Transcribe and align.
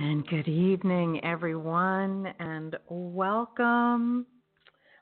And 0.00 0.24
good 0.28 0.46
evening, 0.46 1.24
everyone, 1.24 2.32
and 2.38 2.76
welcome. 2.88 4.26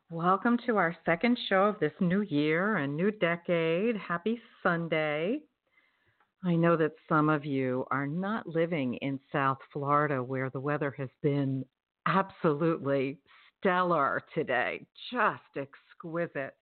Welcome 0.09 0.59
to 0.65 0.79
our 0.79 0.97
second 1.05 1.39
show 1.51 1.65
of 1.65 1.79
this 1.81 1.93
new 2.01 2.23
year 2.23 2.79
and 2.79 2.97
new 2.97 3.11
decade. 3.11 3.95
Happy 3.99 4.41
Sunday. 4.62 5.41
I 6.43 6.55
know 6.55 6.79
that 6.79 6.93
some 7.11 7.29
of 7.29 7.45
you 7.45 7.85
are 7.91 8.06
not 8.06 8.47
living 8.47 8.95
in 8.95 9.21
South 9.31 9.59
Florida 9.71 10.23
where 10.23 10.49
the 10.49 10.61
weather 10.61 10.95
has 10.97 11.11
been 11.23 11.62
absolutely 12.06 13.19
stellar 13.59 14.23
today, 14.35 14.87
just 15.12 15.43
exquisite. 15.59 16.55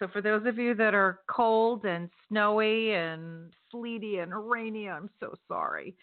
So, 0.00 0.08
for 0.08 0.20
those 0.20 0.44
of 0.44 0.58
you 0.58 0.74
that 0.74 0.92
are 0.94 1.20
cold 1.30 1.84
and 1.84 2.10
snowy 2.26 2.94
and 2.94 3.52
sleety 3.70 4.18
and 4.18 4.32
rainy, 4.34 4.88
I'm 4.88 5.08
so 5.20 5.36
sorry 5.46 5.94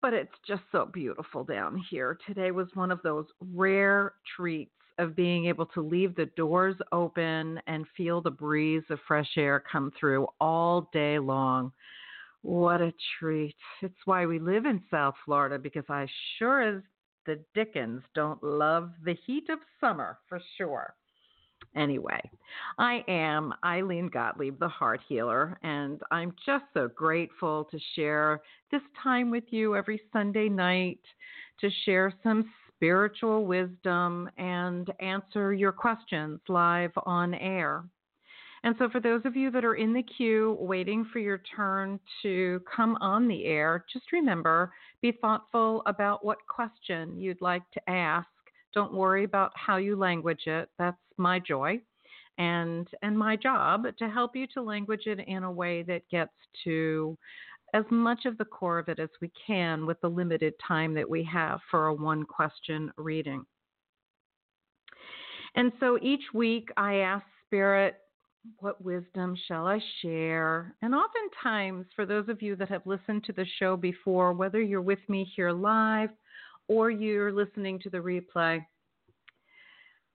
but 0.00 0.12
it's 0.12 0.34
just 0.46 0.62
so 0.72 0.86
beautiful 0.86 1.44
down 1.44 1.82
here. 1.90 2.18
Today 2.26 2.50
was 2.50 2.68
one 2.74 2.90
of 2.90 3.02
those 3.02 3.26
rare 3.52 4.14
treats 4.36 4.70
of 4.98 5.14
being 5.14 5.46
able 5.46 5.66
to 5.66 5.80
leave 5.80 6.14
the 6.16 6.26
doors 6.36 6.76
open 6.92 7.60
and 7.66 7.86
feel 7.96 8.20
the 8.20 8.30
breeze 8.30 8.82
of 8.90 8.98
fresh 9.06 9.30
air 9.36 9.62
come 9.70 9.92
through 9.98 10.26
all 10.40 10.88
day 10.92 11.18
long. 11.18 11.72
What 12.42 12.80
a 12.80 12.92
treat. 13.18 13.56
It's 13.82 13.94
why 14.04 14.26
we 14.26 14.38
live 14.38 14.66
in 14.66 14.82
South 14.90 15.14
Florida 15.24 15.58
because 15.58 15.84
I 15.88 16.06
sure 16.38 16.62
as 16.62 16.82
the 17.26 17.38
Dickens 17.54 18.02
don't 18.14 18.42
love 18.42 18.90
the 19.04 19.16
heat 19.26 19.48
of 19.50 19.58
summer 19.80 20.18
for 20.28 20.40
sure. 20.56 20.94
Anyway, 21.76 22.20
I 22.78 23.04
am 23.08 23.52
Ilene 23.64 24.10
Gottlieb, 24.10 24.58
the 24.58 24.68
heart 24.68 25.00
healer, 25.08 25.58
and 25.62 26.00
I'm 26.10 26.34
just 26.44 26.64
so 26.74 26.88
grateful 26.88 27.68
to 27.70 27.78
share 27.94 28.40
this 28.70 28.82
time 29.02 29.30
with 29.30 29.44
you 29.50 29.76
every 29.76 30.00
Sunday 30.12 30.48
night 30.48 31.00
to 31.60 31.68
share 31.84 32.12
some 32.22 32.50
spiritual 32.74 33.44
wisdom 33.44 34.28
and 34.38 34.90
answer 35.00 35.52
your 35.52 35.72
questions 35.72 36.40
live 36.48 36.92
on 37.04 37.34
air. 37.34 37.84
And 38.64 38.74
so, 38.78 38.88
for 38.88 39.00
those 39.00 39.22
of 39.24 39.36
you 39.36 39.50
that 39.52 39.64
are 39.64 39.76
in 39.76 39.92
the 39.92 40.02
queue 40.02 40.56
waiting 40.58 41.06
for 41.12 41.20
your 41.20 41.40
turn 41.54 42.00
to 42.22 42.60
come 42.74 42.96
on 43.00 43.28
the 43.28 43.44
air, 43.44 43.84
just 43.92 44.10
remember 44.10 44.72
be 45.00 45.12
thoughtful 45.12 45.82
about 45.86 46.24
what 46.24 46.38
question 46.48 47.20
you'd 47.20 47.40
like 47.40 47.62
to 47.72 47.90
ask 47.90 48.26
don't 48.74 48.92
worry 48.92 49.24
about 49.24 49.52
how 49.54 49.76
you 49.76 49.96
language 49.96 50.46
it. 50.46 50.68
That's 50.78 50.96
my 51.18 51.38
joy 51.38 51.80
and 52.38 52.86
and 53.02 53.18
my 53.18 53.36
job 53.36 53.84
to 53.98 54.08
help 54.08 54.36
you 54.36 54.46
to 54.54 54.62
language 54.62 55.06
it 55.06 55.20
in 55.26 55.42
a 55.42 55.52
way 55.52 55.82
that 55.82 56.08
gets 56.10 56.32
to 56.64 57.16
as 57.74 57.84
much 57.90 58.24
of 58.24 58.38
the 58.38 58.44
core 58.44 58.78
of 58.78 58.88
it 58.88 58.98
as 58.98 59.10
we 59.20 59.30
can 59.46 59.84
with 59.84 60.00
the 60.00 60.08
limited 60.08 60.54
time 60.66 60.94
that 60.94 61.08
we 61.08 61.22
have 61.22 61.60
for 61.70 61.88
a 61.88 61.94
one 61.94 62.24
question 62.24 62.90
reading. 62.96 63.44
And 65.54 65.72
so 65.80 65.98
each 66.00 66.22
week 66.32 66.68
I 66.76 66.96
ask 66.96 67.24
Spirit, 67.46 67.96
what 68.60 68.82
wisdom 68.82 69.36
shall 69.46 69.66
I 69.66 69.80
share? 70.00 70.74
And 70.82 70.94
oftentimes, 70.94 71.86
for 71.94 72.06
those 72.06 72.28
of 72.28 72.40
you 72.40 72.56
that 72.56 72.68
have 72.68 72.86
listened 72.86 73.24
to 73.24 73.32
the 73.32 73.46
show 73.58 73.76
before, 73.76 74.32
whether 74.32 74.62
you're 74.62 74.80
with 74.80 75.00
me 75.08 75.30
here 75.34 75.50
live 75.50 76.10
or 76.68 76.90
you're 76.90 77.32
listening 77.32 77.78
to 77.80 77.90
the 77.90 77.98
replay, 77.98 78.64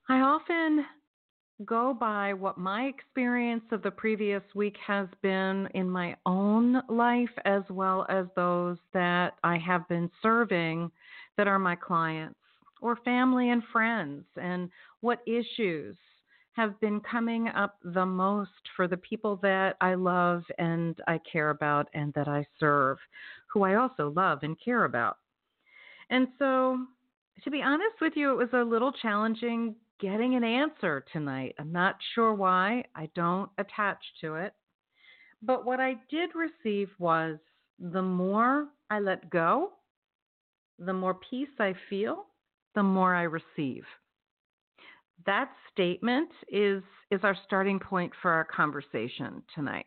I 0.09 0.19
often 0.19 0.85
go 1.65 1.93
by 1.93 2.33
what 2.33 2.57
my 2.57 2.83
experience 2.83 3.63
of 3.71 3.83
the 3.83 3.91
previous 3.91 4.43
week 4.53 4.75
has 4.85 5.07
been 5.21 5.67
in 5.73 5.89
my 5.89 6.15
own 6.25 6.81
life, 6.89 7.29
as 7.45 7.63
well 7.69 8.05
as 8.09 8.25
those 8.35 8.77
that 8.93 9.35
I 9.43 9.57
have 9.59 9.87
been 9.87 10.09
serving 10.21 10.91
that 11.37 11.47
are 11.47 11.59
my 11.59 11.75
clients 11.75 12.39
or 12.81 12.97
family 12.97 13.51
and 13.51 13.63
friends, 13.71 14.25
and 14.35 14.69
what 14.99 15.21
issues 15.25 15.95
have 16.51 16.79
been 16.81 16.99
coming 16.99 17.47
up 17.47 17.77
the 17.83 18.05
most 18.05 18.51
for 18.75 18.87
the 18.87 18.97
people 18.97 19.37
that 19.41 19.77
I 19.79 19.93
love 19.95 20.43
and 20.57 20.99
I 21.07 21.19
care 21.19 21.49
about 21.49 21.87
and 21.93 22.13
that 22.13 22.27
I 22.27 22.45
serve, 22.59 22.97
who 23.47 23.63
I 23.63 23.75
also 23.75 24.09
love 24.09 24.39
and 24.43 24.57
care 24.59 24.83
about. 24.83 25.17
And 26.09 26.27
so, 26.37 26.85
to 27.43 27.49
be 27.49 27.61
honest 27.61 27.95
with 28.01 28.13
you, 28.15 28.31
it 28.31 28.37
was 28.37 28.53
a 28.53 28.69
little 28.69 28.91
challenging 28.91 29.75
getting 30.03 30.35
an 30.35 30.43
answer 30.43 31.05
tonight. 31.13 31.55
I'm 31.57 31.71
not 31.71 31.95
sure 32.13 32.33
why. 32.33 32.83
I 32.93 33.09
don't 33.15 33.49
attach 33.57 33.99
to 34.19 34.35
it. 34.35 34.53
But 35.41 35.65
what 35.65 35.79
I 35.79 35.95
did 36.09 36.31
receive 36.35 36.89
was 36.99 37.37
the 37.79 38.01
more 38.01 38.67
I 38.89 38.99
let 38.99 39.29
go, 39.29 39.71
the 40.77 40.91
more 40.91 41.13
peace 41.29 41.55
I 41.57 41.73
feel, 41.89 42.25
the 42.75 42.83
more 42.83 43.15
I 43.15 43.23
receive. 43.23 43.85
That 45.25 45.49
statement 45.71 46.29
is, 46.49 46.83
is 47.09 47.21
our 47.23 47.37
starting 47.45 47.79
point 47.79 48.11
for 48.21 48.31
our 48.31 48.43
conversation 48.43 49.41
tonight. 49.55 49.85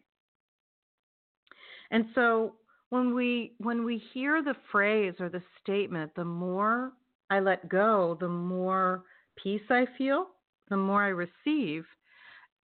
And 1.91 2.07
so 2.15 2.55
when 2.89 3.15
we 3.15 3.53
when 3.59 3.85
we 3.85 4.03
hear 4.15 4.43
the 4.43 4.57
phrase 4.73 5.15
or 5.21 5.29
the 5.29 5.43
statement, 5.63 6.13
the 6.17 6.25
more 6.25 6.93
I 7.29 7.41
let 7.41 7.69
go, 7.69 8.17
the 8.19 8.29
more 8.29 9.05
peace 9.43 9.63
I 9.71 9.87
feel, 9.99 10.27
the 10.69 10.77
more 10.77 11.05
I 11.05 11.09
receive, 11.09 11.85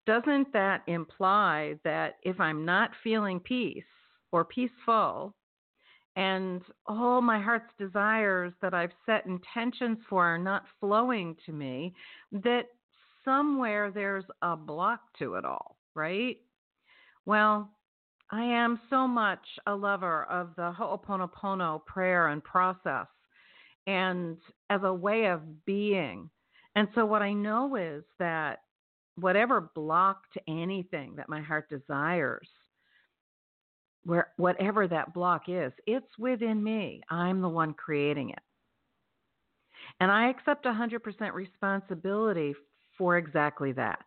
doesn't 0.06 0.52
that 0.54 0.82
imply 0.88 1.76
that 1.84 2.16
if 2.24 2.40
I'm 2.40 2.66
not 2.66 2.92
feeling 3.04 3.40
peace 3.40 3.84
or 4.32 4.46
peaceful, 4.46 5.36
and 6.16 6.62
all 6.88 7.22
my 7.22 7.40
heart's 7.40 7.72
desires 7.78 8.54
that 8.62 8.74
I've 8.74 8.92
set 9.06 9.26
intentions 9.26 10.00
for 10.10 10.26
are 10.26 10.38
not 10.38 10.64
flowing 10.80 11.36
to 11.46 11.54
me, 11.54 11.94
that 12.32 12.66
somewhere 13.24 13.92
there's 13.92 14.26
a 14.42 14.56
block 14.58 15.02
to 15.20 15.36
it 15.36 15.46
all, 15.46 15.78
right? 15.96 16.38
Well, 17.26 17.70
I 18.32 18.44
am 18.44 18.80
so 18.90 19.08
much 19.08 19.46
a 19.68 19.76
lover 19.76 20.24
of 20.26 20.50
the 20.56 20.72
Ho'oponopono 20.72 21.86
prayer 21.86 22.30
and 22.30 22.44
process 22.44 23.08
and 23.88 24.38
as 24.70 24.82
a 24.84 24.94
way 24.94 25.26
of 25.26 25.66
being. 25.66 26.30
And 26.76 26.88
so 26.96 27.06
what 27.06 27.22
I 27.22 27.34
know 27.34 27.76
is 27.76 28.04
that 28.20 28.60
whatever 29.16 29.72
block 29.76 30.32
to 30.34 30.42
anything 30.48 31.16
that 31.18 31.30
my 31.30 31.42
heart 31.42 31.70
desires, 31.70 32.48
where 34.04 34.30
whatever 34.38 34.88
that 34.88 35.14
block 35.14 35.44
is, 35.48 35.72
it's 35.86 36.18
within 36.18 36.64
me. 36.64 37.02
I'm 37.10 37.42
the 37.42 37.50
one 37.50 37.74
creating 37.74 38.32
it. 38.32 38.40
And 40.00 40.10
I 40.12 40.30
accept 40.30 40.66
100% 40.66 41.34
responsibility 41.34 42.56
for 42.98 43.18
exactly 43.18 43.72
that. 43.74 44.06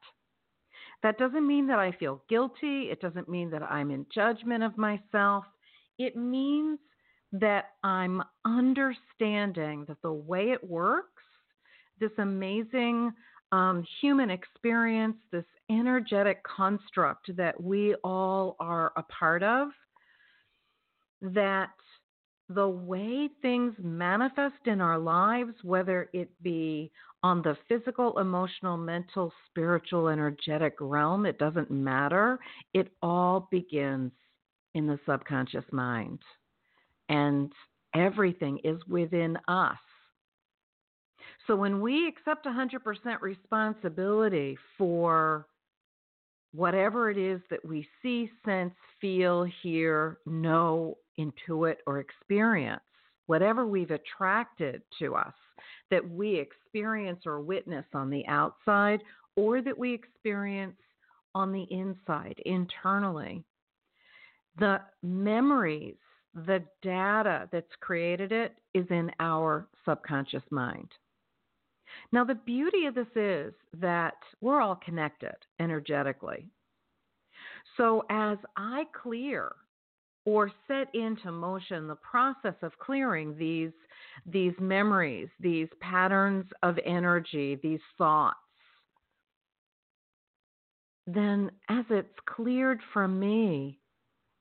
That 1.03 1.19
doesn't 1.19 1.47
mean 1.47 1.67
that 1.67 1.79
I 1.79 1.93
feel 1.93 2.23
guilty. 2.29 2.91
It 2.91 3.01
doesn't 3.01 3.29
mean 3.29 3.51
that 3.51 3.63
I'm 3.63 3.91
in 3.91 4.07
judgment 4.13 4.65
of 4.65 4.79
myself. 4.79 5.45
It 5.99 6.17
means 6.17 6.79
that 7.33 7.67
I'm 7.83 8.23
understanding 8.45 9.85
that 9.87 10.01
the 10.03 10.13
way 10.13 10.51
it 10.51 10.69
works, 10.69 11.14
this 12.01 12.11
amazing 12.19 13.13
um, 13.53 13.85
human 14.01 14.31
experience, 14.31 15.17
this 15.31 15.45
energetic 15.71 16.43
construct 16.45 17.35
that 17.37 17.61
we 17.61 17.95
all 18.03 18.57
are 18.61 18.93
a 18.97 19.03
part 19.05 19.43
of, 19.43 19.69
that 21.23 21.71
the 22.49 22.69
way 22.69 23.31
things 23.41 23.75
manifest 23.79 24.67
in 24.67 24.81
our 24.81 24.99
lives, 24.99 25.53
whether 25.63 26.11
it 26.13 26.31
be 26.43 26.91
on 27.23 27.41
the 27.41 27.57
physical, 27.69 28.19
emotional, 28.19 28.77
mental, 28.77 29.33
spiritual, 29.49 30.09
energetic 30.09 30.75
realm, 30.79 31.25
it 31.25 31.39
doesn't 31.39 31.71
matter. 31.71 32.39
It 32.75 32.89
all 33.03 33.49
begins 33.51 34.13
in 34.75 34.87
the 34.87 34.99
subconscious 35.07 35.65
mind. 35.73 36.19
And 37.09 37.51
everything 37.95 38.59
is 38.63 38.79
within 38.89 39.39
us. 39.49 39.79
So 41.47 41.57
when 41.57 41.81
we 41.81 42.09
accept 42.09 42.47
100% 42.47 43.21
responsibility 43.21 44.57
for 44.79 45.47
whatever 46.55 47.11
it 47.11 47.19
is 47.19 47.41
that 47.51 47.65
we 47.65 47.87
see, 48.03 48.31
sense, 48.45 48.75
feel, 49.01 49.47
hear, 49.63 50.19
know, 50.25 50.97
intuit, 51.19 51.77
or 51.87 51.99
experience, 51.99 52.81
whatever 53.27 53.67
we've 53.67 53.91
attracted 53.91 54.83
to 54.99 55.15
us 55.15 55.35
that 55.91 56.09
we 56.09 56.37
experience 56.37 57.21
or 57.27 57.41
witness 57.41 57.85
on 57.93 58.11
the 58.11 58.27
outside 58.27 59.01
or 59.37 59.61
that 59.61 59.77
we 59.77 59.93
experience 59.93 60.77
on 61.35 61.53
the 61.53 61.67
inside, 61.71 62.41
internally, 62.47 63.43
the 64.59 64.81
memories, 65.03 65.97
the 66.47 66.63
data 66.83 67.49
that's 67.51 67.67
created 67.81 68.31
it 68.31 68.57
is 68.73 68.87
in 68.91 69.11
our 69.19 69.67
subconscious 69.85 70.43
mind. 70.51 70.89
Now, 72.15 72.23
the 72.23 72.37
beauty 72.37 72.87
of 72.87 72.95
this 72.95 73.09
is 73.17 73.53
that 73.81 74.15
we're 74.41 74.61
all 74.61 74.77
connected 74.77 75.35
energetically. 75.59 76.49
So, 77.77 78.05
as 78.09 78.39
I 78.57 78.85
clear 79.03 79.51
or 80.25 80.49
set 80.69 80.95
into 80.95 81.33
motion 81.33 81.89
the 81.89 81.97
process 81.97 82.55
of 82.63 82.71
clearing 82.79 83.37
these 83.37 83.73
these 84.27 84.53
memories, 84.61 85.29
these 85.41 85.67
patterns 85.81 86.45
of 86.63 86.79
energy, 86.87 87.59
these 87.65 87.81
thoughts, 87.99 88.37
then 91.09 91.51
as 91.69 91.85
it's 91.91 92.15
cleared 92.27 92.79
from 92.93 93.19
me, 93.19 93.81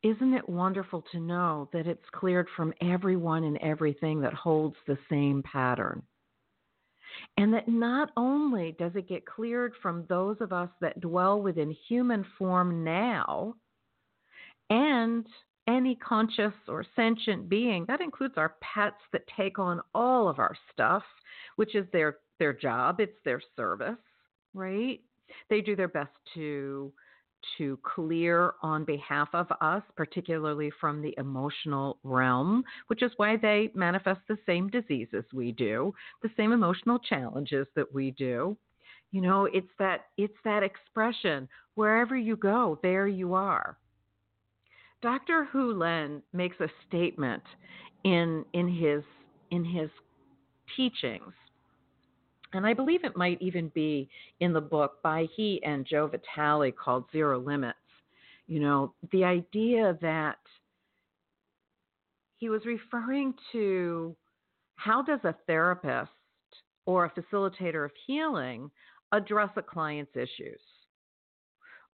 isn't 0.04 0.36
it 0.36 0.48
wonderful 0.48 1.04
to 1.12 1.20
know 1.20 1.70
that 1.74 1.88
it's 1.88 2.06
cleared 2.12 2.50
from 2.56 2.72
everyone 2.82 3.44
and 3.44 3.58
everything 3.64 4.22
that 4.22 4.36
holds 4.36 4.76
the 4.86 5.00
same 5.10 5.42
pattern? 5.42 6.04
And 7.38 7.54
that 7.54 7.68
not 7.68 8.12
only 8.18 8.76
does 8.78 8.92
it 8.96 9.10
get 9.10 9.26
cleared 9.26 9.74
from 9.82 10.06
those 10.08 10.38
of 10.40 10.54
us 10.54 10.70
that 10.82 11.00
dwell 11.02 11.42
within 11.42 11.76
human 11.88 12.26
form 12.38 12.84
now, 12.84 13.56
and 14.70 15.26
any 15.68 15.96
conscious 15.96 16.54
or 16.68 16.86
sentient 16.96 17.48
being, 17.48 17.86
that 17.88 18.02
includes 18.02 18.36
our 18.38 18.56
pets 18.62 19.02
that 19.12 19.24
take 19.38 19.60
on 19.60 19.82
all 19.94 20.28
of 20.28 20.40
our 20.40 20.56
stuff, 20.72 21.04
which 21.56 21.76
is 21.76 21.86
their 21.92 22.18
their 22.40 22.54
job, 22.54 23.00
it's 23.00 23.18
their 23.24 23.42
service, 23.56 23.96
right? 24.54 25.00
They 25.50 25.62
do 25.62 25.76
their 25.76 25.88
best 25.88 26.12
to 26.34 26.92
to 27.58 27.78
clear 27.84 28.54
on 28.62 28.86
behalf 28.86 29.30
of 29.34 29.48
us, 29.62 29.84
particularly 29.96 30.72
from 30.80 31.02
the 31.02 31.14
emotional 31.18 31.98
realm, 32.04 32.64
which 32.88 33.04
is 33.04 33.12
why 33.18 33.38
they 33.38 33.70
manifest 33.74 34.22
the 34.28 34.38
same 34.46 34.70
diseases 34.70 35.24
we 35.34 35.52
do, 35.52 35.94
the 36.22 36.32
same 36.38 36.52
emotional 36.52 37.00
challenges 37.00 37.68
that 37.76 37.94
we 37.94 38.12
do. 38.12 38.58
You 39.12 39.22
know, 39.22 39.46
it's 39.46 39.68
that 39.78 40.06
it's 40.18 40.34
that 40.44 40.64
expression 40.64 41.48
wherever 41.76 42.18
you 42.18 42.36
go, 42.36 42.80
there 42.82 43.08
you 43.08 43.34
are. 43.34 43.78
Dr. 45.02 45.48
Hew 45.52 45.74
Len 45.74 46.24
makes 46.32 46.60
a 46.60 46.70
statement 46.88 47.44
in 48.04 48.46
in 48.54 48.68
his 48.68 49.04
in 49.52 49.64
his 49.64 49.90
teachings, 50.76 51.34
and 52.54 52.66
I 52.66 52.74
believe 52.74 53.04
it 53.04 53.18
might 53.18 53.42
even 53.42 53.70
be 53.70 54.10
in 54.40 54.54
the 54.54 54.62
book 54.62 55.02
by 55.02 55.28
he 55.36 55.62
and 55.64 55.86
Joe 55.86 56.08
Vitale 56.08 56.72
called 56.72 57.06
Zero 57.12 57.40
Limits. 57.40 57.78
You 58.48 58.60
know, 58.60 58.94
the 59.12 59.24
idea 59.24 59.98
that 60.02 60.38
he 62.38 62.50
was 62.50 62.66
referring 62.66 63.34
to 63.54 64.16
how 64.76 65.02
does 65.02 65.22
a 65.24 65.36
therapist 65.48 66.12
or 66.86 67.06
a 67.06 67.12
facilitator 67.12 67.86
of 67.86 67.92
healing 68.06 68.70
address 69.14 69.50
a 69.56 69.62
client's 69.62 70.16
issues? 70.16 70.60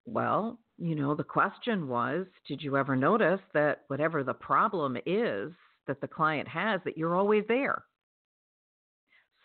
Well, 0.05 0.59
you 0.79 0.95
know, 0.95 1.13
the 1.13 1.23
question 1.23 1.87
was 1.87 2.25
Did 2.47 2.63
you 2.63 2.77
ever 2.77 2.95
notice 2.95 3.41
that 3.53 3.83
whatever 3.87 4.23
the 4.23 4.33
problem 4.33 4.97
is 5.05 5.51
that 5.87 6.01
the 6.01 6.07
client 6.07 6.47
has, 6.47 6.81
that 6.85 6.97
you're 6.97 7.15
always 7.15 7.43
there? 7.47 7.83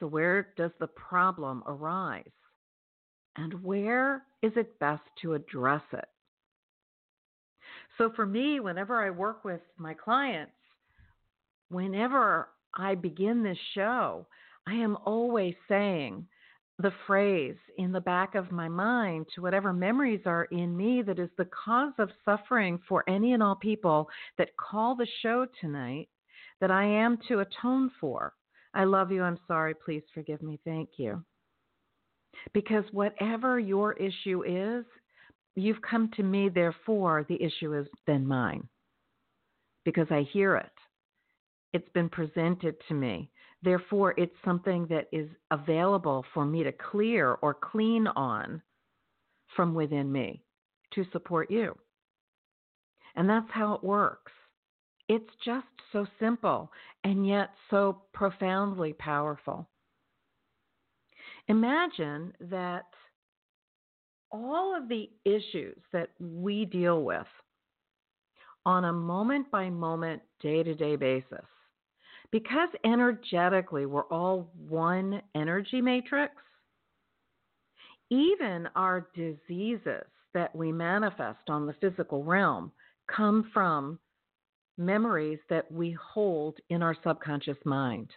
So, 0.00 0.06
where 0.06 0.48
does 0.56 0.72
the 0.80 0.86
problem 0.86 1.62
arise? 1.66 2.24
And 3.36 3.62
where 3.62 4.24
is 4.42 4.52
it 4.56 4.78
best 4.78 5.02
to 5.22 5.34
address 5.34 5.82
it? 5.92 6.08
So, 7.98 8.10
for 8.14 8.26
me, 8.26 8.60
whenever 8.60 9.04
I 9.04 9.10
work 9.10 9.44
with 9.44 9.60
my 9.76 9.94
clients, 9.94 10.52
whenever 11.68 12.48
I 12.74 12.94
begin 12.94 13.42
this 13.42 13.58
show, 13.74 14.26
I 14.66 14.74
am 14.74 14.96
always 15.04 15.54
saying, 15.68 16.26
the 16.78 16.92
phrase 17.06 17.56
in 17.78 17.92
the 17.92 18.00
back 18.00 18.34
of 18.34 18.50
my 18.50 18.68
mind 18.68 19.26
to 19.34 19.42
whatever 19.42 19.72
memories 19.72 20.22
are 20.26 20.44
in 20.46 20.76
me 20.76 21.02
that 21.02 21.20
is 21.20 21.30
the 21.38 21.48
cause 21.64 21.92
of 21.98 22.10
suffering 22.24 22.80
for 22.88 23.08
any 23.08 23.32
and 23.32 23.42
all 23.42 23.54
people 23.54 24.08
that 24.38 24.56
call 24.56 24.96
the 24.96 25.06
show 25.22 25.46
tonight 25.60 26.08
that 26.60 26.72
I 26.72 26.84
am 26.84 27.18
to 27.28 27.40
atone 27.40 27.90
for. 28.00 28.32
I 28.74 28.84
love 28.84 29.12
you. 29.12 29.22
I'm 29.22 29.38
sorry. 29.46 29.74
Please 29.74 30.02
forgive 30.12 30.42
me. 30.42 30.58
Thank 30.64 30.90
you. 30.96 31.24
Because 32.52 32.84
whatever 32.92 33.58
your 33.58 33.92
issue 33.94 34.42
is, 34.44 34.84
you've 35.54 35.80
come 35.88 36.10
to 36.16 36.22
me, 36.22 36.48
therefore, 36.48 37.24
the 37.28 37.40
issue 37.40 37.74
is 37.74 37.86
then 38.06 38.26
mine. 38.26 38.68
Because 39.84 40.08
I 40.10 40.26
hear 40.32 40.56
it. 40.56 40.72
It's 41.72 41.88
been 41.94 42.08
presented 42.08 42.74
to 42.88 42.94
me. 42.94 43.30
Therefore, 43.62 44.14
it's 44.16 44.34
something 44.44 44.86
that 44.90 45.08
is 45.12 45.28
available 45.50 46.24
for 46.34 46.44
me 46.44 46.62
to 46.64 46.72
clear 46.72 47.38
or 47.40 47.54
clean 47.54 48.06
on 48.08 48.60
from 49.56 49.74
within 49.74 50.10
me 50.10 50.42
to 50.94 51.04
support 51.12 51.50
you. 51.50 51.74
And 53.16 53.28
that's 53.28 53.50
how 53.50 53.74
it 53.74 53.84
works. 53.84 54.32
It's 55.08 55.30
just 55.44 55.66
so 55.92 56.06
simple 56.18 56.70
and 57.04 57.26
yet 57.26 57.50
so 57.70 58.02
profoundly 58.12 58.94
powerful. 58.94 59.68
Imagine 61.48 62.32
that 62.40 62.86
all 64.32 64.74
of 64.76 64.88
the 64.88 65.10
issues 65.24 65.78
that 65.92 66.10
we 66.18 66.64
deal 66.64 67.02
with 67.02 67.26
on 68.66 68.86
a 68.86 68.92
moment 68.92 69.50
by 69.50 69.68
moment, 69.68 70.22
day 70.40 70.62
to 70.62 70.74
day 70.74 70.96
basis 70.96 71.44
because 72.34 72.68
energetically 72.84 73.86
we're 73.86 74.06
all 74.06 74.50
one 74.68 75.22
energy 75.36 75.80
matrix, 75.80 76.34
even 78.10 78.68
our 78.74 79.06
diseases 79.14 80.04
that 80.32 80.52
we 80.56 80.72
manifest 80.72 81.48
on 81.48 81.64
the 81.64 81.74
physical 81.74 82.24
realm 82.24 82.72
come 83.06 83.48
from 83.54 84.00
memories 84.76 85.38
that 85.48 85.70
we 85.70 85.96
hold 86.12 86.58
in 86.70 86.82
our 86.82 86.96
subconscious 87.04 87.58
mind. 87.64 88.10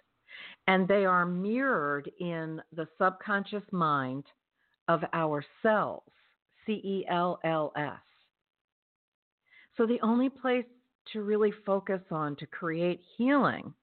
And 0.68 0.88
they 0.88 1.06
are 1.06 1.26
mirrored 1.26 2.10
in 2.20 2.62
the 2.76 2.88
subconscious 2.98 3.64
mind 3.72 4.26
of 4.88 5.02
our 5.14 5.44
cells, 5.62 6.04
C 6.66 6.74
E 6.74 7.06
L 7.10 7.40
L 7.44 7.72
S. 7.76 8.00
So 9.76 9.86
the 9.86 10.00
only 10.02 10.30
place 10.30 10.66
to 11.14 11.22
really 11.22 11.54
focus 11.66 12.02
on 12.12 12.36
to 12.38 12.46
create 12.46 13.00
healing 13.18 13.74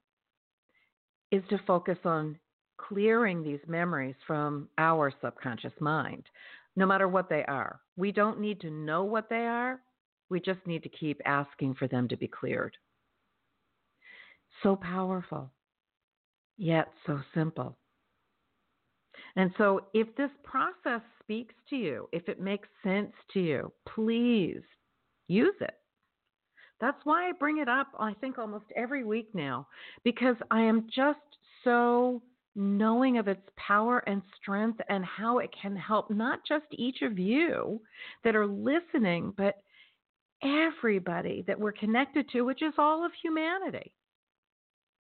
is 1.31 1.43
to 1.49 1.59
focus 1.65 1.97
on 2.05 2.37
clearing 2.77 3.43
these 3.43 3.59
memories 3.67 4.15
from 4.27 4.67
our 4.77 5.11
subconscious 5.21 5.73
mind, 5.79 6.23
no 6.75 6.85
matter 6.85 7.07
what 7.07 7.29
they 7.29 7.43
are. 7.45 7.79
We 7.97 8.11
don't 8.11 8.39
need 8.39 8.61
to 8.61 8.69
know 8.69 9.03
what 9.03 9.29
they 9.29 9.45
are, 9.47 9.79
we 10.29 10.39
just 10.39 10.65
need 10.65 10.83
to 10.83 10.89
keep 10.89 11.21
asking 11.25 11.75
for 11.75 11.87
them 11.87 12.07
to 12.07 12.17
be 12.17 12.27
cleared. 12.27 12.75
So 14.63 14.75
powerful, 14.75 15.51
yet 16.57 16.89
so 17.05 17.19
simple. 17.33 17.77
And 19.35 19.51
so, 19.57 19.81
if 19.93 20.13
this 20.15 20.31
process 20.43 21.01
speaks 21.21 21.53
to 21.69 21.75
you, 21.75 22.09
if 22.13 22.29
it 22.29 22.39
makes 22.39 22.69
sense 22.83 23.11
to 23.33 23.39
you, 23.41 23.71
please 23.87 24.61
use 25.27 25.55
it. 25.59 25.75
That's 26.79 26.99
why 27.03 27.29
I 27.29 27.31
bring 27.33 27.57
it 27.59 27.69
up, 27.69 27.87
I 27.99 28.13
think, 28.13 28.37
almost 28.37 28.65
every 28.75 29.03
week 29.03 29.29
now, 29.33 29.67
because 30.03 30.35
I 30.51 30.61
am 30.61 30.87
just 30.93 31.19
so 31.63 32.21
knowing 32.55 33.17
of 33.17 33.27
its 33.27 33.41
power 33.57 33.99
and 34.07 34.21
strength 34.41 34.79
and 34.89 35.03
how 35.03 35.39
it 35.39 35.49
can 35.61 35.75
help 35.75 36.09
not 36.09 36.39
just 36.47 36.65
each 36.71 37.01
of 37.01 37.19
you 37.19 37.81
that 38.23 38.35
are 38.35 38.47
listening, 38.47 39.33
but 39.35 39.55
everybody 40.43 41.43
that 41.47 41.59
we're 41.59 41.71
connected 41.71 42.29
to, 42.29 42.41
which 42.41 42.61
is 42.61 42.73
all 42.77 43.05
of 43.05 43.11
humanity. 43.21 43.93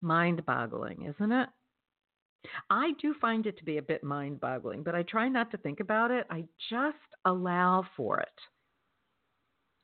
Mind 0.00 0.44
boggling, 0.44 1.04
isn't 1.14 1.32
it? 1.32 1.48
I 2.70 2.92
do 3.00 3.14
find 3.20 3.46
it 3.46 3.56
to 3.58 3.64
be 3.64 3.78
a 3.78 3.82
bit 3.82 4.02
mind 4.02 4.40
boggling, 4.40 4.82
but 4.82 4.94
I 4.94 5.04
try 5.04 5.28
not 5.28 5.50
to 5.52 5.58
think 5.58 5.80
about 5.80 6.10
it. 6.10 6.26
I 6.28 6.44
just 6.70 6.96
allow 7.24 7.84
for 7.96 8.18
it. 8.20 8.28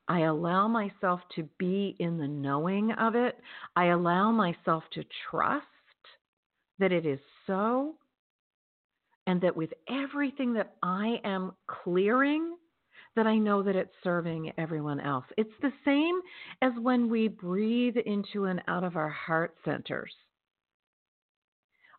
I 0.09 0.21
allow 0.21 0.67
myself 0.67 1.21
to 1.37 1.49
be 1.59 1.95
in 1.99 2.19
the 2.19 2.27
knowing 2.27 2.93
of 2.93 3.15
it. 3.15 3.39
I 3.77 3.87
allow 3.87 4.33
myself 4.33 4.83
to 4.95 5.05
trust 5.31 5.67
that 6.79 6.93
it 6.93 7.05
is 7.05 7.21
so, 7.47 7.95
and 9.27 9.41
that 9.43 9.57
with 9.57 9.71
everything 9.89 10.55
that 10.55 10.75
I 10.83 11.21
am 11.25 11.53
clearing, 11.67 12.57
that 13.19 13.27
I 13.27 13.37
know 13.37 13.65
that 13.65 13.75
it's 13.75 13.91
serving 14.05 14.53
everyone 14.59 15.01
else. 15.01 15.25
It's 15.37 15.51
the 15.61 15.73
same 15.85 16.21
as 16.63 16.71
when 16.81 17.11
we 17.11 17.27
breathe 17.27 17.97
into 18.07 18.45
and 18.45 18.63
out 18.69 18.85
of 18.85 18.95
our 18.95 19.09
heart 19.09 19.57
centers. 19.65 20.13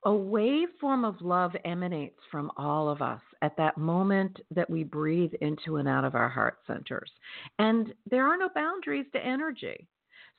A 0.05 0.13
wave 0.13 0.69
form 0.79 1.03
of 1.03 1.19
love 1.19 1.51
emanates 1.65 2.21
from 2.31 2.49
all 2.55 2.87
of 2.87 3.01
us 3.01 3.19
at 3.41 3.57
that 3.57 3.77
moment 3.77 4.39
that 4.51 4.69
we 4.69 4.85
breathe 4.85 5.33
into 5.41 5.75
and 5.75 5.89
out 5.89 6.05
of 6.05 6.15
our 6.15 6.29
heart 6.29 6.59
centers. 6.65 7.11
And 7.59 7.93
there 8.09 8.25
are 8.25 8.37
no 8.37 8.47
boundaries 8.55 9.07
to 9.11 9.19
energy. 9.19 9.89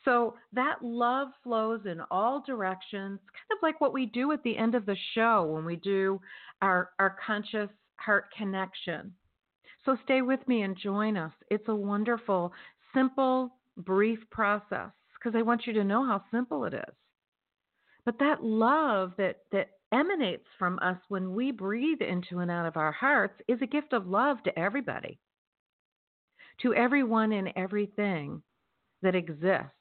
So 0.07 0.33
that 0.55 0.77
love 0.81 1.29
flows 1.45 1.83
in 1.85 2.01
all 2.11 2.43
directions, 2.47 3.21
kind 3.21 3.53
of 3.53 3.63
like 3.63 3.83
what 3.83 3.93
we 3.93 4.07
do 4.07 4.33
at 4.33 4.43
the 4.45 4.57
end 4.57 4.75
of 4.75 4.87
the 4.87 4.97
show 5.15 5.45
when 5.45 5.67
we 5.67 5.77
do 5.77 6.23
our, 6.63 6.93
our 6.99 7.19
conscious 7.27 7.69
heart 7.97 8.33
connection. 8.35 9.13
So 9.85 9.97
stay 10.05 10.23
with 10.23 10.47
me 10.47 10.63
and 10.63 10.77
join 10.77 11.17
us. 11.17 11.33
It's 11.51 11.69
a 11.69 11.75
wonderful, 11.75 12.53
simple, 12.95 13.55
brief 13.77 14.19
process 14.31 14.91
because 15.15 15.37
I 15.37 15.43
want 15.43 15.67
you 15.67 15.73
to 15.75 15.85
know 15.85 16.05
how 16.05 16.23
simple 16.31 16.65
it 16.65 16.75
is. 16.75 16.95
But 18.05 18.19
that 18.19 18.43
love 18.43 19.13
that, 19.19 19.41
that 19.53 19.71
emanates 19.93 20.47
from 20.59 20.79
us 20.81 20.99
when 21.09 21.35
we 21.35 21.51
breathe 21.51 22.01
into 22.01 22.39
and 22.39 22.51
out 22.51 22.67
of 22.67 22.77
our 22.77 22.93
hearts 22.93 23.35
is 23.49 23.59
a 23.63 23.67
gift 23.67 23.93
of 23.93 24.07
love 24.07 24.43
to 24.45 24.59
everybody, 24.59 25.19
to 26.63 26.75
everyone 26.75 27.33
and 27.33 27.53
everything 27.57 28.43
that 29.03 29.15
exists 29.15 29.73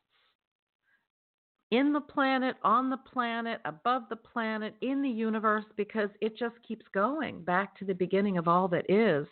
in 1.71 1.93
the 1.93 2.01
planet, 2.01 2.55
on 2.63 2.89
the 2.89 2.97
planet, 2.97 3.61
above 3.65 4.03
the 4.09 4.15
planet, 4.15 4.75
in 4.81 5.01
the 5.01 5.09
universe, 5.09 5.65
because 5.77 6.09
it 6.19 6.35
just 6.37 6.55
keeps 6.67 6.85
going 6.93 7.43
back 7.43 7.77
to 7.77 7.85
the 7.85 7.93
beginning 7.93 8.37
of 8.37 8.47
all 8.47 8.67
that 8.69 8.89
is, 8.89 9.27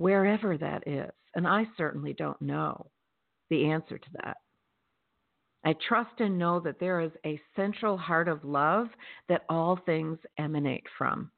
wherever 0.00 0.56
that 0.56 0.82
is. 0.88 1.10
And 1.34 1.46
I 1.46 1.66
certainly 1.76 2.14
don't 2.14 2.40
know 2.40 2.86
the 3.50 3.66
answer 3.66 3.98
to 3.98 4.08
that. 4.22 4.38
I 5.62 5.74
trust 5.86 6.20
and 6.20 6.38
know 6.38 6.58
that 6.60 6.80
there 6.80 7.00
is 7.00 7.10
a 7.26 7.38
central 7.54 7.98
heart 7.98 8.26
of 8.26 8.42
love 8.42 8.88
that 9.28 9.44
all 9.50 9.78
things 9.84 10.18
emanate 10.38 10.86
from. 10.96 11.30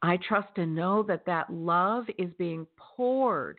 I 0.00 0.16
trust 0.26 0.56
and 0.56 0.74
know 0.74 1.02
that 1.02 1.26
that 1.26 1.52
love 1.52 2.06
is 2.16 2.30
being 2.38 2.66
poured 2.78 3.58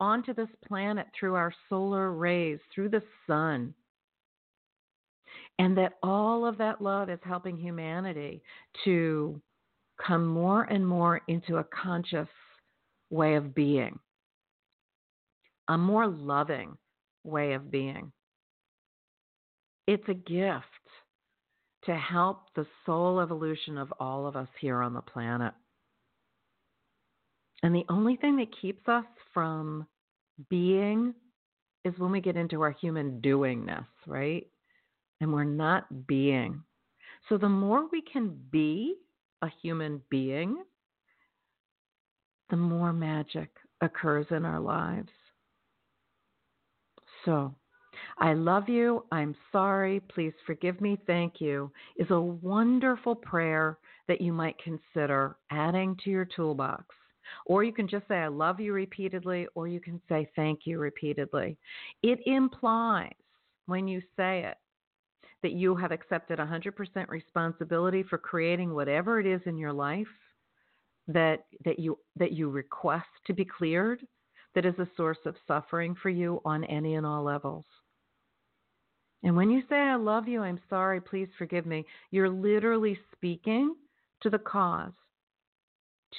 onto 0.00 0.34
this 0.34 0.48
planet 0.66 1.06
through 1.18 1.36
our 1.36 1.54
solar 1.68 2.10
rays, 2.10 2.58
through 2.74 2.88
the 2.88 3.02
sun. 3.28 3.72
And 5.60 5.78
that 5.78 5.98
all 6.02 6.44
of 6.44 6.58
that 6.58 6.80
love 6.80 7.08
is 7.10 7.20
helping 7.22 7.56
humanity 7.56 8.42
to 8.84 9.40
come 10.04 10.26
more 10.26 10.64
and 10.64 10.84
more 10.84 11.20
into 11.28 11.58
a 11.58 11.64
conscious 11.64 12.26
way 13.10 13.34
of 13.34 13.54
being, 13.54 13.98
a 15.68 15.78
more 15.78 16.06
loving 16.06 16.76
way 17.24 17.54
of 17.54 17.70
being. 17.70 18.12
It's 19.86 20.08
a 20.08 20.14
gift 20.14 20.64
to 21.84 21.94
help 21.94 22.54
the 22.54 22.66
soul 22.86 23.20
evolution 23.20 23.76
of 23.76 23.92
all 24.00 24.26
of 24.26 24.36
us 24.36 24.48
here 24.60 24.80
on 24.80 24.94
the 24.94 25.02
planet. 25.02 25.52
And 27.62 27.74
the 27.74 27.84
only 27.88 28.16
thing 28.16 28.36
that 28.36 28.60
keeps 28.60 28.86
us 28.88 29.04
from 29.32 29.86
being 30.50 31.14
is 31.84 31.94
when 31.98 32.10
we 32.10 32.20
get 32.20 32.36
into 32.36 32.62
our 32.62 32.72
human 32.72 33.20
doingness, 33.20 33.86
right? 34.06 34.46
And 35.20 35.32
we're 35.32 35.44
not 35.44 36.06
being. 36.06 36.62
So 37.28 37.38
the 37.38 37.48
more 37.48 37.86
we 37.90 38.02
can 38.02 38.36
be 38.50 38.96
a 39.42 39.48
human 39.62 40.00
being, 40.10 40.62
the 42.54 42.58
more 42.60 42.92
magic 42.92 43.50
occurs 43.80 44.26
in 44.30 44.44
our 44.44 44.60
lives. 44.60 45.08
So, 47.24 47.52
I 48.18 48.34
love 48.34 48.68
you. 48.68 49.04
I'm 49.10 49.34
sorry. 49.50 49.98
Please 49.98 50.32
forgive 50.46 50.80
me. 50.80 50.96
Thank 51.04 51.40
you 51.40 51.72
is 51.96 52.06
a 52.10 52.20
wonderful 52.20 53.16
prayer 53.16 53.78
that 54.06 54.20
you 54.20 54.32
might 54.32 54.54
consider 54.62 55.36
adding 55.50 55.96
to 56.04 56.10
your 56.10 56.26
toolbox. 56.26 56.84
Or 57.46 57.64
you 57.64 57.72
can 57.72 57.88
just 57.88 58.06
say, 58.06 58.18
I 58.18 58.28
love 58.28 58.60
you 58.60 58.72
repeatedly, 58.72 59.48
or 59.56 59.66
you 59.66 59.80
can 59.80 60.00
say, 60.08 60.30
thank 60.36 60.60
you 60.64 60.78
repeatedly. 60.78 61.58
It 62.04 62.20
implies, 62.24 63.10
when 63.66 63.88
you 63.88 64.00
say 64.16 64.44
it, 64.44 64.58
that 65.42 65.52
you 65.54 65.74
have 65.74 65.90
accepted 65.90 66.38
100% 66.38 67.08
responsibility 67.08 68.04
for 68.04 68.16
creating 68.16 68.72
whatever 68.72 69.18
it 69.18 69.26
is 69.26 69.40
in 69.44 69.58
your 69.58 69.72
life 69.72 70.06
that 71.08 71.44
that 71.64 71.78
you 71.78 71.98
that 72.16 72.32
you 72.32 72.48
request 72.48 73.06
to 73.26 73.34
be 73.34 73.44
cleared 73.44 74.06
that 74.54 74.64
is 74.64 74.78
a 74.78 74.88
source 74.96 75.18
of 75.26 75.34
suffering 75.46 75.94
for 76.00 76.10
you 76.10 76.40
on 76.44 76.64
any 76.64 76.94
and 76.94 77.04
all 77.04 77.24
levels. 77.24 77.64
And 79.22 79.36
when 79.36 79.50
you 79.50 79.62
say 79.68 79.76
I 79.76 79.96
love 79.96 80.28
you, 80.28 80.42
I'm 80.42 80.60
sorry, 80.68 81.00
please 81.00 81.28
forgive 81.38 81.66
me, 81.66 81.84
you're 82.10 82.30
literally 82.30 82.98
speaking 83.12 83.74
to 84.22 84.30
the 84.30 84.38
cause, 84.38 84.92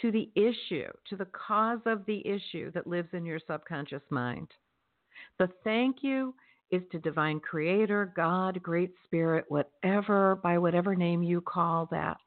to 0.02 0.12
the 0.12 0.30
issue, 0.36 0.90
to 1.10 1.16
the 1.16 1.28
cause 1.48 1.80
of 1.86 2.06
the 2.06 2.26
issue 2.28 2.72
that 2.72 2.88
lives 2.88 3.10
in 3.14 3.26
your 3.26 3.40
subconscious 3.48 4.02
mind. 4.10 4.48
The 5.40 5.50
thank 5.64 5.98
you 6.02 6.34
is 6.72 6.82
to 6.92 7.00
divine 7.00 7.40
creator, 7.40 8.12
God, 8.16 8.62
great 8.62 8.92
spirit, 9.06 9.46
whatever 9.50 10.36
by 10.36 10.58
whatever 10.58 10.96
name 10.96 11.22
you 11.22 11.42
call 11.42 11.88
that 11.92 12.18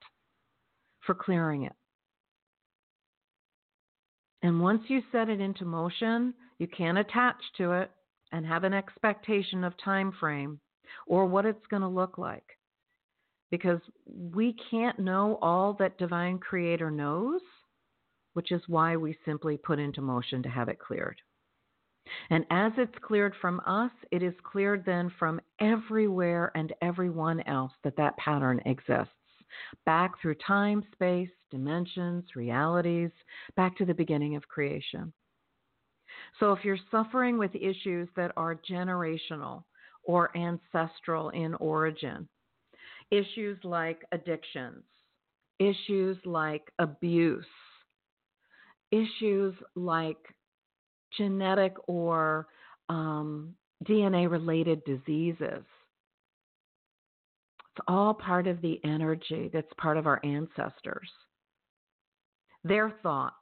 for 1.04 1.14
clearing 1.14 1.64
it. 1.64 1.72
And 4.42 4.60
once 4.60 4.82
you 4.88 5.02
set 5.10 5.28
it 5.28 5.40
into 5.40 5.64
motion, 5.64 6.34
you 6.58 6.68
can 6.68 6.98
attach 6.98 7.36
to 7.56 7.72
it 7.72 7.90
and 8.32 8.46
have 8.46 8.64
an 8.64 8.74
expectation 8.74 9.64
of 9.64 9.72
time 9.82 10.12
frame 10.20 10.60
or 11.06 11.26
what 11.26 11.46
it's 11.46 11.66
going 11.70 11.82
to 11.82 11.88
look 11.88 12.18
like. 12.18 12.44
Because 13.50 13.80
we 14.06 14.54
can't 14.70 14.98
know 14.98 15.38
all 15.40 15.72
that 15.78 15.98
divine 15.98 16.38
creator 16.38 16.90
knows, 16.90 17.40
which 18.34 18.52
is 18.52 18.62
why 18.66 18.96
we 18.96 19.16
simply 19.24 19.56
put 19.56 19.78
into 19.78 20.02
motion 20.02 20.42
to 20.42 20.48
have 20.48 20.68
it 20.68 20.78
cleared. 20.78 21.20
And 22.30 22.44
as 22.50 22.72
it's 22.76 22.98
cleared 23.02 23.34
from 23.40 23.60
us, 23.66 23.90
it 24.10 24.22
is 24.22 24.34
cleared 24.42 24.84
then 24.84 25.10
from 25.18 25.40
everywhere 25.60 26.52
and 26.54 26.72
everyone 26.80 27.40
else 27.42 27.72
that 27.84 27.96
that 27.96 28.16
pattern 28.16 28.60
exists. 28.66 29.12
Back 29.86 30.20
through 30.20 30.36
time, 30.46 30.84
space, 30.92 31.30
dimensions, 31.50 32.24
realities, 32.34 33.10
back 33.56 33.76
to 33.78 33.84
the 33.84 33.94
beginning 33.94 34.36
of 34.36 34.48
creation. 34.48 35.12
So 36.40 36.52
if 36.52 36.64
you're 36.64 36.78
suffering 36.90 37.38
with 37.38 37.54
issues 37.54 38.08
that 38.16 38.32
are 38.36 38.60
generational 38.70 39.64
or 40.04 40.36
ancestral 40.36 41.30
in 41.30 41.54
origin, 41.54 42.28
issues 43.10 43.58
like 43.64 44.04
addictions, 44.12 44.84
issues 45.58 46.16
like 46.24 46.72
abuse, 46.78 47.44
issues 48.90 49.54
like 49.74 50.18
genetic 51.16 51.74
or 51.86 52.46
um, 52.88 53.54
DNA 53.84 54.30
related 54.30 54.82
diseases. 54.84 55.64
It's 57.78 57.84
all 57.86 58.12
part 58.12 58.48
of 58.48 58.60
the 58.60 58.80
energy 58.82 59.50
that's 59.52 59.72
part 59.76 59.96
of 59.96 60.08
our 60.08 60.18
ancestors. 60.24 61.08
Their 62.64 62.90
thoughts, 63.04 63.36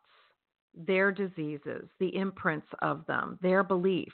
their 0.75 1.11
diseases, 1.11 1.89
the 2.01 2.15
imprints 2.15 2.67
of 2.83 3.07
them, 3.07 3.39
their 3.41 3.63
beliefs, 3.63 4.13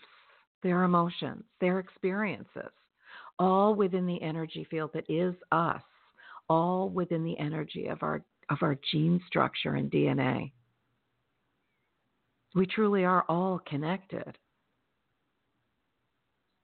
their 0.62 0.84
emotions, 0.84 1.42
their 1.60 1.80
experiences, 1.80 2.70
all 3.40 3.74
within 3.74 4.06
the 4.06 4.22
energy 4.22 4.64
field 4.70 4.90
that 4.94 5.10
is 5.10 5.34
us, 5.50 5.82
all 6.48 6.88
within 6.88 7.24
the 7.24 7.38
energy 7.40 7.88
of 7.88 8.00
our 8.04 8.22
of 8.48 8.58
our 8.62 8.76
gene 8.92 9.20
structure 9.26 9.74
and 9.74 9.90
DNA. 9.90 10.52
We 12.54 12.66
truly 12.66 13.04
are 13.04 13.24
all 13.28 13.60
connected. 13.66 14.38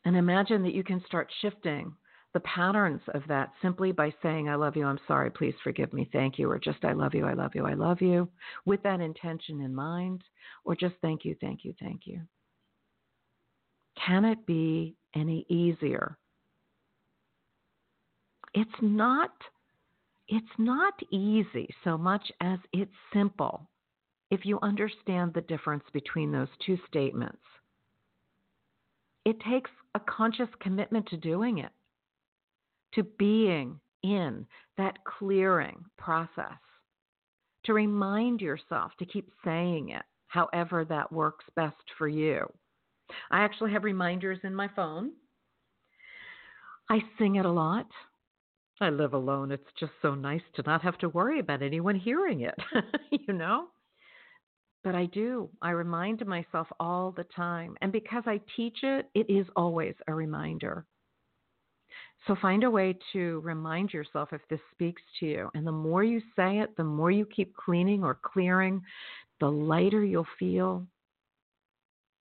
And 0.05 0.17
imagine 0.17 0.63
that 0.63 0.75
you 0.75 0.85
can 0.85 1.03
start 1.07 1.33
shifting 1.41 1.97
the 2.35 2.41
patterns 2.41 3.01
of 3.15 3.23
that 3.29 3.51
simply 3.63 3.91
by 3.91 4.13
saying, 4.23 4.49
I 4.49 4.55
love 4.55 4.77
you, 4.77 4.85
I'm 4.85 5.01
sorry, 5.09 5.31
please 5.31 5.55
forgive 5.65 5.93
me, 5.93 6.09
thank 6.13 6.39
you, 6.39 6.51
or 6.51 6.59
just 6.59 6.85
I 6.85 6.93
love 6.93 7.15
you, 7.15 7.27
I 7.27 7.33
love 7.33 7.53
you, 7.55 7.65
I 7.65 7.75
love 7.75 8.03
you, 8.03 8.29
with 8.67 8.83
that 8.83 9.01
intention 9.01 9.61
in 9.63 9.75
mind, 9.75 10.23
or 10.65 10.77
just 10.77 10.95
thank 11.01 11.25
you, 11.25 11.35
thank 11.41 11.65
you, 11.65 11.75
thank 11.81 12.03
you. 12.07 12.21
Can 14.07 14.25
it 14.25 14.47
be 14.47 14.95
any 15.15 15.47
easier? 15.49 16.17
It's 18.55 18.71
not 18.81 19.33
it's 20.29 20.47
not 20.59 20.93
easy 21.11 21.69
so 21.85 21.97
much 21.97 22.31
as 22.43 22.59
it's 22.75 22.93
simple 23.15 23.67
if 24.31 24.45
you 24.45 24.59
understand 24.61 25.33
the 25.33 25.41
difference 25.43 25.85
between 25.93 26.31
those 26.31 26.49
two 26.67 26.79
statements. 26.87 27.39
It 29.25 29.41
takes 29.41 29.71
a 29.95 30.01
conscious 30.01 30.49
commitment 30.61 31.07
to 31.09 31.17
doing 31.17 31.59
it, 31.59 31.73
to 32.95 33.03
being 33.19 33.81
in 34.03 34.47
that 34.77 34.99
clearing 35.05 35.85
process, 35.97 36.59
to 37.65 37.75
remind 37.75 38.41
yourself 38.41 38.93
to 38.99 39.07
keep 39.07 39.31
saying 39.45 39.91
it, 39.91 40.03
however 40.29 40.85
that 40.85 41.13
works 41.13 41.45
best 41.57 41.77
for 41.97 42.09
you. 42.09 42.47
I 43.31 43.41
actually 43.41 43.73
have 43.73 43.85
reminders 43.85 44.39
in 44.45 44.55
my 44.55 44.69
phone. 44.69 45.13
I 46.91 47.01
sing 47.19 47.37
it 47.37 47.45
a 47.45 47.51
lot. 47.51 47.87
I 48.81 48.91
live 48.91 49.13
alone. 49.13 49.51
It's 49.51 49.71
just 49.79 49.93
so 50.01 50.15
nice 50.15 50.43
to 50.55 50.63
not 50.63 50.83
have 50.83 50.99
to 50.99 51.09
worry 51.09 51.41
about 51.41 51.63
anyone 51.63 51.97
hearing 51.97 52.43
it, 52.43 52.55
you 53.11 53.35
know? 53.35 53.69
But 54.85 54.95
I 54.95 55.07
do. 55.07 55.51
I 55.61 55.71
remind 55.71 56.25
myself 56.27 56.69
all 56.79 57.11
the 57.11 57.25
time. 57.25 57.77
And 57.83 57.91
because 57.91 58.23
I 58.27 58.41
teach 58.57 58.79
it, 58.83 59.07
it 59.15 59.29
is 59.29 59.47
always 59.57 59.95
a 60.07 60.15
reminder. 60.15 60.87
So 62.29 62.37
find 62.41 62.63
a 62.63 62.71
way 62.71 62.97
to 63.13 63.41
remind 63.41 63.93
yourself 63.93 64.29
if 64.33 64.43
this 64.49 64.61
speaks 64.71 65.03
to 65.19 65.27
you. 65.27 65.51
And 65.55 65.67
the 65.67 65.73
more 65.73 66.05
you 66.05 66.21
say 66.37 66.59
it, 66.59 66.77
the 66.77 66.85
more 66.85 67.11
you 67.11 67.27
keep 67.27 67.57
cleaning 67.57 68.05
or 68.05 68.19
clearing, 68.23 68.81
the 69.41 69.51
lighter 69.51 70.05
you'll 70.05 70.27
feel, 70.39 70.87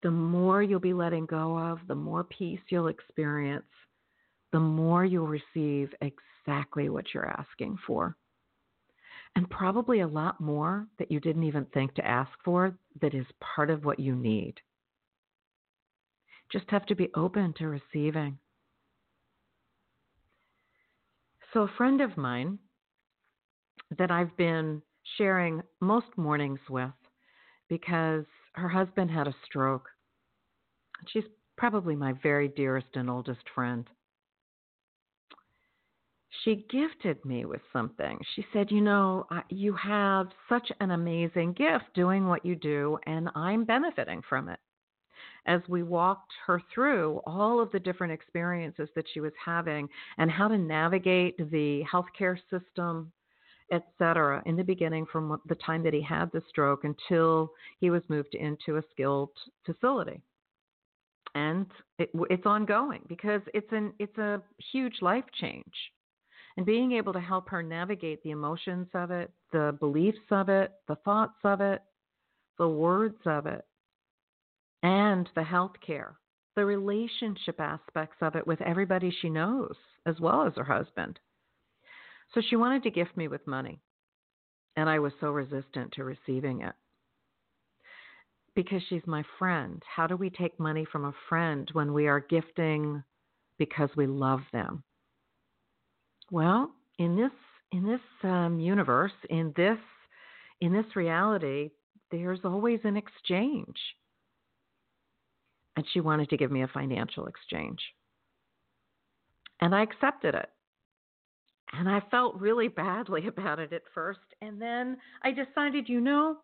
the 0.04 0.12
more 0.12 0.62
you'll 0.62 0.78
be 0.78 0.93
letting 0.93 1.26
go 1.26 1.58
of, 1.58 1.80
the 1.88 1.95
more 1.97 2.23
peace 2.23 2.60
you'll 2.69 2.88
experience, 2.88 3.64
the 4.52 4.60
more 4.60 5.04
you'll 5.04 5.26
receive 5.26 5.93
exactly 6.00 6.88
what 6.90 7.06
you're 7.12 7.28
asking 7.28 7.76
for 7.84 8.14
and 9.36 9.50
probably 9.50 10.00
a 10.00 10.06
lot 10.06 10.40
more 10.40 10.86
that 10.99 11.10
you 11.10 11.21
didn't 11.21 11.43
even 11.43 11.64
think 11.67 11.95
to 11.95 12.06
ask 12.06 12.30
for 12.45 12.76
that 13.00 13.14
is 13.14 13.26
part 13.40 13.71
of 13.71 13.84
what 13.84 13.99
you 13.99 14.14
need. 14.14 14.54
Just 16.52 16.71
have 16.71 16.86
to 16.86 16.95
be 16.95 17.10
open 17.17 17.52
to 17.58 17.67
receiving. 17.67 18.38
So, 21.54 21.62
a 21.62 21.69
friend 21.78 22.00
of 22.00 22.17
mine 22.17 22.58
that 23.97 24.10
I've 24.10 24.36
been 24.36 24.82
sharing 25.17 25.62
most 25.80 26.06
mornings 26.17 26.60
with 26.69 26.90
because 27.69 28.25
her 28.54 28.69
husband 28.69 29.10
had 29.10 29.26
a 29.26 29.34
stroke. 29.47 29.88
She's 31.08 31.25
probably 31.56 31.97
my 31.97 32.12
very 32.23 32.49
dearest 32.49 32.88
and 32.95 33.08
oldest 33.08 33.49
friend 33.54 33.88
she 36.45 36.67
gifted 36.71 37.25
me 37.25 37.45
with 37.45 37.60
something. 37.73 38.19
She 38.34 38.45
said, 38.52 38.71
You 38.71 38.80
know, 38.80 39.26
you 39.49 39.75
have 39.75 40.28
such 40.49 40.71
an 40.80 40.90
amazing 40.90 41.52
gift 41.52 41.84
doing 41.95 42.26
what 42.26 42.45
you 42.45 42.54
do, 42.54 42.99
and 43.06 43.28
I'm 43.34 43.64
benefiting 43.64 44.23
from 44.28 44.49
it. 44.49 44.58
As 45.47 45.61
we 45.69 45.83
walked 45.83 46.33
her 46.47 46.61
through 46.73 47.21
all 47.26 47.61
of 47.61 47.71
the 47.71 47.80
different 47.80 48.13
experiences 48.13 48.89
that 48.95 49.07
she 49.13 49.21
was 49.21 49.33
having 49.45 49.89
and 50.17 50.30
how 50.30 50.49
to 50.49 50.57
navigate 50.57 51.37
the 51.50 51.85
healthcare 51.91 52.39
system, 52.50 53.13
et 53.71 53.85
cetera, 53.99 54.43
in 54.47 54.57
the 54.57 54.63
beginning 54.63 55.07
from 55.11 55.41
the 55.47 55.54
time 55.57 55.83
that 55.83 55.95
he 55.95 56.02
had 56.02 56.30
the 56.33 56.43
stroke 56.49 56.85
until 56.85 57.50
he 57.80 57.91
was 57.91 58.02
moved 58.09 58.35
into 58.35 58.76
a 58.76 58.83
skilled 58.91 59.30
facility. 59.67 60.23
And 61.35 61.67
it, 61.99 62.11
it's 62.30 62.47
ongoing 62.47 63.02
because 63.09 63.43
it's 63.52 63.73
an 63.73 63.93
it's 63.99 64.17
a 64.19 64.41
huge 64.73 64.97
life 65.02 65.25
change. 65.41 65.75
And 66.57 66.65
being 66.65 66.93
able 66.93 67.13
to 67.13 67.21
help 67.21 67.49
her 67.49 67.63
navigate 67.63 68.23
the 68.23 68.30
emotions 68.30 68.87
of 68.95 69.11
it, 69.11 69.33
the 69.52 69.76
beliefs 69.80 70.19
of 70.30 70.49
it, 70.49 70.73
the 70.87 70.95
thoughts 70.97 71.39
of 71.43 71.61
it, 71.61 71.83
the 72.59 72.69
words 72.69 73.19
of 73.26 73.47
it, 73.47 73.65
and 74.84 75.30
the 75.34 75.42
health 75.42 75.73
care, 75.84 76.14
the 76.56 76.64
relationship 76.64 77.58
aspects 77.58 78.18
of 78.20 78.36
it 78.36 78.47
with 78.47 78.60
everybody 78.60 79.10
she 79.10 79.30
knows, 79.30 79.75
as 80.06 80.20
well 80.20 80.47
as 80.47 80.52
her 80.56 80.64
husband. 80.64 81.18
So 82.34 82.42
she 82.42 82.56
wanted 82.56 82.82
to 82.82 82.90
gift 82.90 83.16
me 83.16 83.26
with 83.26 83.47
money, 83.47 83.80
and 84.76 84.88
I 84.88 84.99
was 84.99 85.14
so 85.20 85.30
resistant 85.30 85.92
to 85.92 86.04
receiving 86.04 86.60
it. 86.60 86.75
Because 88.54 88.82
she's 88.88 89.06
my 89.06 89.25
friend. 89.38 89.82
How 89.97 90.06
do 90.06 90.16
we 90.16 90.28
take 90.28 90.60
money 90.60 90.86
from 90.92 91.06
a 91.06 91.14
friend 91.28 91.68
when 91.73 91.94
we 91.94 92.06
are 92.06 92.20
gifting 92.20 93.02
because 93.58 93.88
we 93.97 94.06
love 94.06 94.40
them? 94.52 94.84
Well, 96.30 96.70
in 96.99 97.16
this 97.16 97.32
in 97.73 97.86
this 97.86 98.00
um, 98.23 98.60
universe, 98.60 99.12
in 99.30 99.52
this 99.56 99.78
in 100.60 100.73
this 100.73 100.94
reality, 100.94 101.70
there's 102.12 102.40
always 102.44 102.80
an 102.84 102.97
exchange. 102.97 103.76
And 105.76 105.84
she 105.93 106.00
wanted 106.00 106.30
to 106.30 106.37
give 106.37 106.50
me 106.50 106.63
a 106.63 106.69
financial 106.69 107.26
exchange. 107.26 107.80
And 109.60 109.75
I 109.75 109.82
accepted 109.82 110.34
it. 110.34 110.49
And 111.73 111.89
I 111.89 112.00
felt 112.10 112.41
really 112.41 112.69
badly 112.69 113.26
about 113.28 113.58
it 113.58 113.73
at 113.73 113.82
first. 113.95 114.21
And 114.41 114.60
then 114.60 114.97
I 115.23 115.30
decided, 115.30 115.89
you 115.89 116.00
know, 116.00 116.37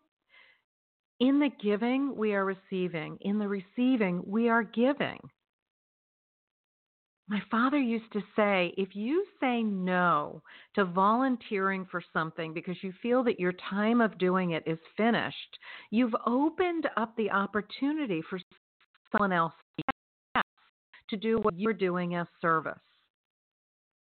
in 1.19 1.39
the 1.39 1.51
giving, 1.63 2.15
we 2.15 2.33
are 2.33 2.45
receiving. 2.45 3.17
In 3.21 3.37
the 3.37 3.47
receiving, 3.47 4.23
we 4.25 4.49
are 4.49 4.63
giving. 4.63 5.19
My 7.31 7.41
father 7.49 7.77
used 7.79 8.11
to 8.11 8.23
say 8.35 8.73
if 8.75 8.93
you 8.93 9.25
say 9.39 9.63
no 9.63 10.41
to 10.75 10.83
volunteering 10.83 11.85
for 11.89 12.03
something 12.11 12.53
because 12.53 12.75
you 12.81 12.91
feel 13.01 13.23
that 13.23 13.39
your 13.39 13.53
time 13.69 14.01
of 14.01 14.17
doing 14.17 14.51
it 14.51 14.63
is 14.65 14.79
finished, 14.97 15.59
you've 15.91 16.15
opened 16.25 16.89
up 16.97 17.15
the 17.15 17.31
opportunity 17.31 18.21
for 18.29 18.39
someone 19.11 19.33
else 19.33 19.53
to 21.09 21.17
do 21.17 21.37
what 21.39 21.59
you're 21.59 21.73
doing 21.73 22.15
as 22.15 22.27
service. 22.41 22.73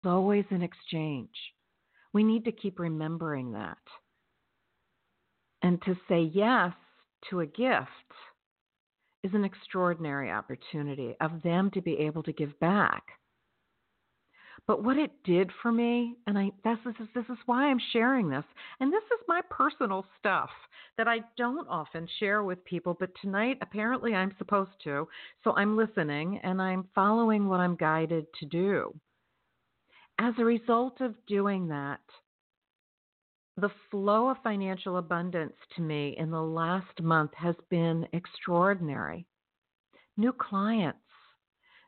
It's 0.03 0.09
always 0.09 0.45
an 0.51 0.61
exchange. 0.61 1.29
We 2.13 2.23
need 2.23 2.45
to 2.45 2.51
keep 2.51 2.79
remembering 2.79 3.51
that. 3.53 3.77
And 5.63 5.81
to 5.83 5.95
say 6.07 6.29
yes 6.33 6.73
to 7.29 7.39
a 7.39 7.45
gift 7.45 7.89
is 9.23 9.33
an 9.33 9.45
extraordinary 9.45 10.29
opportunity 10.29 11.15
of 11.21 11.41
them 11.43 11.71
to 11.71 11.81
be 11.81 11.93
able 11.93 12.21
to 12.23 12.33
give 12.33 12.59
back. 12.59 13.03
But 14.65 14.83
what 14.83 14.97
it 14.97 15.11
did 15.25 15.51
for 15.61 15.71
me, 15.71 16.15
and 16.25 16.37
I 16.37 16.51
this 16.63 16.77
is 16.85 17.07
this 17.13 17.25
is 17.29 17.37
why 17.45 17.65
I'm 17.65 17.81
sharing 17.91 18.29
this, 18.29 18.45
and 18.79 18.93
this 18.93 19.03
is 19.03 19.19
my 19.27 19.41
personal 19.49 20.05
stuff 20.19 20.49
that 20.97 21.07
I 21.07 21.19
don't 21.37 21.67
often 21.67 22.07
share 22.19 22.43
with 22.43 22.63
people, 22.63 22.95
but 22.97 23.09
tonight 23.21 23.57
apparently 23.61 24.13
I'm 24.13 24.33
supposed 24.37 24.71
to. 24.85 25.07
So 25.43 25.53
I'm 25.55 25.75
listening 25.75 26.39
and 26.43 26.61
I'm 26.61 26.87
following 26.95 27.47
what 27.47 27.59
I'm 27.59 27.75
guided 27.75 28.25
to 28.39 28.45
do. 28.45 28.93
As 30.19 30.33
a 30.37 30.45
result 30.45 31.01
of 31.01 31.15
doing 31.27 31.67
that, 31.69 31.99
the 33.57 33.71
flow 33.91 34.29
of 34.29 34.37
financial 34.43 34.97
abundance 34.97 35.55
to 35.75 35.81
me 35.81 36.15
in 36.17 36.31
the 36.31 36.41
last 36.41 37.01
month 37.01 37.31
has 37.35 37.55
been 37.69 38.07
extraordinary. 38.13 39.25
New 40.15 40.31
clients, 40.31 40.99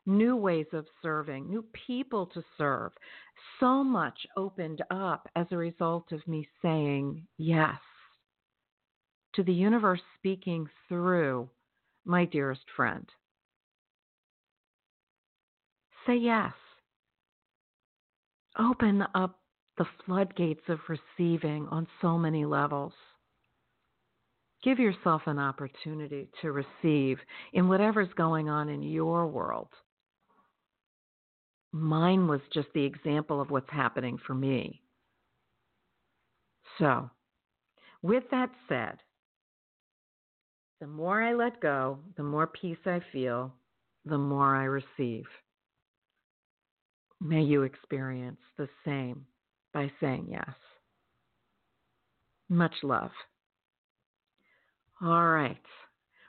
new 0.06 0.36
ways 0.36 0.66
of 0.72 0.86
serving, 1.02 1.48
new 1.48 1.64
people 1.86 2.26
to 2.26 2.42
serve. 2.56 2.92
So 3.60 3.82
much 3.84 4.26
opened 4.36 4.82
up 4.90 5.28
as 5.36 5.46
a 5.50 5.56
result 5.56 6.12
of 6.12 6.26
me 6.26 6.48
saying 6.62 7.26
yes 7.36 7.78
to 9.34 9.42
the 9.42 9.52
universe 9.52 10.00
speaking 10.18 10.66
through 10.88 11.48
my 12.04 12.24
dearest 12.24 12.64
friend. 12.74 13.06
Say 16.06 16.16
yes. 16.16 16.52
Open 18.58 19.04
up 19.14 19.38
the 19.76 19.86
floodgates 20.06 20.62
of 20.68 20.78
receiving 20.88 21.66
on 21.68 21.86
so 22.00 22.16
many 22.16 22.46
levels. 22.46 22.94
Give 24.64 24.78
yourself 24.78 25.22
an 25.26 25.38
opportunity 25.38 26.28
to 26.40 26.52
receive 26.52 27.18
in 27.52 27.68
whatever's 27.68 28.12
going 28.16 28.48
on 28.48 28.70
in 28.70 28.82
your 28.82 29.26
world. 29.26 29.68
Mine 31.72 32.26
was 32.26 32.40
just 32.52 32.68
the 32.74 32.84
example 32.84 33.40
of 33.40 33.50
what's 33.50 33.70
happening 33.70 34.18
for 34.26 34.34
me. 34.34 34.80
So, 36.78 37.10
with 38.02 38.24
that 38.30 38.50
said, 38.68 38.98
the 40.80 40.86
more 40.86 41.22
I 41.22 41.34
let 41.34 41.60
go, 41.60 41.98
the 42.16 42.22
more 42.22 42.46
peace 42.46 42.78
I 42.84 43.00
feel, 43.12 43.52
the 44.04 44.18
more 44.18 44.54
I 44.54 44.64
receive. 44.64 45.24
May 47.20 47.42
you 47.42 47.62
experience 47.62 48.40
the 48.58 48.68
same 48.84 49.24
by 49.72 49.90
saying 50.00 50.28
yes. 50.30 50.54
Much 52.48 52.74
love. 52.82 53.10
All 55.02 55.28
right. 55.28 55.56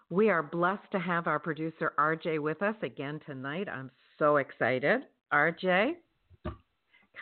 We 0.10 0.30
are 0.30 0.41
blessed 0.41 0.91
to 0.93 1.00
have 1.00 1.28
our 1.28 1.39
producer 1.39 1.93
RJ 2.00 2.39
with 2.39 2.62
us 2.62 2.76
again 2.82 3.19
tonight. 3.26 3.67
I'm 3.67 3.91
so 4.17 4.38
excited. 4.38 5.02
RJ, 5.34 5.94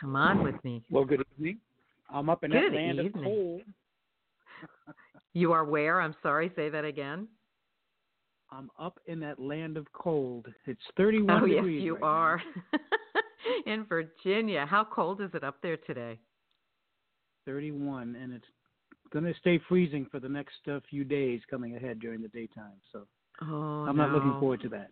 come 0.00 0.16
on 0.16 0.42
with 0.42 0.62
me. 0.64 0.82
Well, 0.90 1.04
good 1.04 1.24
evening. 1.36 1.58
I'm 2.10 2.28
up 2.30 2.44
in 2.44 2.52
good 2.52 2.72
that 2.72 2.76
land 2.76 3.00
evening. 3.00 3.08
of 3.08 3.24
cold. 3.24 3.62
you 5.32 5.52
are 5.52 5.64
where? 5.64 6.00
I'm 6.00 6.14
sorry, 6.22 6.52
say 6.54 6.68
that 6.68 6.84
again. 6.84 7.26
I'm 8.50 8.70
up 8.78 9.00
in 9.06 9.18
that 9.20 9.40
land 9.40 9.76
of 9.76 9.86
cold. 9.92 10.46
It's 10.66 10.80
31 10.96 11.42
oh, 11.42 11.46
yes, 11.46 11.56
degrees. 11.56 11.82
you 11.82 11.94
right 11.94 12.02
are. 12.04 12.42
in 13.66 13.84
Virginia. 13.84 14.66
How 14.66 14.84
cold 14.84 15.20
is 15.20 15.30
it 15.34 15.44
up 15.44 15.56
there 15.62 15.76
today? 15.76 16.18
31, 17.44 18.16
and 18.20 18.32
it's 18.32 18.44
going 19.12 19.24
to 19.24 19.34
stay 19.38 19.60
freezing 19.68 20.06
for 20.10 20.20
the 20.20 20.28
next 20.28 20.56
uh, 20.70 20.80
few 20.90 21.04
days 21.04 21.40
coming 21.48 21.76
ahead 21.76 22.00
during 22.00 22.20
the 22.22 22.28
daytime. 22.28 22.74
So 22.92 23.06
oh, 23.42 23.86
I'm 23.88 23.96
not 23.96 24.10
looking 24.10 24.38
forward 24.40 24.60
to 24.62 24.68
that. 24.70 24.90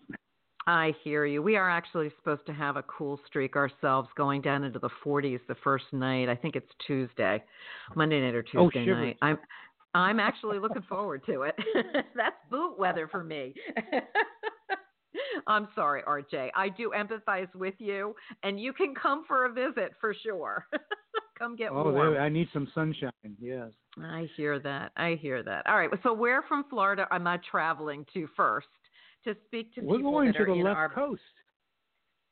I 0.66 0.94
hear 1.02 1.26
you. 1.26 1.42
We 1.42 1.56
are 1.56 1.68
actually 1.68 2.10
supposed 2.16 2.46
to 2.46 2.52
have 2.52 2.76
a 2.76 2.82
cool 2.84 3.20
streak 3.26 3.56
ourselves 3.56 4.08
going 4.16 4.40
down 4.40 4.64
into 4.64 4.78
the 4.78 4.90
40s 5.04 5.40
the 5.46 5.56
first 5.62 5.84
night. 5.92 6.28
I 6.28 6.36
think 6.36 6.56
it's 6.56 6.70
Tuesday, 6.86 7.42
Monday 7.94 8.20
night 8.20 8.34
or 8.34 8.44
oh, 8.56 8.70
Tuesday 8.70 8.90
Oh, 8.90 8.94
night. 8.94 9.16
I'm 9.22 9.38
I'm 9.96 10.18
actually 10.18 10.58
looking 10.58 10.82
forward 10.82 11.24
to 11.26 11.42
it. 11.42 11.54
That's 12.16 12.34
boot 12.50 12.78
weather 12.78 13.06
for 13.06 13.22
me. 13.22 13.54
I'm 15.46 15.68
sorry, 15.74 16.02
RJ. 16.02 16.50
I 16.56 16.68
do 16.68 16.92
empathize 16.96 17.54
with 17.54 17.74
you, 17.78 18.16
and 18.42 18.58
you 18.58 18.72
can 18.72 18.94
come 18.94 19.24
for 19.26 19.44
a 19.44 19.52
visit 19.52 19.92
for 20.00 20.14
sure. 20.14 20.66
come 21.38 21.54
get 21.54 21.70
oh, 21.70 21.90
warm. 21.90 22.14
there, 22.14 22.22
I 22.22 22.28
need 22.28 22.48
some 22.52 22.68
sunshine. 22.74 23.12
Yes. 23.40 23.70
I 24.00 24.28
hear 24.36 24.58
that. 24.60 24.92
I 24.96 25.18
hear 25.20 25.42
that. 25.42 25.66
All 25.66 25.76
right. 25.76 25.90
So, 26.02 26.12
where 26.12 26.42
from 26.48 26.64
Florida 26.68 27.06
am 27.12 27.26
I 27.26 27.38
traveling 27.48 28.04
to 28.14 28.28
first 28.36 28.66
to 29.24 29.34
speak 29.46 29.74
to 29.74 29.80
We're 29.80 29.96
people 29.98 30.12
going 30.12 30.26
that 30.28 30.36
to 30.36 30.42
are 30.42 30.46
the 30.46 30.52
in 30.52 30.64
left 30.64 30.76
our... 30.76 30.88
coast. 30.88 31.22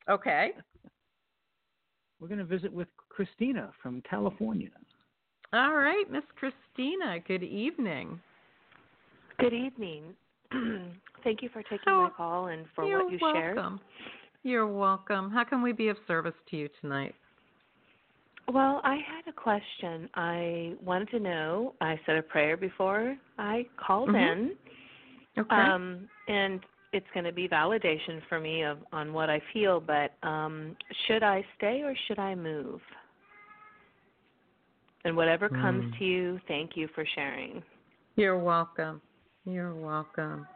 Okay. 0.09 0.51
We're 2.19 2.27
going 2.27 2.39
to 2.39 2.45
visit 2.45 2.71
with 2.71 2.87
Christina 3.09 3.71
from 3.81 4.01
California. 4.09 4.69
All 5.51 5.73
right, 5.75 6.05
Miss 6.09 6.23
Christina. 6.39 7.19
Good 7.27 7.43
evening. 7.43 8.19
Good 9.39 9.53
evening. 9.53 10.03
Thank 11.23 11.41
you 11.41 11.49
for 11.51 11.61
taking 11.63 11.79
Oh, 11.87 12.03
my 12.03 12.09
call 12.15 12.47
and 12.47 12.65
for 12.75 12.85
You're 12.85 13.03
what 13.03 13.11
you 13.11 13.19
shared. 13.33 13.55
welcome. 13.57 13.79
You're 14.43 14.67
welcome. 14.67 15.31
How 15.31 15.43
can 15.43 15.61
we 15.61 15.71
be 15.73 15.89
of 15.89 15.97
service 16.07 16.33
to 16.49 16.57
you 16.57 16.69
tonight? 16.81 17.13
Well, 18.51 18.81
I 18.83 18.95
had 18.95 19.27
a 19.29 19.31
question. 19.31 20.09
I 20.15 20.73
wanted 20.83 21.09
to 21.11 21.19
know. 21.19 21.75
I 21.81 21.99
said 22.05 22.17
a 22.17 22.21
prayer 22.21 22.57
before 22.57 23.15
I 23.37 23.65
called 23.77 24.09
Mhm. 24.09 24.31
in, 24.31 24.57
Okay. 25.37 25.55
um, 25.55 26.09
and 26.27 26.65
it's 26.93 27.05
going 27.13 27.25
to 27.25 27.33
be 27.33 27.47
validation 27.47 28.21
for 28.29 28.39
me 28.39 28.63
of 28.63 28.77
on 28.91 29.13
what 29.13 29.29
I 29.29 29.41
feel. 29.51 29.79
But 29.79 30.13
um, 30.27 30.75
should 31.07 31.23
I 31.23 31.43
stay 31.57 31.81
or 31.83 31.95
should 32.07 32.19
I 32.19 32.35
move? 32.35 32.79
And 35.05 35.17
whatever 35.17 35.49
comes 35.49 35.83
Hmm. 35.91 35.97
to 35.99 36.05
you, 36.05 36.39
thank 36.47 36.77
you 36.77 36.87
for 36.95 37.05
sharing. 37.15 37.61
You're 38.15 38.37
welcome. 38.39 39.01
You're 39.45 39.75
welcome. 39.75 40.47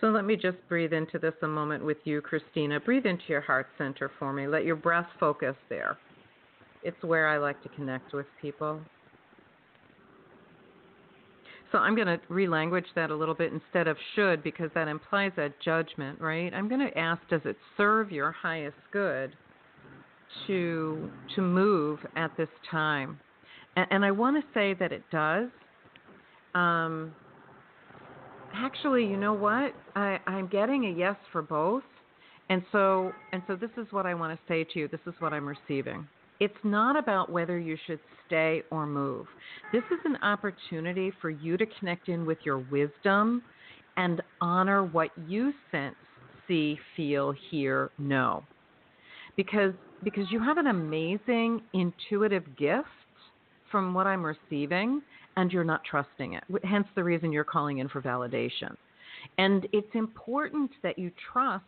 So 0.00 0.08
let 0.08 0.24
me 0.24 0.36
just 0.36 0.58
breathe 0.68 0.92
into 0.92 1.18
this 1.18 1.34
a 1.42 1.48
moment 1.48 1.84
with 1.84 1.98
you, 2.04 2.20
Christina. 2.20 2.78
Breathe 2.80 3.06
into 3.06 3.24
your 3.28 3.40
heart 3.40 3.66
center 3.78 4.10
for 4.18 4.32
me. 4.32 4.46
Let 4.46 4.64
your 4.64 4.76
breath 4.76 5.06
focus 5.18 5.56
there. 5.68 5.96
It's 6.82 7.02
where 7.02 7.28
I 7.28 7.38
like 7.38 7.62
to 7.62 7.68
connect 7.70 8.12
with 8.12 8.26
people. 8.40 8.80
So 11.72 11.78
I'm 11.78 11.94
going 11.94 12.06
to 12.06 12.18
relanguage 12.30 12.86
that 12.94 13.10
a 13.10 13.14
little 13.14 13.34
bit 13.34 13.52
instead 13.52 13.88
of 13.88 13.96
should 14.14 14.42
because 14.42 14.70
that 14.74 14.88
implies 14.88 15.32
a 15.36 15.48
judgment, 15.64 16.20
right? 16.20 16.52
I'm 16.54 16.68
going 16.68 16.80
to 16.80 16.96
ask 16.98 17.20
does 17.28 17.40
it 17.44 17.56
serve 17.76 18.12
your 18.12 18.32
highest 18.32 18.76
good 18.92 19.34
to 20.46 21.10
to 21.34 21.42
move 21.42 21.98
at 22.16 22.36
this 22.36 22.48
time? 22.70 23.18
And, 23.76 23.86
and 23.90 24.04
I 24.04 24.10
want 24.10 24.36
to 24.36 24.42
say 24.54 24.74
that 24.74 24.92
it 24.92 25.02
does. 25.10 25.48
Um, 26.54 27.14
actually, 28.54 29.04
you 29.04 29.16
know 29.16 29.34
what? 29.34 29.72
I, 29.94 30.18
I'm 30.26 30.46
getting 30.46 30.86
a 30.86 30.90
yes 30.90 31.16
for 31.32 31.42
both. 31.42 31.82
And 32.48 32.62
so 32.70 33.12
and 33.32 33.42
so 33.46 33.56
this 33.56 33.70
is 33.76 33.86
what 33.90 34.06
I 34.06 34.14
want 34.14 34.38
to 34.38 34.40
say 34.46 34.64
to 34.72 34.78
you. 34.78 34.88
This 34.88 35.00
is 35.06 35.14
what 35.18 35.32
I'm 35.32 35.46
receiving. 35.46 36.06
It's 36.40 36.54
not 36.64 36.96
about 36.96 37.30
whether 37.30 37.58
you 37.58 37.76
should 37.86 38.00
stay 38.26 38.62
or 38.70 38.86
move. 38.86 39.26
This 39.72 39.84
is 39.90 39.98
an 40.04 40.16
opportunity 40.22 41.12
for 41.20 41.30
you 41.30 41.56
to 41.56 41.66
connect 41.78 42.08
in 42.08 42.26
with 42.26 42.38
your 42.44 42.58
wisdom 42.58 43.42
and 43.96 44.22
honor 44.40 44.84
what 44.84 45.10
you 45.26 45.52
sense, 45.70 45.96
see, 46.46 46.78
feel, 46.96 47.32
hear, 47.50 47.90
know. 47.98 48.44
Because 49.36 49.72
because 50.04 50.26
you 50.30 50.38
have 50.42 50.58
an 50.58 50.66
amazing 50.66 51.62
intuitive 51.72 52.44
gift 52.56 52.86
from 53.70 53.94
what 53.94 54.06
I'm 54.06 54.24
receiving 54.24 55.00
and 55.36 55.50
you're 55.50 55.64
not 55.64 55.82
trusting 55.84 56.34
it. 56.34 56.44
Hence 56.64 56.86
the 56.94 57.02
reason 57.02 57.32
you're 57.32 57.44
calling 57.44 57.78
in 57.78 57.88
for 57.88 58.02
validation. 58.02 58.76
And 59.38 59.66
it's 59.72 59.88
important 59.94 60.70
that 60.82 60.98
you 60.98 61.10
trust 61.32 61.64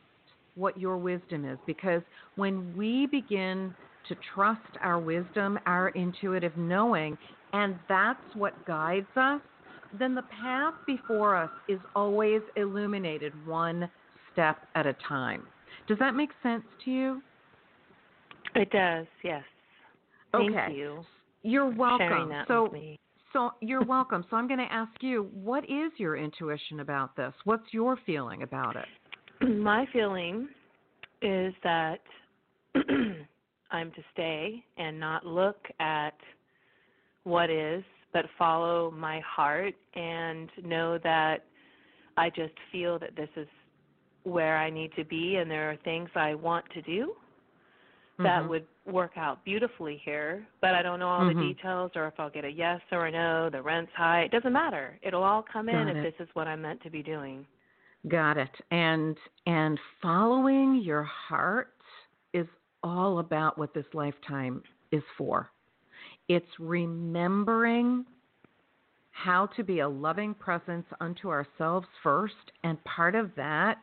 what 0.54 0.78
your 0.78 0.98
wisdom 0.98 1.44
is 1.44 1.58
because 1.66 2.02
when 2.36 2.76
we 2.76 3.06
begin 3.06 3.74
to 4.08 4.16
trust 4.34 4.60
our 4.82 4.98
wisdom, 4.98 5.58
our 5.66 5.88
intuitive 5.90 6.56
knowing, 6.56 7.16
and 7.52 7.78
that's 7.88 8.20
what 8.34 8.64
guides 8.66 9.06
us, 9.16 9.40
then 9.98 10.14
the 10.14 10.24
path 10.42 10.74
before 10.86 11.36
us 11.36 11.50
is 11.68 11.80
always 11.94 12.42
illuminated 12.56 13.32
one 13.46 13.88
step 14.32 14.58
at 14.74 14.86
a 14.86 14.94
time. 15.06 15.42
Does 15.86 15.98
that 15.98 16.14
make 16.14 16.30
sense 16.42 16.64
to 16.84 16.90
you? 16.90 17.22
It 18.54 18.70
does, 18.70 19.06
yes. 19.22 19.42
Thank 20.32 20.52
Okay. 20.52 20.74
you 20.74 21.04
You're 21.42 21.70
welcome. 21.70 22.32
so. 22.46 22.74
So 23.34 23.50
you're 23.60 23.84
welcome. 23.84 24.24
So 24.30 24.36
I'm 24.36 24.48
going 24.48 24.58
to 24.58 24.72
ask 24.72 24.90
you, 25.02 25.28
what 25.34 25.62
is 25.64 25.92
your 25.98 26.16
intuition 26.16 26.80
about 26.80 27.14
this? 27.14 27.34
What's 27.44 27.66
your 27.72 27.98
feeling 28.06 28.42
about 28.42 28.74
it? 28.76 28.86
My 29.58 29.86
feeling 29.92 30.48
is 31.20 31.52
that 31.62 31.98
I'm 33.70 33.90
to 33.92 34.02
stay 34.12 34.64
and 34.76 34.98
not 34.98 35.26
look 35.26 35.68
at 35.80 36.14
what 37.24 37.50
is, 37.50 37.84
but 38.12 38.24
follow 38.38 38.90
my 38.90 39.20
heart 39.20 39.74
and 39.94 40.48
know 40.64 40.98
that 40.98 41.44
I 42.16 42.30
just 42.30 42.54
feel 42.72 42.98
that 42.98 43.14
this 43.16 43.28
is 43.36 43.48
where 44.24 44.56
I 44.58 44.70
need 44.70 44.92
to 44.96 45.04
be 45.04 45.36
and 45.36 45.50
there 45.50 45.70
are 45.70 45.76
things 45.76 46.08
I 46.14 46.34
want 46.34 46.64
to 46.70 46.82
do 46.82 47.14
that 48.18 48.42
Mhm. 48.42 48.48
would 48.48 48.66
work 48.84 49.12
out 49.16 49.44
beautifully 49.44 49.96
here, 49.98 50.46
but 50.60 50.74
I 50.74 50.82
don't 50.82 50.98
know 50.98 51.08
all 51.08 51.24
Mhm. 51.24 51.38
the 51.38 51.54
details 51.54 51.92
or 51.94 52.08
if 52.08 52.18
I'll 52.18 52.30
get 52.30 52.44
a 52.44 52.50
yes 52.50 52.80
or 52.90 53.06
a 53.06 53.10
no, 53.12 53.48
the 53.48 53.62
rent's 53.62 53.92
high. 53.94 54.22
It 54.22 54.32
doesn't 54.32 54.52
matter. 54.52 54.98
It'll 55.02 55.22
all 55.22 55.42
come 55.42 55.68
in 55.68 55.86
Got 55.86 55.96
if 55.96 56.02
this 56.02 56.26
is 56.26 56.34
what 56.34 56.48
I'm 56.48 56.62
meant 56.62 56.80
to 56.82 56.90
be 56.90 57.02
doing. 57.02 57.46
Got 58.08 58.36
it. 58.38 58.60
And 58.70 59.16
and 59.46 59.78
following 60.00 60.76
your 60.76 61.04
heart 61.04 61.74
all 62.82 63.18
about 63.18 63.58
what 63.58 63.74
this 63.74 63.86
lifetime 63.92 64.62
is 64.92 65.02
for. 65.16 65.50
It's 66.28 66.46
remembering 66.58 68.04
how 69.12 69.46
to 69.56 69.64
be 69.64 69.80
a 69.80 69.88
loving 69.88 70.34
presence 70.34 70.86
unto 71.00 71.28
ourselves 71.28 71.86
first. 72.02 72.34
And 72.62 72.82
part 72.84 73.14
of 73.14 73.30
that 73.36 73.78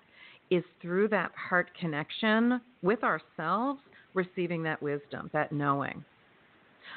is 0.49 0.63
through 0.81 1.09
that 1.09 1.31
heart 1.35 1.69
connection 1.79 2.61
with 2.81 3.03
ourselves, 3.03 3.79
receiving 4.13 4.63
that 4.63 4.81
wisdom, 4.81 5.29
that 5.33 5.51
knowing. 5.51 6.05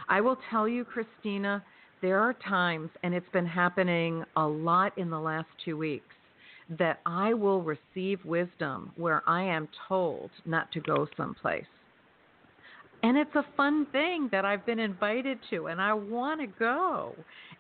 I 0.09 0.21
will 0.21 0.39
tell 0.51 0.69
you, 0.69 0.85
Christina, 0.85 1.65
there 2.01 2.21
are 2.21 2.35
times, 2.35 2.91
and 3.03 3.13
it's 3.13 3.29
been 3.33 3.47
happening 3.47 4.23
a 4.37 4.47
lot 4.47 4.97
in 4.97 5.11
the 5.11 5.19
last 5.19 5.49
two 5.65 5.77
weeks, 5.77 6.15
that 6.79 7.01
I 7.07 7.33
will 7.35 7.63
receive 7.63 8.25
wisdom 8.25 8.93
where 8.97 9.23
I 9.27 9.43
am 9.43 9.69
told 9.89 10.31
not 10.45 10.71
to 10.73 10.81
go 10.81 11.09
someplace. 11.17 11.65
And 13.03 13.17
it's 13.17 13.35
a 13.35 13.45
fun 13.57 13.87
thing 13.93 14.29
that 14.33 14.45
I've 14.45 14.67
been 14.67 14.79
invited 14.79 15.39
to, 15.51 15.67
and 15.67 15.81
I 15.81 15.93
want 15.93 16.41
to 16.41 16.47
go. 16.47 17.15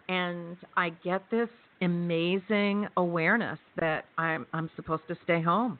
And 0.09 0.57
I 0.77 0.90
get 1.05 1.22
this 1.31 1.48
amazing 1.81 2.88
awareness 2.96 3.59
that 3.79 4.07
I'm 4.16 4.46
I'm 4.53 4.70
supposed 4.74 5.03
to 5.09 5.16
stay 5.24 5.40
home, 5.40 5.79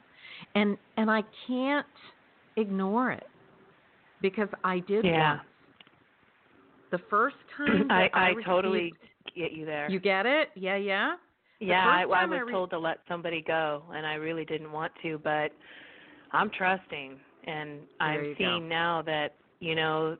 and 0.55 0.77
and 0.97 1.11
I 1.11 1.23
can't 1.47 1.85
ignore 2.55 3.11
it 3.11 3.27
because 4.21 4.49
I 4.63 4.79
did 4.79 5.05
yeah. 5.05 5.31
once. 5.31 5.41
The 6.91 6.99
first 7.09 7.35
time 7.57 7.91
I, 7.91 8.09
I, 8.13 8.19
I 8.19 8.27
received, 8.29 8.47
totally 8.47 8.93
get 9.35 9.51
you 9.51 9.65
there. 9.65 9.89
You 9.89 9.99
get 9.99 10.25
it? 10.25 10.49
Yeah, 10.55 10.77
yeah. 10.77 11.15
The 11.59 11.65
yeah, 11.65 11.85
I, 11.85 12.01
I 12.03 12.25
was 12.25 12.41
re- 12.45 12.51
told 12.53 12.69
to 12.69 12.79
let 12.79 12.99
somebody 13.07 13.43
go, 13.45 13.83
and 13.93 14.05
I 14.05 14.13
really 14.13 14.45
didn't 14.45 14.71
want 14.71 14.93
to, 15.01 15.19
but 15.21 15.51
I'm 16.31 16.49
trusting, 16.57 17.19
and 17.45 17.79
There 17.79 17.85
I'm 17.99 18.23
you 18.23 18.31
go. 18.31 18.37
seeing 18.37 18.69
now 18.69 19.01
that 19.01 19.35
you 19.59 19.75
know, 19.75 20.17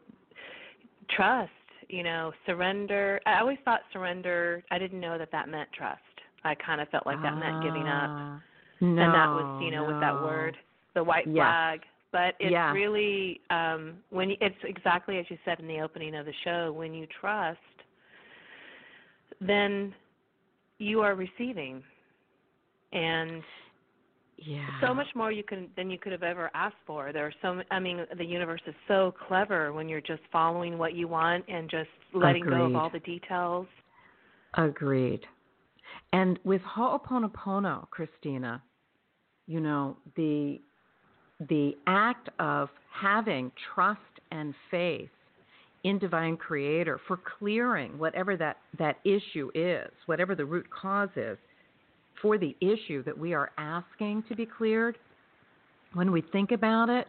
trust. 1.15 1.51
You 1.87 2.03
know, 2.03 2.31
surrender. 2.45 3.19
I 3.25 3.39
always 3.39 3.57
thought 3.65 3.81
surrender. 3.91 4.63
I 4.69 4.77
didn't 4.77 4.99
know 4.99 5.17
that 5.17 5.31
that 5.31 5.49
meant 5.49 5.69
trust. 5.75 6.01
I 6.43 6.53
kind 6.55 6.79
of 6.79 6.87
felt 6.89 7.05
like 7.05 7.21
that 7.23 7.37
meant 7.37 7.59
giving 7.61 7.87
up, 7.87 8.11
Ah, 8.15 8.39
No, 8.79 9.01
and 9.01 9.13
that 9.13 9.31
was 9.33 9.45
you 9.59 9.71
know 9.71 9.85
with 9.85 9.99
that 9.99 10.21
word, 10.21 10.55
the 10.93 11.03
white 11.03 11.25
Yes. 11.25 11.35
flag. 11.35 11.81
But 12.11 12.35
it's 12.39 12.51
Yeah. 12.51 12.73
really 12.73 13.41
um 13.49 13.97
when 14.11 14.29
you, 14.29 14.37
it's 14.39 14.55
exactly 14.63 15.17
as 15.17 15.25
you 15.29 15.37
said 15.45 15.59
in 15.59 15.67
the 15.67 15.81
opening 15.81 16.15
of 16.15 16.25
the 16.25 16.33
show. 16.43 16.71
When 16.71 16.93
you 16.93 17.07
trust, 17.19 17.57
then 19.41 19.93
you 20.77 21.01
are 21.01 21.15
receiving, 21.15 21.83
and 22.93 23.43
Yeah. 24.45 24.65
so 24.81 24.93
much 24.93 25.07
more 25.15 25.31
you 25.31 25.43
can 25.43 25.67
than 25.75 25.89
you 25.89 25.97
could 25.97 26.11
have 26.11 26.23
ever 26.23 26.49
asked 26.53 26.75
for. 26.85 27.11
There 27.11 27.25
are 27.25 27.33
so 27.41 27.59
m- 27.59 27.63
I 27.71 27.79
mean 27.79 28.05
the 28.17 28.25
universe 28.25 28.61
is 28.67 28.75
so 28.87 29.13
clever 29.27 29.73
when 29.73 29.89
you're 29.89 30.01
just 30.01 30.21
following 30.31 30.77
what 30.77 30.93
you 30.93 31.07
want 31.07 31.45
and 31.47 31.69
just 31.69 31.89
letting 32.13 32.45
go 32.45 32.65
of 32.65 32.75
all 32.75 32.89
the 32.89 32.99
details. 32.99 33.67
Agreed. 34.55 35.21
And 36.13 36.39
with 36.43 36.61
Ho'oponopono, 36.61 37.89
Christina, 37.91 38.63
you 39.47 39.59
know, 39.59 39.97
the 40.15 40.59
the 41.49 41.73
act 41.87 42.29
of 42.39 42.69
having 42.91 43.51
trust 43.73 43.99
and 44.31 44.53
faith 44.69 45.09
in 45.83 45.97
divine 45.99 46.35
creator 46.35 46.99
for 47.07 47.17
clearing 47.39 47.97
whatever 47.97 48.35
that, 48.35 48.57
that 48.77 48.97
issue 49.05 49.49
is, 49.55 49.89
whatever 50.05 50.35
the 50.35 50.45
root 50.45 50.67
cause 50.69 51.09
is, 51.15 51.37
for 52.21 52.37
the 52.37 52.55
issue 52.61 53.03
that 53.03 53.17
we 53.17 53.33
are 53.33 53.51
asking 53.57 54.23
to 54.29 54.35
be 54.35 54.45
cleared, 54.45 54.97
when 55.93 56.11
we 56.11 56.21
think 56.21 56.51
about 56.51 56.89
it, 56.89 57.07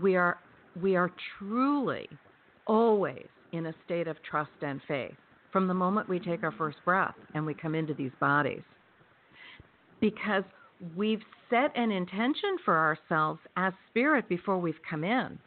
we 0.00 0.16
are 0.16 0.38
we 0.80 0.96
are 0.96 1.10
truly 1.38 2.08
always 2.66 3.26
in 3.52 3.66
a 3.66 3.74
state 3.84 4.06
of 4.06 4.16
trust 4.22 4.50
and 4.62 4.80
faith 4.86 5.14
from 5.52 5.66
the 5.66 5.74
moment 5.74 6.08
we 6.08 6.18
take 6.18 6.42
our 6.42 6.52
first 6.52 6.76
breath 6.84 7.14
and 7.34 7.44
we 7.44 7.54
come 7.54 7.74
into 7.74 7.94
these 7.94 8.12
bodies. 8.20 8.62
Because 10.00 10.44
we've 10.96 11.22
set 11.50 11.76
an 11.76 11.90
intention 11.90 12.58
for 12.64 12.76
ourselves 12.76 13.40
as 13.56 13.72
spirit 13.90 14.28
before 14.28 14.58
we've 14.58 14.80
come 14.88 15.04
in. 15.04 15.38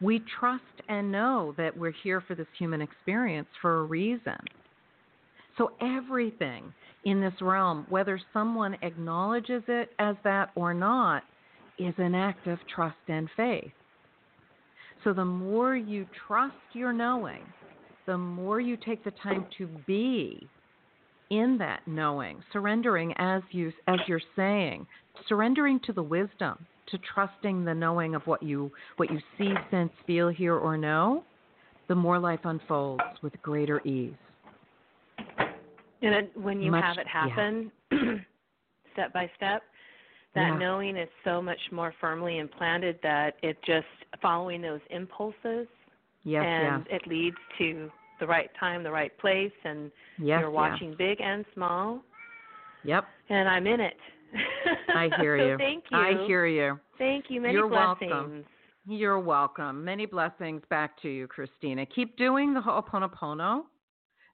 We 0.00 0.22
trust 0.40 0.64
and 0.88 1.12
know 1.12 1.54
that 1.58 1.76
we're 1.76 1.94
here 2.02 2.22
for 2.22 2.34
this 2.34 2.46
human 2.58 2.80
experience 2.80 3.48
for 3.60 3.80
a 3.80 3.84
reason. 3.84 4.38
So 5.58 5.72
everything 5.82 6.72
in 7.04 7.20
this 7.20 7.34
realm, 7.40 7.86
whether 7.88 8.20
someone 8.32 8.76
acknowledges 8.82 9.62
it 9.68 9.90
as 9.98 10.16
that 10.24 10.50
or 10.54 10.74
not, 10.74 11.22
is 11.78 11.94
an 11.98 12.14
act 12.14 12.46
of 12.46 12.58
trust 12.74 12.96
and 13.08 13.28
faith. 13.36 13.72
So 15.02 15.14
the 15.14 15.24
more 15.24 15.76
you 15.76 16.06
trust 16.26 16.54
your 16.72 16.92
knowing, 16.92 17.42
the 18.06 18.18
more 18.18 18.60
you 18.60 18.76
take 18.76 19.02
the 19.02 19.12
time 19.22 19.46
to 19.56 19.66
be 19.86 20.46
in 21.30 21.56
that 21.58 21.80
knowing, 21.86 22.42
surrendering 22.52 23.14
as 23.16 23.42
you 23.50 23.72
as 23.86 24.00
you're 24.06 24.20
saying, 24.36 24.86
surrendering 25.28 25.80
to 25.86 25.92
the 25.92 26.02
wisdom, 26.02 26.66
to 26.88 26.98
trusting 27.14 27.64
the 27.64 27.74
knowing 27.74 28.14
of 28.14 28.26
what 28.26 28.42
you 28.42 28.70
what 28.96 29.10
you 29.10 29.20
see, 29.38 29.54
sense, 29.70 29.92
feel, 30.06 30.28
hear, 30.28 30.56
or 30.56 30.76
know, 30.76 31.24
the 31.88 31.94
more 31.94 32.18
life 32.18 32.40
unfolds 32.44 33.02
with 33.22 33.40
greater 33.42 33.80
ease. 33.86 34.12
And 36.02 36.12
then 36.14 36.30
when 36.42 36.60
you 36.62 36.70
Much- 36.70 36.84
have 36.84 36.98
it 36.98 37.06
yeah. 37.06 37.28
happen 37.28 37.72
step 38.92 39.12
by 39.12 39.30
step, 39.36 39.62
that 40.34 40.48
Yeah. 40.52 40.58
knowing 40.58 40.96
is 40.96 41.08
so 41.24 41.42
much 41.42 41.60
more 41.72 41.92
firmly 42.00 42.38
implanted 42.38 42.98
that 43.02 43.36
it 43.42 43.60
just 43.62 43.86
following 44.22 44.62
those 44.62 44.80
impulses 44.90 45.66
Yes, 46.22 46.44
and 46.46 46.84
yes, 46.90 47.00
it 47.02 47.06
leads 47.08 47.36
to 47.58 47.90
the 48.20 48.26
right 48.26 48.50
time, 48.60 48.82
the 48.82 48.90
right 48.90 49.16
place 49.18 49.52
and 49.64 49.90
yes, 50.18 50.40
you're 50.40 50.50
watching 50.50 50.94
big 50.98 51.20
and 51.20 51.44
small 51.54 52.02
Yep, 52.84 53.04
and 53.28 53.48
I'm 53.48 53.66
in 53.66 53.80
it. 53.80 53.96
I 54.94 55.10
hear 55.20 55.38
so 55.40 55.44
you. 55.46 55.56
Thank 55.58 55.84
you. 55.90 55.98
I 55.98 56.26
hear 56.26 56.46
you. 56.46 56.78
Thank 56.98 57.26
you. 57.28 57.40
Many 57.40 57.54
You're 57.54 57.68
blessings. 57.68 58.10
welcome. 58.10 58.44
You're 58.86 59.18
welcome. 59.20 59.84
Many 59.84 60.06
blessings 60.06 60.62
back 60.70 61.00
to 61.02 61.08
you, 61.08 61.26
Christina. 61.26 61.84
Keep 61.86 62.16
doing 62.16 62.54
the 62.54 62.60
Ho'oponopono. 62.60 63.64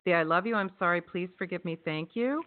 The 0.07 0.15
I 0.15 0.23
love 0.23 0.47
you, 0.47 0.55
I'm 0.55 0.71
sorry, 0.79 1.01
please 1.01 1.29
forgive 1.37 1.65
me, 1.65 1.77
thank 1.85 2.11
you. 2.15 2.43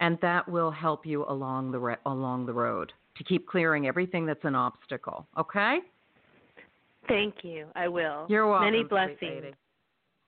And 0.00 0.18
that 0.22 0.48
will 0.48 0.70
help 0.70 1.04
you 1.04 1.24
along 1.28 1.72
the 1.72 1.78
re- 1.78 1.96
along 2.06 2.46
the 2.46 2.52
road 2.52 2.92
to 3.18 3.24
keep 3.24 3.46
clearing 3.46 3.86
everything 3.86 4.24
that's 4.24 4.44
an 4.44 4.54
obstacle. 4.54 5.26
Okay? 5.38 5.78
Thank 7.08 7.36
you. 7.42 7.66
I 7.74 7.88
will. 7.88 8.26
You're 8.28 8.48
welcome. 8.48 8.70
Many 8.70 8.84
blessings. 8.84 9.54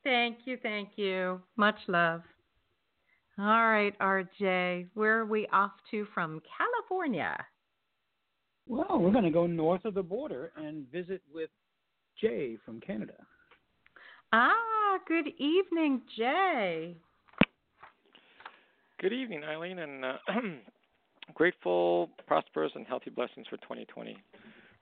Thank 0.04 0.38
you, 0.46 0.58
thank 0.62 0.90
you. 0.96 1.40
Much 1.56 1.76
love. 1.86 2.22
All 3.38 3.68
right, 3.68 3.96
RJ, 4.00 4.88
where 4.94 5.20
are 5.20 5.26
we 5.26 5.46
off 5.52 5.72
to 5.92 6.06
from 6.12 6.42
California? 6.56 7.36
Well, 8.66 8.98
we're 8.98 9.12
going 9.12 9.24
to 9.24 9.30
go 9.30 9.46
north 9.46 9.84
of 9.84 9.94
the 9.94 10.02
border 10.02 10.50
and 10.56 10.90
visit 10.90 11.22
with 11.32 11.50
Jay 12.20 12.56
from 12.64 12.80
Canada. 12.80 13.14
Ah, 14.32 14.52
good 15.06 15.28
evening, 15.38 16.02
Jay. 16.16 16.96
Good 19.00 19.12
evening, 19.12 19.42
Ilene, 19.42 19.78
and 19.78 20.04
uh, 20.04 20.16
grateful, 21.34 22.10
prosperous, 22.26 22.72
and 22.74 22.86
healthy 22.86 23.10
blessings 23.10 23.46
for 23.48 23.56
2020 23.58 24.16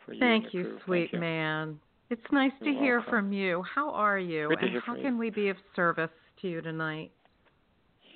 for 0.04 0.12
you. 0.14 0.20
Thank 0.20 0.54
you, 0.54 0.62
crew. 0.64 0.78
sweet 0.84 1.00
Thank 1.04 1.12
you. 1.14 1.20
man. 1.20 1.78
It's 2.08 2.22
nice 2.32 2.52
to 2.60 2.70
You're 2.70 2.82
hear 2.82 2.96
welcome. 2.98 3.10
from 3.10 3.32
you. 3.32 3.64
How 3.74 3.90
are 3.90 4.18
you? 4.18 4.48
Good 4.48 4.60
to 4.60 4.66
and 4.66 4.82
how 4.84 4.94
can 4.94 5.14
you. 5.14 5.18
we 5.18 5.30
be 5.30 5.48
of 5.48 5.56
service 5.74 6.10
to 6.40 6.48
you 6.48 6.62
tonight? 6.62 7.10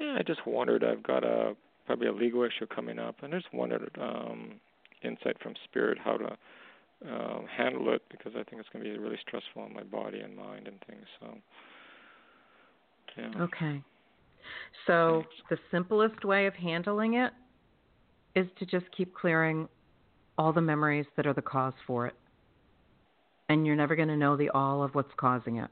Yeah, 0.01 0.17
I 0.19 0.23
just 0.23 0.47
wondered. 0.47 0.85
I've 0.85 1.03
got 1.03 1.25
a 1.25 1.55
probably 1.87 2.07
a 2.07 2.13
legal 2.13 2.45
issue 2.45 2.67
coming 2.75 2.99
up, 2.99 3.17
and 3.23 3.35
I 3.35 3.39
just 3.39 3.53
wondered 3.53 3.91
um, 4.01 4.61
insight 5.03 5.37
from 5.43 5.55
Spirit 5.65 5.99
how 6.03 6.17
to 6.17 6.37
um, 7.07 7.47
handle 7.55 7.93
it 7.93 8.03
because 8.11 8.33
I 8.35 8.45
think 8.45 8.61
it's 8.61 8.69
going 8.73 8.85
to 8.85 8.91
be 8.91 8.97
really 8.99 9.19
stressful 9.27 9.63
on 9.63 9.75
my 9.75 9.83
body 9.83 10.21
and 10.21 10.37
mind 10.37 10.69
and 10.69 10.79
things. 10.87 11.05
So, 11.21 11.37
yeah. 13.17 13.31
Okay. 13.43 13.83
So, 14.87 15.25
the 15.51 15.59
simplest 15.71 16.25
way 16.25 16.47
of 16.47 16.55
handling 16.55 17.15
it 17.15 17.33
is 18.35 18.47
to 18.59 18.67
just 18.67 18.87
keep 18.97 19.15
clearing 19.15 19.69
all 20.39 20.53
the 20.53 20.61
memories 20.61 21.07
that 21.17 21.27
are 21.27 21.35
the 21.35 21.43
cause 21.43 21.75
for 21.87 22.07
it. 22.07 22.15
And 23.49 23.67
you're 23.67 23.77
never 23.77 23.97
going 23.97 24.09
to 24.09 24.17
know 24.17 24.37
the 24.37 24.49
all 24.51 24.83
of 24.83 24.95
what's 24.95 25.13
causing 25.17 25.57
it. 25.57 25.71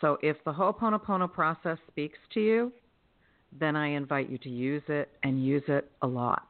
So, 0.00 0.18
if 0.22 0.36
the 0.44 0.52
Ho'oponopono 0.52 1.32
process 1.32 1.78
speaks 1.88 2.18
to 2.34 2.40
you, 2.40 2.72
then 3.58 3.76
I 3.76 3.88
invite 3.88 4.30
you 4.30 4.38
to 4.38 4.48
use 4.48 4.82
it 4.88 5.10
and 5.22 5.44
use 5.44 5.62
it 5.68 5.90
a 6.02 6.06
lot. 6.06 6.46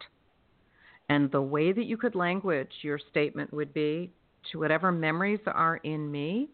And 1.09 1.31
the 1.31 1.43
way 1.43 1.73
that 1.73 1.85
you 1.85 1.97
could 1.97 2.15
language 2.15 2.71
your 2.83 2.99
statement 3.11 3.53
would 3.53 3.75
be 3.75 4.11
to 4.51 4.59
whatever 4.59 4.91
memories 4.91 5.41
are 5.47 5.77
in 5.79 6.11
me 6.11 6.49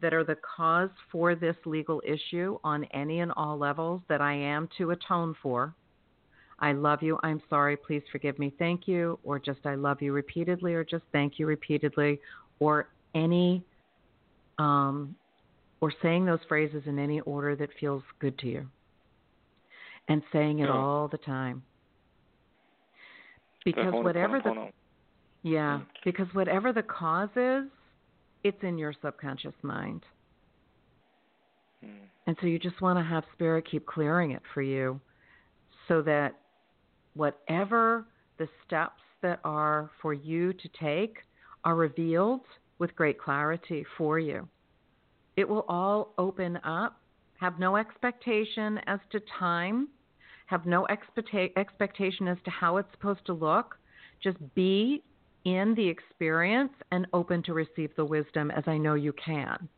that 0.00 0.14
are 0.14 0.24
the 0.24 0.36
cause 0.56 0.90
for 1.10 1.34
this 1.34 1.56
legal 1.64 2.00
issue 2.06 2.58
on 2.64 2.84
any 2.94 3.20
and 3.20 3.32
all 3.36 3.58
levels 3.58 4.00
that 4.08 4.20
I 4.20 4.34
am 4.34 4.68
to 4.78 4.90
atone 4.92 5.34
for. 5.42 5.74
I 6.60 6.72
love 6.72 7.02
you. 7.02 7.18
I'm 7.22 7.42
sorry. 7.48 7.76
Please 7.76 8.02
forgive 8.12 8.38
me. 8.38 8.52
Thank 8.58 8.86
you. 8.86 9.18
Or 9.24 9.38
just 9.38 9.60
I 9.64 9.74
love 9.74 10.02
you 10.02 10.12
repeatedly, 10.12 10.74
or 10.74 10.84
just 10.84 11.04
thank 11.12 11.38
you 11.38 11.46
repeatedly, 11.46 12.20
or 12.58 12.88
any 13.14 13.64
um, 14.58 15.14
or 15.80 15.92
saying 16.02 16.26
those 16.26 16.40
phrases 16.48 16.82
in 16.86 16.98
any 16.98 17.20
order 17.20 17.56
that 17.56 17.70
feels 17.80 18.02
good 18.20 18.38
to 18.40 18.46
you. 18.46 18.66
And 20.08 20.22
saying 20.32 20.58
it 20.58 20.68
all 20.68 21.08
the 21.08 21.18
time. 21.18 21.62
Because 23.64 23.92
whatever 23.92 24.40
the 24.42 24.70
yeah, 25.42 25.80
because 26.04 26.26
whatever 26.32 26.72
the 26.72 26.82
cause 26.82 27.28
is, 27.36 27.64
it's 28.44 28.62
in 28.62 28.78
your 28.78 28.94
subconscious 29.02 29.54
mind. 29.62 30.02
Mm. 31.84 31.88
And 32.26 32.36
so 32.40 32.46
you 32.46 32.58
just 32.58 32.80
want 32.80 32.98
to 32.98 33.04
have 33.04 33.24
spirit 33.32 33.68
keep 33.70 33.86
clearing 33.86 34.32
it 34.32 34.42
for 34.54 34.62
you 34.62 35.00
so 35.88 36.02
that 36.02 36.36
whatever 37.14 38.06
the 38.38 38.48
steps 38.66 39.02
that 39.22 39.40
are 39.44 39.90
for 40.00 40.14
you 40.14 40.52
to 40.52 40.68
take 40.80 41.18
are 41.64 41.74
revealed 41.74 42.42
with 42.78 42.94
great 42.96 43.18
clarity 43.18 43.84
for 43.98 44.18
you. 44.18 44.48
It 45.36 45.48
will 45.48 45.64
all 45.68 46.14
open 46.18 46.58
up. 46.64 47.00
Have 47.38 47.58
no 47.58 47.76
expectation 47.76 48.78
as 48.86 49.00
to 49.12 49.20
time, 49.38 49.88
have 50.46 50.66
no 50.66 50.86
expecta- 50.90 51.52
expectation 51.56 52.28
as 52.28 52.38
to 52.44 52.50
how 52.50 52.76
it's 52.76 52.90
supposed 52.92 53.24
to 53.26 53.32
look. 53.32 53.78
Just 54.22 54.36
be 54.54 55.02
in 55.44 55.74
the 55.74 55.88
experience 55.88 56.72
and 56.92 57.06
open 57.12 57.42
to 57.44 57.54
receive 57.54 57.90
the 57.96 58.04
wisdom 58.04 58.50
as 58.50 58.64
I 58.66 58.76
know 58.76 58.94
you 58.94 59.12
can. 59.12 59.68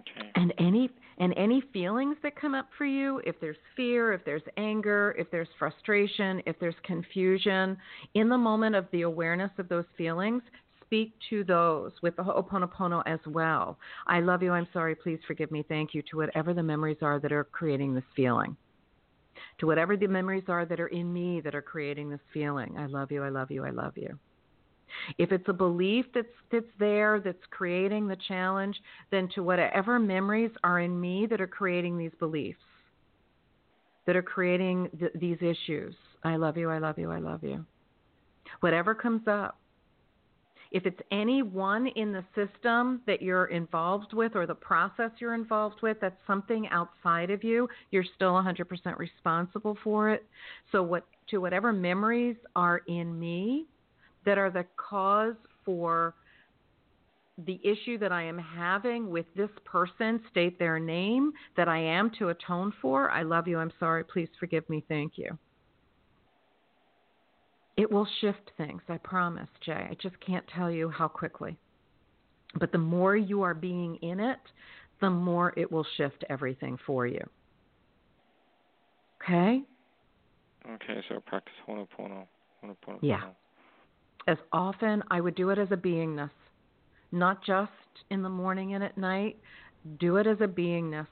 Okay. 0.00 0.30
And 0.34 0.52
any 0.58 0.90
and 1.18 1.32
any 1.36 1.62
feelings 1.72 2.16
that 2.22 2.34
come 2.34 2.54
up 2.54 2.68
for 2.76 2.84
you, 2.84 3.20
if 3.24 3.38
there's 3.40 3.56
fear, 3.76 4.12
if 4.12 4.24
there's 4.24 4.42
anger, 4.56 5.14
if 5.16 5.30
there's 5.30 5.48
frustration, 5.58 6.42
if 6.44 6.58
there's 6.58 6.74
confusion, 6.82 7.76
in 8.14 8.28
the 8.28 8.36
moment 8.36 8.74
of 8.74 8.86
the 8.90 9.02
awareness 9.02 9.52
of 9.58 9.68
those 9.68 9.84
feelings, 9.96 10.42
speak 10.84 11.12
to 11.30 11.44
those 11.44 11.92
with 12.02 12.16
the 12.16 12.22
Ho'oponopono 12.22 13.02
as 13.06 13.20
well. 13.26 13.78
I 14.06 14.20
love 14.20 14.42
you, 14.42 14.50
I'm 14.50 14.66
sorry, 14.72 14.94
please 14.94 15.20
forgive 15.26 15.50
me, 15.50 15.64
thank 15.68 15.94
you, 15.94 16.02
to 16.10 16.16
whatever 16.16 16.52
the 16.52 16.62
memories 16.62 16.98
are 17.00 17.20
that 17.20 17.32
are 17.32 17.44
creating 17.44 17.94
this 17.94 18.04
feeling. 18.16 18.56
To 19.58 19.66
whatever 19.66 19.96
the 19.96 20.06
memories 20.06 20.44
are 20.48 20.64
that 20.66 20.80
are 20.80 20.88
in 20.88 21.12
me 21.12 21.40
that 21.42 21.54
are 21.54 21.62
creating 21.62 22.10
this 22.10 22.20
feeling. 22.32 22.76
I 22.78 22.86
love 22.86 23.10
you, 23.12 23.22
I 23.22 23.28
love 23.28 23.50
you, 23.50 23.64
I 23.64 23.70
love 23.70 23.96
you. 23.96 24.18
If 25.18 25.32
it's 25.32 25.48
a 25.48 25.52
belief 25.52 26.06
that's 26.14 26.26
that's 26.52 26.66
there 26.78 27.20
that's 27.20 27.44
creating 27.50 28.06
the 28.06 28.16
challenge, 28.28 28.80
then 29.10 29.28
to 29.34 29.42
whatever 29.42 29.98
memories 29.98 30.50
are 30.62 30.80
in 30.80 31.00
me 31.00 31.26
that 31.26 31.40
are 31.40 31.46
creating 31.46 31.98
these 31.98 32.12
beliefs, 32.18 32.58
that 34.06 34.16
are 34.16 34.22
creating 34.22 34.90
th- 34.98 35.12
these 35.14 35.38
issues. 35.40 35.94
I 36.22 36.36
love 36.36 36.56
you, 36.56 36.70
I 36.70 36.78
love 36.78 36.98
you, 36.98 37.10
I 37.10 37.18
love 37.18 37.42
you. 37.42 37.64
Whatever 38.60 38.94
comes 38.94 39.26
up. 39.26 39.58
If 40.74 40.86
it's 40.86 40.98
any 41.12 41.40
one 41.40 41.86
in 41.86 42.10
the 42.10 42.24
system 42.34 43.00
that 43.06 43.22
you're 43.22 43.44
involved 43.46 44.12
with 44.12 44.34
or 44.34 44.44
the 44.44 44.56
process 44.56 45.12
you're 45.20 45.34
involved 45.34 45.76
with, 45.82 45.98
that's 46.00 46.20
something 46.26 46.66
outside 46.72 47.30
of 47.30 47.44
you, 47.44 47.68
you're 47.92 48.04
still 48.16 48.32
100% 48.32 48.98
responsible 48.98 49.78
for 49.84 50.10
it. 50.10 50.26
So 50.72 50.82
what 50.82 51.06
to 51.30 51.38
whatever 51.38 51.72
memories 51.72 52.34
are 52.56 52.78
in 52.88 53.16
me 53.16 53.66
that 54.26 54.36
are 54.36 54.50
the 54.50 54.66
cause 54.76 55.36
for 55.64 56.16
the 57.46 57.60
issue 57.62 57.96
that 57.98 58.10
I 58.10 58.24
am 58.24 58.38
having 58.38 59.10
with 59.10 59.26
this 59.36 59.50
person, 59.64 60.20
state 60.32 60.58
their 60.58 60.80
name, 60.80 61.32
that 61.56 61.68
I 61.68 61.78
am 61.78 62.10
to 62.18 62.30
atone 62.30 62.72
for. 62.82 63.12
I 63.12 63.22
love 63.22 63.46
you. 63.46 63.58
I'm 63.58 63.72
sorry. 63.78 64.02
Please 64.02 64.28
forgive 64.40 64.68
me. 64.68 64.84
Thank 64.88 65.18
you. 65.18 65.38
It 67.76 67.90
will 67.90 68.06
shift 68.20 68.52
things, 68.56 68.82
I 68.88 68.98
promise, 68.98 69.48
Jay. 69.64 69.88
I 69.90 69.96
just 70.00 70.14
can't 70.20 70.44
tell 70.54 70.70
you 70.70 70.88
how 70.88 71.08
quickly. 71.08 71.56
But 72.58 72.70
the 72.70 72.78
more 72.78 73.16
you 73.16 73.42
are 73.42 73.54
being 73.54 73.96
in 73.96 74.20
it, 74.20 74.38
the 75.00 75.10
more 75.10 75.52
it 75.56 75.70
will 75.70 75.86
shift 75.96 76.24
everything 76.30 76.78
for 76.86 77.06
you. 77.06 77.20
Okay? 79.22 79.62
Okay, 80.70 81.00
so 81.08 81.20
practice 81.26 81.52
Ho'oponopono. 81.66 81.88
Oh 81.98 82.26
oh. 82.62 82.68
oh 82.86 82.92
Ho'oponopono. 82.92 82.98
Yeah. 83.02 83.30
as 84.28 84.38
often 84.52 85.02
I 85.10 85.20
would 85.20 85.34
do 85.34 85.50
it 85.50 85.58
as 85.58 85.68
a 85.72 85.76
beingness, 85.76 86.30
not 87.12 87.44
just 87.44 87.70
in 88.10 88.22
the 88.22 88.28
morning 88.28 88.74
and 88.74 88.84
at 88.84 88.96
night. 88.96 89.36
Do 89.98 90.16
it 90.16 90.26
as 90.26 90.38
a 90.40 90.46
beingness. 90.46 91.08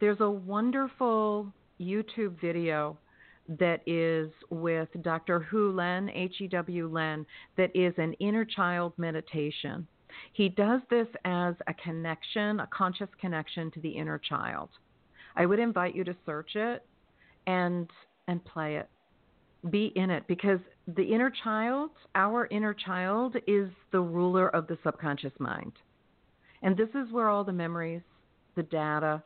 There's 0.00 0.20
a 0.20 0.30
wonderful 0.30 1.52
YouTube 1.80 2.40
video 2.40 2.96
that 3.48 3.80
is 3.86 4.30
with 4.50 4.88
Dr. 5.02 5.40
Hew 5.50 5.72
Len, 5.72 6.10
H 6.10 6.40
E 6.40 6.48
W 6.48 6.88
Len, 6.88 7.26
that 7.56 7.74
is 7.74 7.94
an 7.98 8.12
inner 8.14 8.44
child 8.44 8.92
meditation. 8.96 9.86
He 10.32 10.48
does 10.48 10.80
this 10.90 11.08
as 11.24 11.54
a 11.66 11.74
connection, 11.74 12.60
a 12.60 12.68
conscious 12.68 13.08
connection 13.20 13.70
to 13.72 13.80
the 13.80 13.90
inner 13.90 14.18
child. 14.18 14.70
I 15.36 15.46
would 15.46 15.58
invite 15.58 15.94
you 15.94 16.04
to 16.04 16.16
search 16.24 16.56
it 16.56 16.84
and 17.46 17.88
and 18.28 18.44
play 18.44 18.76
it 18.76 18.88
be 19.70 19.92
in 19.96 20.10
it 20.10 20.26
because 20.26 20.60
the 20.86 21.02
inner 21.02 21.32
child, 21.42 21.90
our 22.14 22.46
inner 22.46 22.74
child, 22.74 23.36
is 23.46 23.70
the 23.92 24.00
ruler 24.00 24.48
of 24.48 24.66
the 24.66 24.78
subconscious 24.84 25.32
mind. 25.38 25.72
And 26.62 26.76
this 26.76 26.88
is 26.90 27.12
where 27.12 27.28
all 27.28 27.44
the 27.44 27.52
memories, 27.52 28.02
the 28.54 28.62
data, 28.62 29.22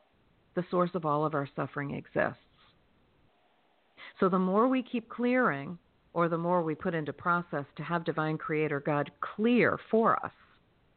the 0.55 0.65
source 0.71 0.91
of 0.95 1.05
all 1.05 1.25
of 1.25 1.35
our 1.35 1.49
suffering 1.55 1.95
exists. 1.95 2.39
So 4.21 4.29
the 4.29 4.39
more 4.39 4.69
we 4.69 4.83
keep 4.83 5.09
clearing, 5.09 5.79
or 6.13 6.29
the 6.29 6.37
more 6.37 6.63
we 6.63 6.75
put 6.75 6.95
into 6.95 7.13
process 7.13 7.65
to 7.77 7.83
have 7.83 8.05
Divine 8.05 8.37
Creator 8.37 8.81
God 8.81 9.11
clear 9.21 9.79
for 9.91 10.23
us 10.23 10.33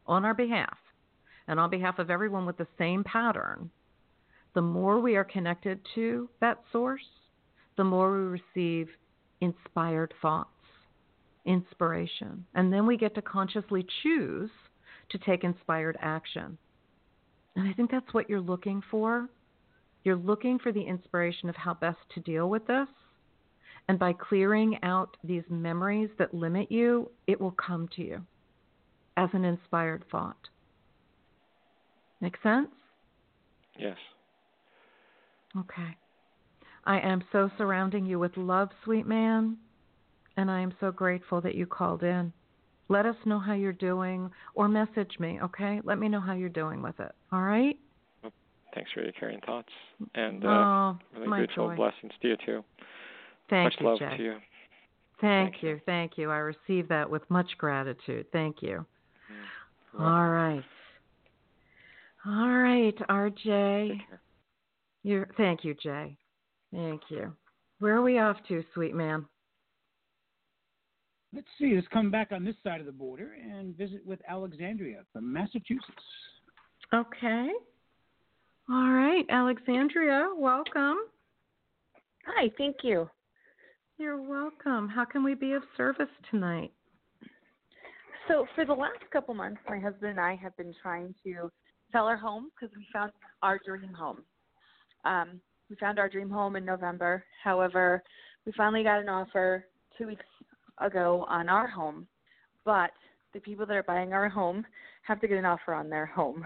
on 0.06 0.26
our 0.26 0.34
behalf, 0.34 0.76
and 1.48 1.58
on 1.58 1.70
behalf 1.70 1.98
of 1.98 2.10
everyone 2.10 2.44
with 2.44 2.58
the 2.58 2.66
same 2.78 3.02
pattern, 3.02 3.70
the 4.54 4.60
more 4.60 5.00
we 5.00 5.16
are 5.16 5.24
connected 5.24 5.80
to 5.94 6.28
that 6.40 6.62
source, 6.70 7.06
the 7.76 7.84
more 7.84 8.12
we 8.12 8.40
receive 8.54 8.88
inspired 9.40 10.12
thoughts, 10.20 10.48
inspiration. 11.46 12.44
And 12.54 12.70
then 12.70 12.86
we 12.86 12.98
get 12.98 13.14
to 13.14 13.22
consciously 13.22 13.86
choose 14.02 14.50
to 15.10 15.18
take 15.18 15.44
inspired 15.44 15.96
action. 16.00 16.58
And 17.56 17.68
I 17.68 17.72
think 17.72 17.90
that's 17.90 18.12
what 18.12 18.28
you're 18.28 18.40
looking 18.40 18.82
for. 18.90 19.28
You're 20.02 20.16
looking 20.16 20.58
for 20.58 20.72
the 20.72 20.82
inspiration 20.82 21.48
of 21.48 21.56
how 21.56 21.74
best 21.74 21.98
to 22.14 22.20
deal 22.20 22.50
with 22.50 22.66
this. 22.66 22.88
And 23.88 23.98
by 23.98 24.14
clearing 24.14 24.78
out 24.82 25.16
these 25.22 25.42
memories 25.50 26.08
that 26.18 26.32
limit 26.32 26.72
you, 26.72 27.10
it 27.26 27.40
will 27.40 27.52
come 27.52 27.88
to 27.96 28.02
you 28.02 28.22
as 29.16 29.28
an 29.32 29.44
inspired 29.44 30.04
thought. 30.10 30.36
Make 32.20 32.36
sense? 32.42 32.68
Yes. 33.78 33.96
Okay. 35.56 35.96
I 36.84 37.00
am 37.00 37.22
so 37.32 37.50
surrounding 37.58 38.06
you 38.06 38.18
with 38.18 38.36
love, 38.36 38.70
sweet 38.84 39.06
man, 39.06 39.56
and 40.36 40.50
I 40.50 40.60
am 40.60 40.74
so 40.80 40.90
grateful 40.90 41.40
that 41.42 41.54
you 41.54 41.66
called 41.66 42.02
in. 42.02 42.32
Let 42.88 43.06
us 43.06 43.16
know 43.24 43.38
how 43.38 43.54
you're 43.54 43.72
doing 43.72 44.30
or 44.54 44.68
message 44.68 45.18
me, 45.18 45.38
okay? 45.42 45.80
Let 45.84 45.98
me 45.98 46.08
know 46.08 46.20
how 46.20 46.34
you're 46.34 46.48
doing 46.48 46.82
with 46.82 46.98
it. 47.00 47.12
All 47.32 47.42
right? 47.42 47.78
Thanks 48.74 48.90
for 48.92 49.02
your 49.02 49.12
caring 49.12 49.40
thoughts. 49.46 49.68
And 50.14 50.44
uh, 50.44 50.48
oh, 50.48 50.98
really 51.14 51.28
my 51.28 51.38
grateful. 51.38 51.68
joy. 51.68 51.76
Blessings 51.76 52.12
to 52.20 52.28
you, 52.28 52.36
too. 52.44 52.64
Thank 53.50 53.64
Much 53.64 53.74
you, 53.80 53.86
love 53.86 53.98
Jay. 53.98 54.16
to 54.16 54.22
you. 54.22 54.36
Thank, 55.20 55.52
Thank 55.52 55.62
you. 55.62 55.80
Thank 55.86 56.18
you. 56.18 56.30
I 56.30 56.38
receive 56.38 56.88
that 56.88 57.08
with 57.08 57.22
much 57.30 57.50
gratitude. 57.58 58.26
Thank 58.32 58.62
you. 58.62 58.84
Mm. 59.96 60.00
All 60.00 60.28
right. 60.28 60.64
All 62.26 62.48
right, 62.48 62.96
RJ. 63.08 64.00
You're, 65.02 65.28
thank 65.36 65.64
you, 65.64 65.74
Jay. 65.74 66.16
Thank 66.72 67.02
you. 67.10 67.32
Where 67.80 67.96
are 67.96 68.02
we 68.02 68.18
off 68.18 68.36
to, 68.48 68.64
sweet 68.72 68.94
man? 68.94 69.26
Let's 71.34 71.46
see. 71.58 71.74
Let's 71.74 71.88
come 71.88 72.10
back 72.10 72.32
on 72.32 72.44
this 72.44 72.54
side 72.62 72.80
of 72.80 72.86
the 72.86 72.92
border 72.92 73.32
and 73.34 73.76
visit 73.76 74.06
with 74.06 74.20
Alexandria 74.28 75.00
from 75.12 75.30
Massachusetts. 75.32 75.82
Okay. 76.94 77.48
All 78.70 78.90
right, 78.90 79.26
Alexandria, 79.28 80.28
welcome. 80.34 80.96
Hi, 82.26 82.50
thank 82.56 82.76
you. 82.82 83.10
You're 83.96 84.20
welcome. 84.20 84.88
How 84.88 85.04
can 85.04 85.22
we 85.22 85.34
be 85.34 85.52
of 85.52 85.62
service 85.76 86.08
tonight? 86.28 86.72
So, 88.26 88.44
for 88.56 88.64
the 88.64 88.72
last 88.72 88.98
couple 89.12 89.34
months, 89.34 89.60
my 89.68 89.78
husband 89.78 90.10
and 90.10 90.20
I 90.20 90.34
have 90.34 90.56
been 90.56 90.74
trying 90.82 91.14
to 91.24 91.48
sell 91.92 92.06
our 92.06 92.16
home 92.16 92.50
because 92.50 92.74
we 92.76 92.84
found 92.92 93.12
our 93.42 93.60
dream 93.64 93.92
home. 93.92 94.22
Um, 95.04 95.40
we 95.70 95.76
found 95.76 96.00
our 96.00 96.08
dream 96.08 96.28
home 96.28 96.56
in 96.56 96.64
November. 96.64 97.24
However, 97.44 98.02
we 98.44 98.52
finally 98.56 98.82
got 98.82 99.00
an 99.00 99.08
offer 99.08 99.66
two 99.96 100.08
weeks 100.08 100.26
ago 100.78 101.24
on 101.28 101.48
our 101.48 101.68
home, 101.68 102.08
but 102.64 102.90
the 103.32 103.40
people 103.40 103.64
that 103.64 103.76
are 103.76 103.84
buying 103.84 104.12
our 104.12 104.28
home 104.28 104.66
have 105.02 105.20
to 105.20 105.28
get 105.28 105.38
an 105.38 105.44
offer 105.44 105.72
on 105.72 105.88
their 105.88 106.06
home. 106.06 106.44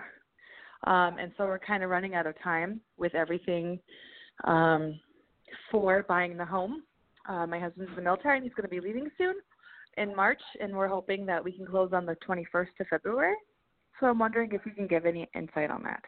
Um, 0.86 1.16
and 1.18 1.32
so 1.38 1.44
we're 1.46 1.59
kind 1.59 1.82
of 1.82 1.88
running 1.88 2.14
out 2.14 2.26
of 2.26 2.34
time 2.42 2.80
with 2.99 3.14
everything 3.14 3.80
um, 4.44 5.01
for 5.70 6.05
buying 6.07 6.36
the 6.36 6.44
home. 6.44 6.82
Uh, 7.28 7.46
my 7.46 7.58
husband's 7.58 7.90
in 7.90 7.96
the 7.96 8.02
military 8.02 8.38
and 8.38 8.44
he's 8.44 8.54
going 8.54 8.64
to 8.64 8.70
be 8.70 8.80
leaving 8.80 9.08
soon 9.18 9.34
in 9.98 10.14
March, 10.14 10.40
and 10.60 10.74
we're 10.74 10.88
hoping 10.88 11.26
that 11.26 11.42
we 11.42 11.52
can 11.52 11.66
close 11.66 11.90
on 11.92 12.06
the 12.06 12.16
21st 12.26 12.68
of 12.80 12.86
February. 12.88 13.34
So 14.00 14.06
I'm 14.06 14.18
wondering 14.18 14.50
if 14.52 14.62
you 14.64 14.72
can 14.72 14.86
give 14.86 15.06
any 15.06 15.28
insight 15.34 15.70
on 15.70 15.82
that. 15.82 16.02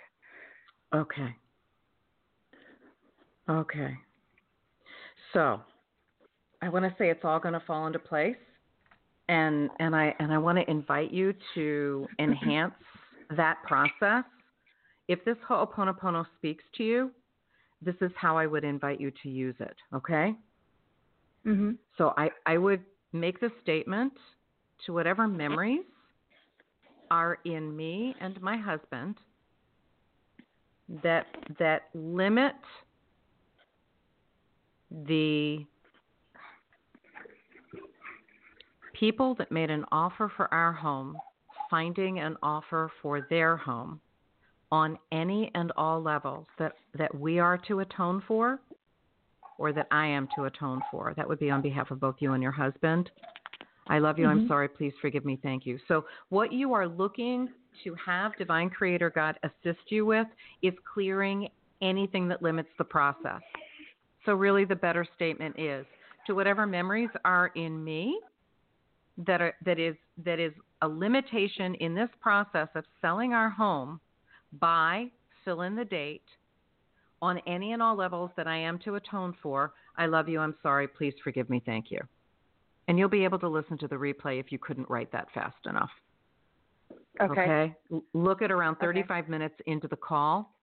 Okay. 0.94 1.34
Okay. 3.48 3.94
So, 5.32 5.60
I 6.62 6.68
want 6.68 6.84
to 6.84 6.94
say 6.98 7.10
it's 7.10 7.24
all 7.24 7.40
going 7.40 7.54
to 7.54 7.62
fall 7.66 7.86
into 7.86 7.98
place, 7.98 8.36
and 9.28 9.70
and 9.78 9.94
I 9.94 10.14
and 10.18 10.32
I 10.32 10.38
want 10.38 10.58
to 10.58 10.70
invite 10.70 11.12
you 11.12 11.34
to 11.54 12.06
enhance 12.18 12.74
that 13.36 13.58
process. 13.66 14.24
If 15.08 15.24
this 15.24 15.36
Ho'oponopono 15.48 16.26
speaks 16.38 16.62
to 16.76 16.84
you, 16.84 17.10
this 17.82 17.96
is 18.00 18.12
how 18.16 18.36
I 18.36 18.46
would 18.46 18.62
invite 18.62 19.00
you 19.00 19.10
to 19.22 19.28
use 19.28 19.56
it. 19.58 19.76
Okay. 19.94 20.34
Mhm. 21.46 21.78
So 21.96 22.12
I 22.16 22.30
I 22.46 22.58
would 22.58 22.84
make 23.12 23.40
the 23.40 23.50
statement 23.62 24.12
to 24.84 24.92
whatever 24.92 25.26
memories 25.26 25.84
are 27.10 27.38
in 27.44 27.76
me 27.76 28.14
and 28.20 28.40
my 28.40 28.56
husband 28.56 29.16
that 31.02 31.26
that 31.58 31.88
limit 31.94 32.54
the 34.90 35.64
people 38.92 39.34
that 39.36 39.50
made 39.50 39.70
an 39.70 39.84
offer 39.92 40.30
for 40.36 40.52
our 40.52 40.72
home 40.72 41.16
finding 41.70 42.18
an 42.18 42.36
offer 42.42 42.90
for 43.00 43.26
their 43.30 43.56
home 43.56 44.00
on 44.72 44.98
any 45.12 45.50
and 45.54 45.72
all 45.76 46.00
levels 46.02 46.46
that, 46.58 46.72
that 46.94 47.14
we 47.14 47.38
are 47.38 47.58
to 47.58 47.80
atone 47.80 48.22
for 48.26 48.60
or 49.60 49.74
that 49.74 49.86
I 49.90 50.06
am 50.06 50.26
to 50.34 50.46
atone 50.46 50.80
for. 50.90 51.12
That 51.16 51.28
would 51.28 51.38
be 51.38 51.50
on 51.50 51.60
behalf 51.60 51.90
of 51.90 52.00
both 52.00 52.16
you 52.18 52.32
and 52.32 52.42
your 52.42 52.50
husband. 52.50 53.10
I 53.88 53.98
love 53.98 54.18
you. 54.18 54.26
I'm 54.26 54.40
Mhm. 54.40 54.48
sorry. 54.48 54.68
Please 54.68 54.94
forgive 55.02 55.26
me. 55.26 55.36
Thank 55.36 55.66
you. 55.66 55.78
So, 55.86 56.06
what 56.30 56.50
you 56.50 56.72
are 56.72 56.88
looking 56.88 57.52
to 57.84 57.94
have 57.96 58.34
Divine 58.36 58.70
Creator 58.70 59.10
God 59.10 59.38
assist 59.42 59.92
you 59.92 60.06
with 60.06 60.26
is 60.62 60.74
clearing 60.80 61.50
anything 61.82 62.26
that 62.28 62.40
limits 62.40 62.70
the 62.78 62.84
process. 62.84 63.42
So, 64.24 64.34
really, 64.34 64.64
the 64.64 64.76
better 64.76 65.04
statement 65.04 65.58
is 65.58 65.86
to 66.26 66.34
whatever 66.34 66.66
memories 66.66 67.10
are 67.24 67.48
in 67.48 67.84
me 67.84 68.18
that 69.18 69.42
are 69.42 69.54
that 69.62 69.78
is 69.78 69.96
that 70.24 70.38
is 70.38 70.54
a 70.80 70.88
limitation 70.88 71.74
in 71.74 71.94
this 71.94 72.10
process 72.20 72.68
of 72.74 72.86
selling 73.02 73.34
our 73.34 73.50
home 73.50 74.00
by 74.52 75.10
fill 75.44 75.62
in 75.62 75.76
the 75.76 75.84
date 75.84 76.24
on 77.22 77.38
any 77.46 77.72
and 77.72 77.82
all 77.82 77.96
levels 77.96 78.30
that 78.36 78.46
I 78.46 78.56
am 78.56 78.78
to 78.80 78.94
atone 78.96 79.34
for. 79.42 79.72
I 79.96 80.06
love 80.06 80.28
you. 80.28 80.40
I'm 80.40 80.54
sorry. 80.62 80.88
Please 80.88 81.14
forgive 81.22 81.50
me. 81.50 81.62
Thank 81.64 81.90
you. 81.90 82.00
And 82.88 82.98
you'll 82.98 83.08
be 83.08 83.24
able 83.24 83.38
to 83.40 83.48
listen 83.48 83.78
to 83.78 83.88
the 83.88 83.96
replay 83.96 84.40
if 84.40 84.50
you 84.50 84.58
couldn't 84.58 84.88
write 84.88 85.12
that 85.12 85.28
fast 85.32 85.66
enough. 85.66 85.90
Okay. 87.20 87.74
L- 87.92 88.02
Look 88.14 88.42
at 88.42 88.50
around 88.50 88.76
35 88.76 89.28
minutes 89.28 89.54
into 89.66 89.86
the 89.86 89.96
call, 89.96 90.54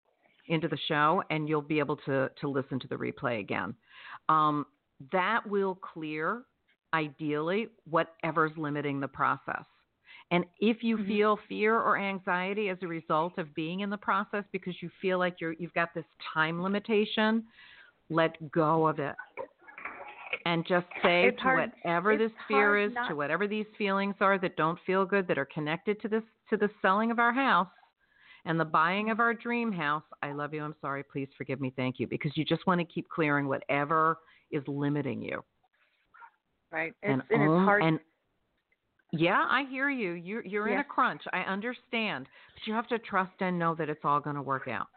into 0.47 0.67
the 0.67 0.77
show, 0.87 1.23
and 1.29 1.47
you'll 1.47 1.61
be 1.61 1.79
able 1.79 1.97
to, 1.97 2.29
to 2.41 2.47
listen 2.47 2.79
to 2.79 2.87
the 2.87 2.95
replay 2.95 3.39
again. 3.39 3.75
Um, 4.27 4.65
that 5.11 5.47
will 5.47 5.75
clear, 5.75 6.43
ideally, 6.93 7.67
whatever's 7.89 8.51
limiting 8.57 8.99
the 8.99 9.07
process. 9.07 9.63
And 10.31 10.43
if 10.59 10.83
you 10.83 10.97
Mm-hmm. 10.97 11.07
feel 11.07 11.39
fear 11.47 11.75
or 11.79 11.97
anxiety 11.97 12.69
as 12.69 12.77
a 12.81 12.87
result 12.87 13.37
of 13.37 13.53
being 13.55 13.79
in 13.79 13.89
the 13.89 13.97
process 13.97 14.43
because 14.51 14.75
you 14.81 14.89
feel 15.01 15.19
like 15.19 15.39
you're 15.39 15.53
you've 15.53 15.73
got 15.73 15.93
this 15.93 16.05
time 16.33 16.61
limitation, 16.61 17.45
let 18.09 18.51
go 18.51 18.87
of 18.87 18.99
it. 18.99 19.15
And 20.45 20.65
just 20.67 20.85
say 21.03 21.27
It's 21.27 21.37
to 21.37 21.43
hard- 21.43 21.71
whatever 21.83 22.17
this 22.17 22.31
fear 22.47 22.77
is, 22.77 22.93
not- 22.93 23.07
to 23.09 23.15
whatever 23.15 23.47
these 23.47 23.65
feelings 23.77 24.15
are 24.19 24.37
that 24.39 24.55
don't 24.57 24.79
feel 24.85 25.05
good, 25.05 25.27
that 25.27 25.37
are 25.37 25.45
connected 25.45 25.99
to 26.01 26.07
this 26.09 26.23
to 26.49 26.57
the 26.57 26.69
selling 26.81 27.11
of 27.11 27.19
our 27.19 27.33
house 27.33 27.67
and 28.45 28.57
the 28.59 28.65
buying 28.65 29.09
of 29.09 29.19
our 29.19 29.33
dream 29.33 29.71
house, 29.71 30.03
I 30.21 30.31
love 30.31 30.53
you, 30.53 30.63
I'm 30.63 30.75
sorry, 30.81 31.03
please 31.03 31.27
forgive 31.37 31.59
me, 31.59 31.71
thank 31.75 31.99
you. 31.99 32.07
Because 32.07 32.31
you 32.37 32.45
just 32.45 32.65
want 32.67 32.79
to 32.79 32.85
keep 32.85 33.07
clearing 33.09 33.47
whatever 33.47 34.19
is 34.51 34.63
limiting 34.67 35.21
you. 35.21 35.43
Right. 36.71 36.93
It's, 37.01 37.11
and 37.11 37.21
and 37.31 37.49
own- 37.49 37.59
it's 37.61 37.65
hard. 37.65 37.83
and 37.83 37.99
yeah, 39.11 39.45
I 39.49 39.63
hear 39.69 39.89
you. 39.89 40.13
You're 40.13 40.45
you're 40.45 40.67
in 40.67 40.79
a 40.79 40.83
crunch. 40.83 41.21
I 41.31 41.39
understand, 41.41 42.27
but 42.53 42.67
you 42.67 42.73
have 42.73 42.87
to 42.89 42.99
trust 42.99 43.31
and 43.39 43.57
know 43.57 43.73
that 43.75 43.89
it's 43.89 44.01
all 44.03 44.19
going 44.19 44.35
to 44.35 44.41
work 44.41 44.67
out. 44.67 44.87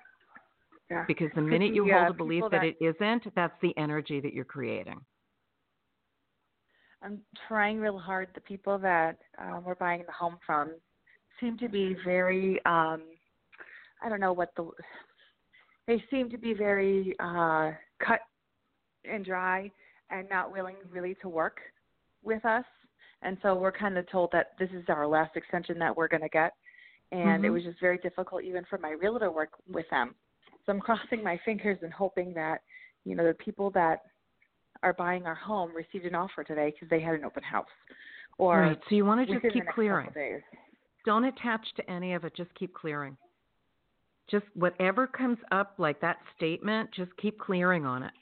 yeah. 0.91 1.05
Because 1.07 1.29
the 1.35 1.43
minute 1.43 1.75
you 1.75 1.87
yeah, 1.87 2.07
hold 2.07 2.11
a 2.11 2.19
belief 2.19 2.45
people 2.45 2.51
that 2.51 2.65
it 2.65 2.77
isn't, 2.81 3.35
that's 3.37 3.55
the 3.63 3.77
energy 3.77 4.21
that 4.21 4.33
you're 4.33 4.45
creating. 4.45 5.01
I'm 7.03 7.21
trying 7.49 7.79
real 7.79 7.99
hard. 7.99 8.29
The 8.35 8.41
people 8.41 8.79
that 8.79 9.17
um, 9.39 9.65
we're 9.65 9.75
buying 9.77 10.03
the 10.07 10.13
home 10.13 10.39
from 10.45 10.73
seem 11.41 11.57
to 11.59 11.69
be 11.69 11.97
very. 12.05 12.61
um 12.67 13.03
I 14.03 14.09
don't 14.09 14.21
know 14.21 14.33
what 14.33 14.53
the. 14.57 14.69
They 15.87 16.03
seem 16.11 16.31
to 16.31 16.39
be 16.39 16.53
very 16.53 17.15
uh 17.21 17.73
cut 18.05 18.21
and 19.05 19.25
dry 19.25 19.71
and 20.11 20.29
not 20.29 20.53
willing 20.53 20.77
really 20.91 21.15
to 21.23 21.29
work 21.29 21.61
with 22.23 22.45
us. 22.45 22.65
And 23.23 23.37
so 23.43 23.55
we're 23.55 23.73
kind 23.73 23.99
of 23.99 24.09
told 24.11 24.31
that 24.33 24.53
this 24.59 24.71
is 24.71 24.85
our 24.89 25.07
last 25.07 25.37
extension 25.37 25.79
that 25.79 25.95
we're 25.95 26.09
going 26.09 26.23
to 26.23 26.29
get. 26.29 26.55
And 27.13 27.45
it 27.45 27.49
Mhm. 27.49 27.55
was 27.55 27.65
just 27.65 27.81
very 27.81 27.99
difficult 27.99 28.45
even 28.45 28.65
for 28.67 28.79
my 28.79 28.91
realtor 28.91 29.27
to 29.27 29.31
work 29.31 29.51
with 29.69 29.89
them. 29.91 30.15
So 30.65 30.73
I'm 30.73 30.81
crossing 30.81 31.23
my 31.23 31.39
fingers 31.45 31.79
and 31.83 31.93
hoping 31.93 32.33
that, 32.35 32.63
you 33.05 33.15
know, 33.15 33.27
the 33.27 33.35
people 33.35 33.71
that 33.73 34.05
are 34.83 34.93
buying 34.93 35.27
our 35.27 35.35
home 35.35 35.75
received 35.75 36.07
an 36.07 36.15
offer 36.15 36.45
today 36.45 36.71
because 36.71 36.89
they 36.89 37.01
had 37.01 37.15
an 37.15 37.25
open 37.25 37.43
house. 37.43 37.67
Or 38.39 38.61
right. 38.61 38.81
So 38.89 38.95
you 38.95 39.05
want 39.05 39.27
to 39.27 39.33
just 39.33 39.53
keep 39.53 39.67
clearing. 39.69 40.09
Don't 41.05 41.25
attach 41.25 41.67
to 41.77 41.91
any 41.91 42.15
of 42.15 42.25
it. 42.25 42.35
Just 42.37 42.55
keep 42.55 42.73
clearing. 42.73 43.17
Just 44.31 44.47
whatever 44.55 45.07
comes 45.07 45.39
up 45.51 45.75
like 45.79 46.01
that 46.01 46.19
statement, 46.37 46.91
just 46.95 47.11
keep 47.17 47.39
clearing 47.39 47.85
on 47.85 48.03
it. 48.05 48.13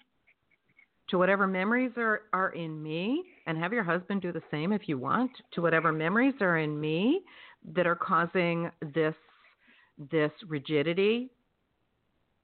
To 1.11 1.19
whatever 1.19 1.47
memories 1.47 1.93
are, 1.97 2.23
are 2.33 2.51
in 2.51 2.83
me, 2.83 3.25
and 3.49 3.59
have 3.59 3.73
your 3.73 3.83
husband 3.83 4.23
do 4.23 4.31
the 4.31 4.43
same 4.51 4.73
if 4.73 4.89
you 4.89 4.99
want, 4.99 5.31
to 5.53 5.63
whatever 5.63 5.91
memories 5.91 6.35
are 6.41 6.59
in 6.59 6.81
me 6.81 7.23
that 7.75 7.87
are 7.87 7.97
causing 7.97 8.71
this 8.95 9.15
this 10.13 10.31
rigidity 10.47 11.31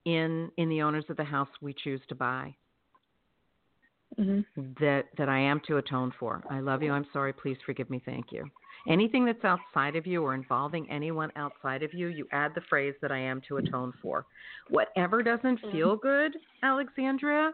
in 0.05 0.51
in 0.57 0.69
the 0.69 0.83
owners 0.83 1.05
of 1.09 1.17
the 1.17 1.25
house 1.25 1.49
we 1.61 1.73
choose 1.73 2.01
to 2.09 2.15
buy 2.17 2.53
Mm-hmm. 4.19 4.61
that 4.79 5.07
that 5.19 5.29
I 5.29 5.41
am 5.41 5.61
to 5.67 5.79
atone 5.79 6.13
for. 6.21 6.45
I 6.49 6.61
love 6.61 6.85
you. 6.85 6.93
I'm 6.93 7.07
sorry. 7.13 7.33
Please 7.33 7.57
forgive 7.67 7.91
me. 7.91 8.01
Thank 8.05 8.27
you. 8.31 8.49
Anything 8.87 9.25
that's 9.25 9.45
outside 9.45 9.97
of 9.97 10.07
you 10.07 10.23
or 10.23 10.35
involving 10.35 10.89
anyone 10.89 11.33
outside 11.35 11.83
of 11.83 11.93
you, 11.93 12.07
you 12.09 12.29
add 12.31 12.53
the 12.55 12.61
phrase 12.69 12.95
that 13.03 13.11
I 13.11 13.19
am 13.19 13.41
to 13.49 13.57
atone 13.57 13.93
for. 14.01 14.25
Whatever 14.69 15.23
doesn't 15.25 15.59
feel 15.73 15.97
good, 15.97 16.37
Alexandria, 16.63 17.53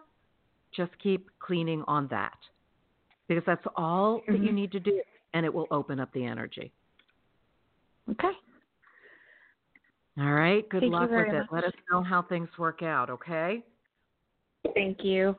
just 0.77 0.91
keep 1.03 1.31
cleaning 1.39 1.83
on 1.87 2.09
that. 2.09 2.37
Because 3.31 3.45
that's 3.47 3.65
all 3.77 4.23
that 4.27 4.41
you 4.41 4.51
Mhm. 4.51 4.55
need 4.55 4.73
to 4.73 4.81
do 4.81 5.01
and 5.35 5.47
it 5.47 5.55
will 5.55 5.69
open 5.71 6.01
up 6.01 6.11
the 6.13 6.25
energy. 6.25 6.73
Okay. 8.11 8.37
All 10.19 10.33
right. 10.33 10.69
Good 10.69 10.81
Thank 10.81 10.93
luck 10.93 11.11
with 11.11 11.29
it. 11.29 11.33
much. 11.33 11.53
Let 11.53 11.63
us 11.63 11.75
know 11.93 12.03
how 12.03 12.23
things 12.23 12.49
work 12.59 12.83
out, 12.83 13.09
okay? 13.09 13.65
Thank 14.75 15.05
you. 15.05 15.39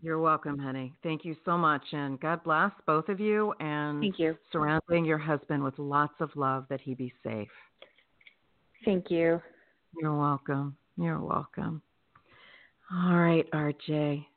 You're 0.00 0.20
welcome, 0.20 0.56
honey. 0.56 0.94
Thank 1.02 1.24
you 1.24 1.34
so 1.44 1.58
much. 1.58 1.82
And 1.92 2.20
God 2.20 2.44
bless 2.44 2.70
both 2.86 3.08
of 3.08 3.18
you 3.18 3.52
and 3.58 4.00
Thank 4.00 4.20
you. 4.20 4.38
surrounding 4.52 5.04
your 5.04 5.18
husband 5.18 5.64
with 5.64 5.76
lots 5.80 6.20
of 6.20 6.36
love 6.36 6.68
that 6.68 6.80
he 6.80 6.94
be 6.94 7.12
safe. 7.24 7.50
Thank 8.84 9.10
you. 9.10 9.42
You're 10.00 10.16
welcome. 10.16 10.76
You're 10.96 11.18
welcome. 11.18 11.82
All 12.92 13.16
right, 13.18 13.50
RJ. 13.50 14.28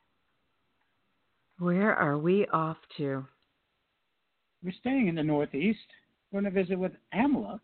Where 1.58 1.94
are 1.94 2.18
we 2.18 2.46
off 2.52 2.76
to? 2.98 3.24
We're 4.62 4.72
staying 4.80 5.08
in 5.08 5.14
the 5.14 5.22
Northeast. 5.22 5.78
We're 6.30 6.40
going 6.40 6.52
to 6.52 6.62
visit 6.62 6.78
with 6.78 6.92
Amla 7.14 7.60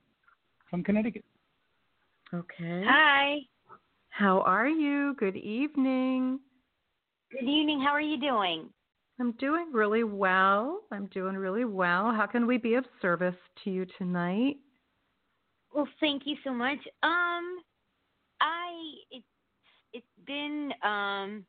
from 0.71 0.83
Connecticut. 0.83 1.25
Okay. 2.33 2.83
Hi. 2.87 3.39
How 4.09 4.41
are 4.41 4.69
you? 4.69 5.15
Good 5.19 5.37
evening. 5.37 6.41
Good 7.31 7.49
evening. 7.49 7.81
How 7.81 7.91
are 7.91 8.01
you 8.01 8.19
doing? 8.19 8.71
I'm 9.21 9.33
doing 9.33 9.67
really 9.73 10.05
well. 10.05 10.81
I'm 10.91 11.07
doing 11.07 11.37
really 11.37 11.65
well. 11.65 12.13
How 12.13 12.27
can 12.27 12.47
we 12.47 12.57
be 12.57 12.75
of 12.75 12.85
service 13.03 13.35
to 13.65 13.71
you 13.71 13.87
tonight? 13.99 14.57
Well, 15.75 15.89
thank 16.01 16.23
you 16.25 16.37
so 16.45 16.53
much. 16.53 16.79
Um, 17.03 17.59
I 18.41 18.73
it's 19.11 19.25
it's 19.93 20.07
been 20.27 20.71
um 20.83 21.45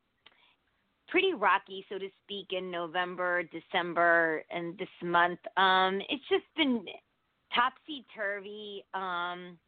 pretty 1.13 1.35
rocky, 1.35 1.85
so 1.89 1.99
to 1.99 2.09
speak, 2.23 2.47
in 2.51 2.71
November, 2.71 3.43
December, 3.43 4.43
and 4.51 4.77
this 4.79 4.89
month. 5.03 5.39
Um, 5.57 6.01
it's 6.09 6.27
just 6.29 6.45
been 6.57 6.85
topsy 7.55 8.05
turvy. 8.15 8.83
Um, 8.95 9.59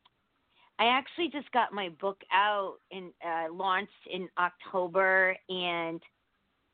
I 0.79 0.87
actually 0.87 1.29
just 1.29 1.51
got 1.51 1.73
my 1.73 1.89
book 2.01 2.21
out 2.33 2.77
and 2.91 3.13
uh, 3.25 3.53
launched 3.53 3.91
in 4.11 4.29
October, 4.39 5.37
and 5.49 6.01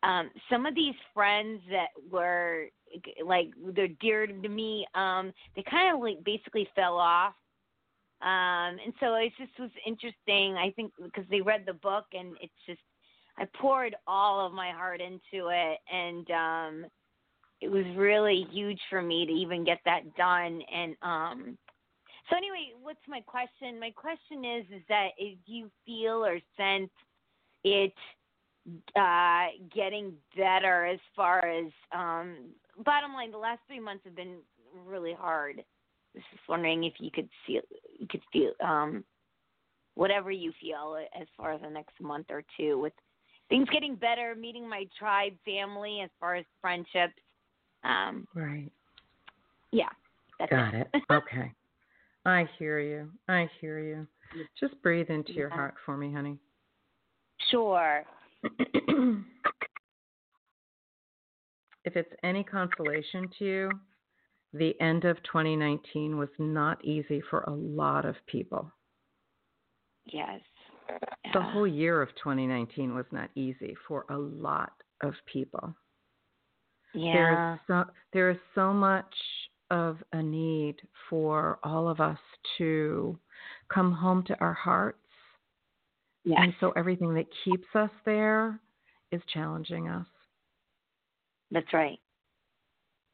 um, 0.04 0.32
some 0.50 0.66
of 0.66 0.76
these 0.76 0.96
friends 1.14 1.62
that 1.70 1.90
were 2.12 2.68
like 3.26 3.50
they're 3.76 3.90
dear 4.02 4.28
to 4.28 4.50
me, 4.50 4.88
um, 4.96 5.34
they 5.56 5.64
kind 5.70 5.94
of 5.96 6.02
like 6.02 6.24
basically 6.24 6.68
fell 6.76 6.98
off 6.98 7.36
Um, 8.22 8.80
and 8.84 8.94
so 9.00 9.16
it 9.16 9.34
just 9.38 9.60
was 9.60 9.72
interesting. 9.86 10.56
I 10.56 10.72
think 10.76 10.94
because 11.04 11.26
they 11.30 11.42
read 11.42 11.66
the 11.68 11.74
book, 11.74 12.06
and 12.14 12.38
it's 12.42 12.54
just 12.68 12.82
I 13.42 13.48
poured 13.60 13.96
all 14.06 14.46
of 14.46 14.54
my 14.54 14.70
heart 14.70 15.02
into 15.02 15.50
it, 15.50 15.80
and 15.92 16.30
um, 16.30 16.86
it 17.60 17.72
was 17.72 17.86
really 17.98 18.46
huge 18.52 18.80
for 18.88 19.02
me 19.02 19.26
to 19.26 19.32
even 19.32 19.64
get 19.64 19.80
that 19.86 20.16
done. 20.16 20.62
And 20.72 20.96
um, 21.02 21.58
so 22.30 22.38
anyway, 22.38 22.74
what's 22.84 23.00
my 23.08 23.20
question? 23.22 23.80
My 23.80 23.90
question 23.90 24.46
is, 24.46 24.66
is 24.72 24.84
that 24.90 25.10
if 25.18 25.40
you 25.48 25.72
feel 25.88 26.24
or 26.24 26.40
sense 26.56 26.92
it 27.64 27.94
uh, 28.96 29.46
getting 29.74 30.14
better 30.38 30.86
as 30.86 31.00
far 31.16 31.44
as 31.44 31.72
um, 31.92 32.36
bottom 32.86 33.12
line, 33.14 33.32
the 33.32 33.40
last 33.40 33.62
three 33.66 33.80
months 33.80 34.04
have 34.06 34.16
been 34.16 34.38
really 34.86 35.16
hard. 35.20 35.58
I 35.58 35.64
was 36.14 36.24
just 36.32 36.48
wondering 36.48 36.84
if 36.84 36.94
you 37.00 37.10
could 37.10 37.30
feel, 37.48 37.62
you 37.98 38.06
could 38.08 38.22
feel, 38.32 38.52
um, 38.64 39.04
whatever 39.96 40.30
you 40.30 40.52
feel 40.62 40.98
as 41.20 41.28
far 41.36 41.54
as 41.54 41.62
the 41.62 41.70
next 41.72 42.00
month 42.00 42.28
or 42.30 42.44
two 42.56 42.80
with 42.80 42.94
things 43.52 43.68
getting 43.70 43.96
better, 43.96 44.34
meeting 44.34 44.68
my 44.68 44.88
tribe 44.98 45.34
family 45.46 46.00
as 46.02 46.10
far 46.20 46.36
as 46.36 46.46
friendships. 46.62 47.14
Um, 47.84 48.26
right. 48.34 48.72
Yeah. 49.72 49.90
Got 50.50 50.74
it. 50.74 50.88
it. 50.94 51.04
okay. 51.12 51.52
I 52.26 52.48
hear 52.58 52.80
you. 52.80 53.12
I 53.28 53.50
hear 53.60 53.80
you. 53.80 54.08
Just 54.60 54.82
breathe 54.82 55.10
into 55.10 55.34
your 55.34 55.50
Yeah. 55.50 55.56
heart 55.56 55.76
for 55.86 55.98
me, 55.98 56.14
honey. 56.14 56.38
Sure. 57.50 58.06
if 61.84 61.96
it's 61.96 62.14
any 62.24 62.44
consolation 62.44 63.30
to 63.38 63.46
you, 63.46 63.70
the 64.54 64.80
end 64.80 65.04
of 65.06 65.22
2019 65.24 66.18
was 66.18 66.30
not 66.38 66.84
easy 66.86 67.22
for 67.30 67.42
a 67.42 67.52
lot 67.52 68.06
of 68.06 68.16
people. 68.28 68.72
Yes. 70.06 70.42
The 71.34 71.42
whole 71.42 71.68
year 71.68 72.02
of 72.02 72.10
2019 72.24 72.94
was 72.94 73.06
not 73.12 73.30
easy 73.36 73.76
for 73.88 74.06
a 74.10 74.18
lot 74.18 74.74
of 75.02 75.14
people. 75.32 75.74
Yeah. 76.94 77.14
There 77.14 77.54
is 77.54 77.60
so, 77.68 77.84
there 78.14 78.30
is 78.32 78.38
so 78.54 78.74
much 78.74 79.14
of 79.70 79.98
a 80.12 80.22
need 80.22 80.76
for 81.10 81.60
all 81.64 81.88
of 81.88 82.00
us 82.02 82.20
to 82.58 83.18
come 83.74 83.92
home 83.94 84.24
to 84.28 84.38
our 84.42 84.54
hearts. 84.54 84.98
Yes. 86.26 86.40
And 86.44 86.54
so 86.60 86.72
everything 86.76 87.14
that 87.16 87.26
keeps 87.46 87.68
us 87.74 87.90
there 88.06 88.60
is 89.12 89.22
challenging 89.34 89.88
us, 89.88 90.06
That's 91.50 91.74
right. 91.74 92.00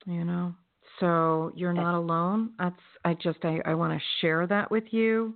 you 0.06 0.26
know. 0.26 0.54
So 1.00 1.52
you're 1.56 1.74
not 1.74 1.96
alone. 1.96 2.52
That's 2.58 2.76
I 3.06 3.14
just 3.14 3.40
I, 3.44 3.62
I 3.66 3.76
want 3.76 3.94
to 3.94 4.06
share 4.20 4.48
that 4.48 4.72
with 4.72 4.86
you 4.92 5.36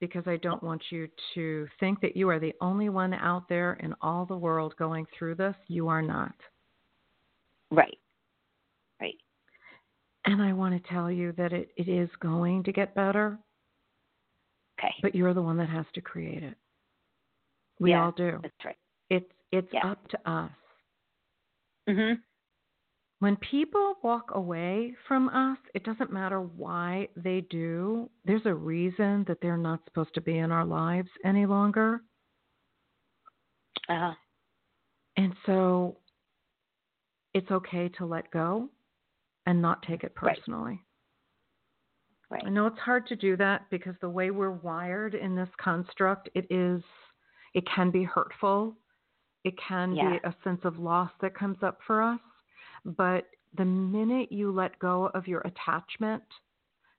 because 0.00 0.24
I 0.26 0.36
don't 0.36 0.62
want 0.62 0.82
you 0.90 1.08
to 1.34 1.66
think 1.80 2.00
that 2.00 2.16
you 2.16 2.28
are 2.28 2.38
the 2.38 2.54
only 2.60 2.88
one 2.88 3.14
out 3.14 3.48
there 3.48 3.74
in 3.74 3.94
all 4.00 4.24
the 4.26 4.36
world 4.36 4.74
going 4.78 5.06
through 5.18 5.34
this. 5.36 5.56
You 5.66 5.88
are 5.88 6.02
not. 6.02 6.34
Right. 7.70 7.98
Right. 9.00 9.16
And 10.24 10.40
I 10.42 10.52
want 10.52 10.80
to 10.82 10.88
tell 10.92 11.10
you 11.10 11.32
that 11.32 11.52
it, 11.52 11.70
it 11.76 11.88
is 11.88 12.08
going 12.20 12.62
to 12.64 12.72
get 12.72 12.94
better. 12.94 13.38
Okay. 14.78 14.94
But 15.02 15.14
you're 15.14 15.34
the 15.34 15.42
one 15.42 15.56
that 15.58 15.68
has 15.68 15.86
to 15.94 16.00
create 16.00 16.42
it. 16.42 16.54
We 17.80 17.90
Yeah, 17.90 18.04
all 18.04 18.12
do. 18.12 18.38
That's 18.42 18.64
right. 18.64 18.76
It's 19.10 19.30
it's 19.52 19.68
Yeah. 19.72 19.86
up 19.90 20.06
to 20.08 20.30
us. 20.30 20.50
Mhm. 21.88 22.20
When 23.20 23.36
people 23.36 23.96
walk 24.02 24.30
away 24.34 24.94
from 25.08 25.28
us, 25.28 25.58
it 25.74 25.82
doesn't 25.84 26.12
matter 26.12 26.40
why 26.40 27.08
they 27.16 27.40
do. 27.50 28.08
There's 28.24 28.46
a 28.46 28.54
reason 28.54 29.24
that 29.26 29.38
they're 29.42 29.56
not 29.56 29.80
supposed 29.86 30.14
to 30.14 30.20
be 30.20 30.38
in 30.38 30.52
our 30.52 30.64
lives 30.64 31.08
any 31.24 31.44
longer. 31.44 32.02
Uh-huh. 33.88 34.14
And 35.16 35.34
so 35.46 35.96
it's 37.34 37.50
okay 37.50 37.88
to 37.98 38.06
let 38.06 38.30
go 38.30 38.68
and 39.46 39.60
not 39.60 39.82
take 39.82 40.04
it 40.04 40.12
Right. 40.22 40.36
personally. 40.36 40.84
Right. 42.30 42.44
I 42.44 42.50
know 42.50 42.66
it's 42.66 42.78
hard 42.78 43.06
to 43.08 43.16
do 43.16 43.36
that 43.38 43.68
because 43.70 43.96
the 44.00 44.08
way 44.08 44.30
we're 44.30 44.50
wired 44.50 45.14
in 45.14 45.34
this 45.34 45.48
construct, 45.56 46.28
it 46.34 46.46
is 46.50 46.82
it 47.54 47.66
can 47.66 47.90
be 47.90 48.04
hurtful. 48.04 48.76
It 49.44 49.56
can 49.56 49.96
Yeah. 49.96 50.10
be 50.10 50.20
a 50.22 50.34
sense 50.44 50.64
of 50.64 50.78
loss 50.78 51.10
that 51.20 51.34
comes 51.34 51.62
up 51.62 51.82
for 51.82 52.02
us. 52.02 52.20
But 52.96 53.26
the 53.56 53.64
minute 53.64 54.32
you 54.32 54.50
let 54.50 54.78
go 54.78 55.06
of 55.14 55.28
your 55.28 55.40
attachment, 55.42 56.22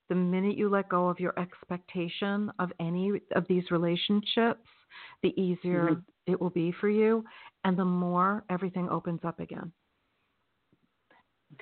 the 0.08 0.16
minute 0.16 0.58
you 0.58 0.70
let 0.70 0.88
go 0.90 1.10
of 1.10 1.20
your 1.20 1.38
expectation 1.40 2.52
of 2.60 2.72
any 2.80 3.22
of 3.32 3.46
these 3.48 3.70
relationships, 3.72 4.68
the 5.22 5.40
easier 5.40 5.96
Mhm. 5.96 6.04
it 6.26 6.40
will 6.40 6.50
be 6.52 6.72
for 6.72 6.90
you 6.90 7.26
and 7.64 7.78
the 7.78 7.86
more 7.86 8.44
everything 8.50 8.90
opens 8.90 9.24
up 9.26 9.40
again. 9.40 9.72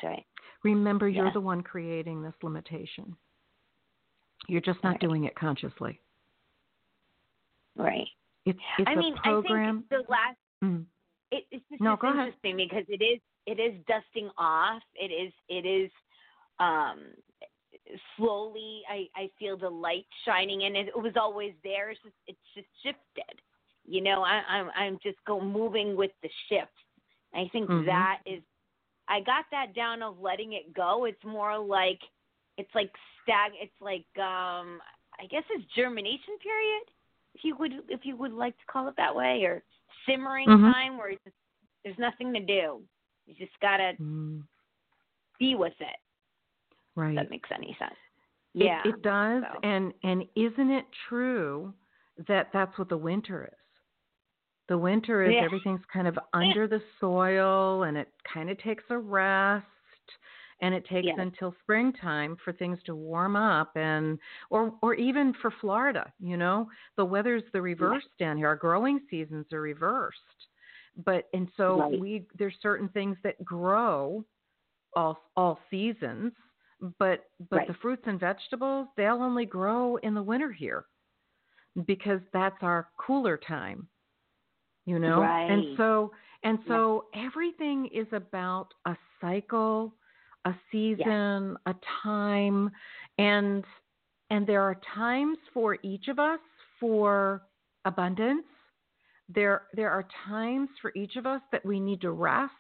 Right. 0.03 0.25
Remember, 0.63 1.07
you're 1.07 1.32
the 1.32 1.39
one 1.41 1.61
creating 1.63 2.21
this 2.21 2.36
limitation. 2.43 3.17
You're 4.47 4.61
just 4.61 4.84
not 4.84 4.91
Right. 4.91 4.99
doing 5.01 5.23
it 5.23 5.36
consciously. 5.36 6.01
Right. 7.75 8.09
It's 8.45 8.59
it's 8.78 8.89
I 8.89 8.95
mean, 8.95 9.13
a 9.17 9.21
program. 9.21 9.86
I 9.89 9.95
think 9.95 10.07
the 10.07 10.11
last 10.11 10.38
Mm. 10.63 10.86
it, 11.32 11.45
it's 11.51 11.67
just 11.69 11.82
No, 11.82 11.95
go 11.97 12.07
ahead. 12.07 12.28
interesting 12.28 12.57
because 12.57 12.86
it 12.89 13.01
is 13.01 13.21
it 13.48 13.60
is 13.60 13.74
dusting 13.88 14.30
off. 14.38 14.84
It 14.93 15.12
is 15.12 15.34
it 15.50 15.66
is 15.66 15.89
um 16.60 17.06
slowly 18.18 18.82
I 18.89 19.08
I 19.16 19.30
feel 19.39 19.58
the 19.58 19.70
light 19.70 20.06
shining 20.26 20.64
and 20.64 20.76
it, 20.76 20.89
it 20.89 20.98
was 21.02 21.14
always 21.20 21.54
there. 21.64 21.89
It's 21.89 22.02
just 22.04 22.16
it's 22.28 22.39
just 22.54 22.68
shifted. 22.84 23.41
You 23.86 24.02
know, 24.02 24.22
I 24.22 24.41
I'm 24.48 24.70
I'm 24.76 25.00
just 25.02 25.18
go 25.26 25.39
moving 25.41 25.95
with 25.95 26.12
the 26.22 26.30
shift. 26.50 26.68
I 27.34 27.48
think 27.52 27.70
Mhm. 27.70 27.86
that 27.86 28.20
is 28.26 28.43
I 29.08 29.22
got 29.22 29.45
that 29.52 29.74
down 29.74 30.04
of 30.04 30.20
letting 30.20 30.54
it 30.54 30.74
go. 30.74 31.06
It's 31.06 31.24
more 31.24 31.58
like 31.58 32.02
it's 32.58 32.74
like 32.76 32.91
stag 33.24 33.54
it's 33.56 33.82
like 33.82 34.06
um 34.18 34.82
I 35.20 35.26
guess 35.30 35.43
it's 35.50 35.74
germination 35.74 36.38
period 36.43 36.84
if 37.34 37.43
you 37.45 37.56
would 37.58 37.72
if 37.88 38.02
you 38.04 38.18
would 38.18 38.34
like 38.34 38.58
to 38.58 38.66
call 38.66 38.89
it 38.89 38.95
that 38.98 39.16
way 39.16 39.43
or 39.43 39.64
simmering 40.06 40.50
Mhm. 40.50 40.72
time 40.74 40.98
where 40.98 41.12
it's 41.12 41.24
just, 41.24 41.36
there's 41.84 41.98
nothing 41.98 42.34
to 42.34 42.41
do. 42.41 42.82
You 43.28 43.36
just 43.36 43.59
gotta 43.61 43.93
Mm, 43.99 44.43
be 45.39 45.53
with 45.55 45.80
it. 45.80 45.95
right. 46.95 47.09
If 47.11 47.15
that 47.17 47.30
makes 47.30 47.49
any 47.51 47.75
sense. 47.78 47.93
It- 48.55 48.63
Yeah. 48.65 48.82
It, 48.86 49.01
does. 49.03 49.43
so. 49.43 49.59
And 49.63 49.93
and 50.03 50.23
isn't 50.36 50.71
it 50.71 50.86
true 51.07 51.73
that 52.28 52.51
that's 52.51 52.75
what 52.80 52.89
the 52.89 52.97
winter 52.97 53.45
is? 53.45 53.82
The 54.67 54.78
winter 54.78 55.23
is 55.23 55.34
Yeah. 55.34 55.43
everything's 55.43 55.86
kind 55.86 56.07
of 56.07 56.17
under 56.34 56.67
the 56.67 56.82
soil 56.99 57.84
and 57.84 57.97
it 57.97 58.11
kind 58.23 58.49
of 58.49 58.57
takes 58.57 58.84
a 58.89 58.97
rest 58.97 59.65
and 60.61 60.73
it 60.73 60.86
takes 60.86 61.05
Yes. 61.05 61.19
until 61.19 61.51
springtime 61.61 62.36
for 62.38 62.51
things 62.51 62.82
to 62.84 62.95
warm 62.95 63.36
up 63.36 63.75
and 63.78 64.19
or 64.49 64.75
or 64.82 64.95
even 64.95 65.34
for 65.34 65.51
Florida, 65.51 66.11
you 66.19 66.36
know, 66.38 66.69
the 66.95 67.05
weather's 67.05 67.43
the 67.51 67.61
reverse 67.61 68.07
down 68.17 68.38
here. 68.38 68.47
Our 68.47 68.55
growing 68.55 68.99
seasons 69.09 69.53
are 69.53 69.61
reversed. 69.61 70.47
But 71.06 71.30
and 71.34 71.50
so 71.58 71.78
Right. 71.78 72.00
we 72.00 72.28
there's 72.38 72.56
certain 72.62 72.89
things 72.89 73.18
that 73.24 73.43
grow 73.45 74.26
all 74.95 75.18
all 75.36 75.60
seasons, 75.70 76.34
but 77.00 77.26
but 77.50 77.58
Right. 77.58 77.68
the 77.68 77.74
fruits 77.76 78.04
and 78.06 78.20
vegetables 78.20 78.88
they'll 78.98 79.22
only 79.22 79.45
grow 79.45 79.98
in 79.98 80.14
the 80.14 80.24
winter 80.24 80.52
here 80.52 80.86
because 81.86 82.22
that's 82.34 82.58
our 82.64 82.89
cooler 82.98 83.38
time 83.38 83.88
you 84.88 84.98
know 84.98 85.20
Right. 85.22 85.52
and 85.52 85.78
so 85.78 86.12
and 86.43 86.58
so 86.68 87.06
everything 87.14 87.88
is 87.93 88.08
about 88.12 88.70
a 88.86 88.95
cycle 89.22 89.93
a 90.45 90.54
season 90.72 91.56
a 91.68 91.76
time 92.02 92.72
and 93.20 93.64
and 94.30 94.48
there 94.48 94.62
are 94.62 94.80
times 94.95 95.38
for 95.54 95.78
each 95.84 96.08
of 96.08 96.18
us 96.18 96.39
for 96.80 97.43
abundance 97.86 98.45
there 99.30 99.67
there 99.73 99.89
are 99.91 100.05
times 100.28 100.69
for 100.82 100.91
each 100.95 101.15
of 101.15 101.25
us 101.25 101.41
that 101.51 101.65
we 101.65 101.80
need 101.80 102.01
to 102.01 102.11
rest 102.11 102.53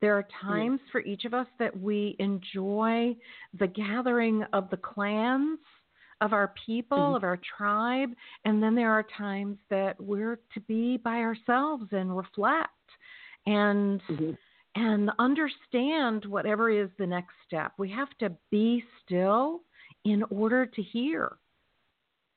there 0.00 0.14
are 0.16 0.28
times 0.40 0.80
for 0.92 1.00
each 1.00 1.24
of 1.24 1.34
us 1.34 1.48
that 1.58 1.76
we 1.76 2.14
enjoy 2.20 3.16
the 3.58 3.66
gathering 3.66 4.44
of 4.52 4.70
the 4.70 4.76
clans 4.76 5.58
of 6.20 6.32
our 6.32 6.52
people, 6.66 6.98
Mhm. 6.98 7.16
of 7.16 7.24
our 7.24 7.36
tribe, 7.36 8.14
and 8.44 8.62
then 8.62 8.74
there 8.74 8.92
are 8.92 9.02
times 9.02 9.58
that 9.70 10.00
we're 10.00 10.36
to 10.54 10.60
be 10.60 10.96
by 10.98 11.20
ourselves 11.20 11.92
and 11.92 12.16
reflect 12.16 12.72
and 13.46 14.00
Mhm. 14.08 14.38
and 14.74 15.10
understand 15.18 16.24
whatever 16.26 16.70
is 16.70 16.90
the 16.98 17.06
next 17.06 17.34
step. 17.44 17.72
We 17.78 17.88
have 17.90 18.16
to 18.18 18.30
be 18.50 18.84
still 19.02 19.64
in 20.04 20.22
order 20.24 20.66
to 20.66 20.82
hear. 20.82 21.38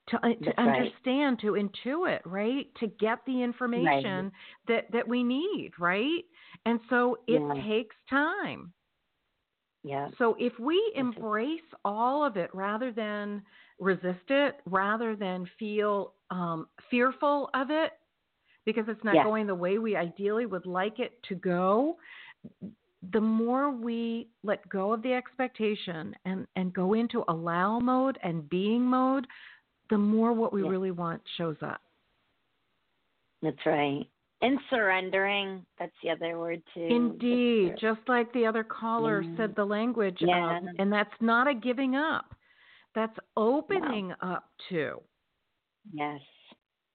To, 0.09 0.17
to 0.19 0.29
That's 0.41 0.43
right. 0.43 0.57
understand, 0.57 1.39
to 1.39 1.53
intuit, 1.53 2.19
right? 2.25 2.67
To 2.79 2.87
get 2.87 3.19
the 3.25 3.41
information 3.41 4.31
that 4.67 4.91
that 4.91 5.07
we 5.07 5.23
need, 5.23 5.71
right? 5.79 6.25
And 6.65 6.79
so 6.89 7.17
it 7.27 7.41
Yeah. 7.41 7.63
takes 7.63 7.95
time. 8.09 8.73
Yeah. 9.83 10.09
So 10.17 10.35
if 10.39 10.57
we 10.59 10.91
embrace 10.95 11.61
all 11.85 12.25
of 12.25 12.35
it 12.35 12.53
rather 12.53 12.91
than 12.91 13.43
resist 13.79 14.29
it 14.29 14.59
rather 14.65 15.15
than 15.15 15.49
feel 15.57 16.13
um, 16.29 16.67
fearful 16.89 17.49
of 17.53 17.71
it 17.71 17.93
because 18.65 18.85
it's 18.87 19.03
not 19.03 19.15
Yeah. 19.15 19.23
going 19.23 19.47
the 19.47 19.55
way 19.55 19.79
we 19.79 19.95
ideally 19.95 20.45
would 20.45 20.65
like 20.65 20.99
it 20.99 21.21
to 21.23 21.35
go, 21.35 21.97
the 23.11 23.21
more 23.21 23.71
we 23.71 24.27
let 24.43 24.67
go 24.69 24.93
of 24.93 25.01
the 25.01 25.11
expectation 25.13 26.15
and, 26.25 26.45
and 26.55 26.71
go 26.73 26.93
into 26.93 27.23
allow 27.27 27.79
mode 27.79 28.19
and 28.21 28.47
being 28.49 28.83
mode, 28.83 29.25
the 29.91 29.97
more 29.97 30.33
what 30.33 30.51
we 30.51 30.63
Yeah. 30.63 30.69
really 30.69 30.91
want 30.91 31.21
shows 31.37 31.61
up. 31.61 31.81
That's 33.43 33.63
right. 33.65 34.07
And 34.41 34.59
surrendering, 34.71 35.63
that's 35.77 35.95
the 36.01 36.09
other 36.09 36.39
word 36.39 36.63
too. 36.73 36.81
Indeed, 36.81 37.77
just 37.77 38.07
like 38.07 38.31
the 38.33 38.47
other 38.47 38.63
caller 38.63 39.21
Yeah. 39.21 39.35
said 39.35 39.55
the 39.55 39.65
language, 39.65 40.19
Yeah. 40.21 40.57
of, 40.57 40.67
and 40.79 40.91
that's 40.91 41.21
not 41.21 41.47
a 41.47 41.53
giving 41.53 41.95
up. 41.95 42.33
That's 42.95 43.17
opening 43.37 44.13
up 44.21 44.49
to, 44.69 45.03
Yes. 45.91 46.21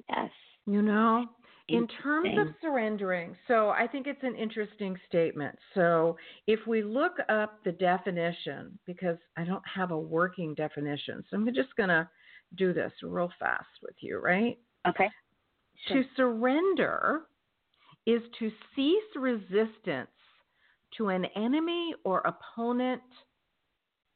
Yes. 0.08 0.32
you 0.66 0.82
know, 0.82 1.28
in 1.68 1.86
terms 1.88 2.36
of 2.38 2.54
surrendering. 2.60 3.36
So 3.48 3.70
I 3.70 3.86
think 3.86 4.06
it's 4.06 4.22
an 4.22 4.36
interesting 4.36 4.96
statement. 5.08 5.58
So 5.74 6.16
if 6.46 6.66
we 6.66 6.82
look 6.82 7.18
up 7.28 7.62
the 7.64 7.72
definition, 7.72 8.78
because 8.86 9.18
I 9.36 9.44
don't 9.44 9.66
have 9.66 9.90
a 9.90 9.98
working 9.98 10.54
definition, 10.54 11.24
so 11.28 11.36
I'm 11.36 11.52
just 11.54 11.74
going 11.76 11.88
to 11.88 12.08
do 12.54 12.72
this 12.72 12.92
real 13.02 13.30
fast 13.38 13.68
with 13.82 13.94
you, 14.00 14.18
right? 14.18 14.58
Okay. 14.86 15.10
To 15.88 16.02
surrender 16.16 17.22
is 18.06 18.22
to 18.38 18.50
cease 18.74 19.02
resistance 19.16 20.08
to 20.96 21.08
an 21.08 21.26
enemy 21.36 21.94
or 22.04 22.22
opponent 22.24 23.02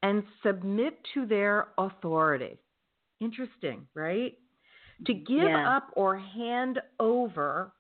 and 0.03 0.23
submit 0.43 0.99
to 1.15 1.27
their 1.27 1.69
authority. 1.77 2.59
Interesting, 3.21 3.87
right? 3.95 4.35
To 5.07 5.13
give 5.15 5.45
Yeah. 5.45 5.77
up 5.77 5.91
or 5.95 6.17
hand 6.17 6.81
over 6.99 7.73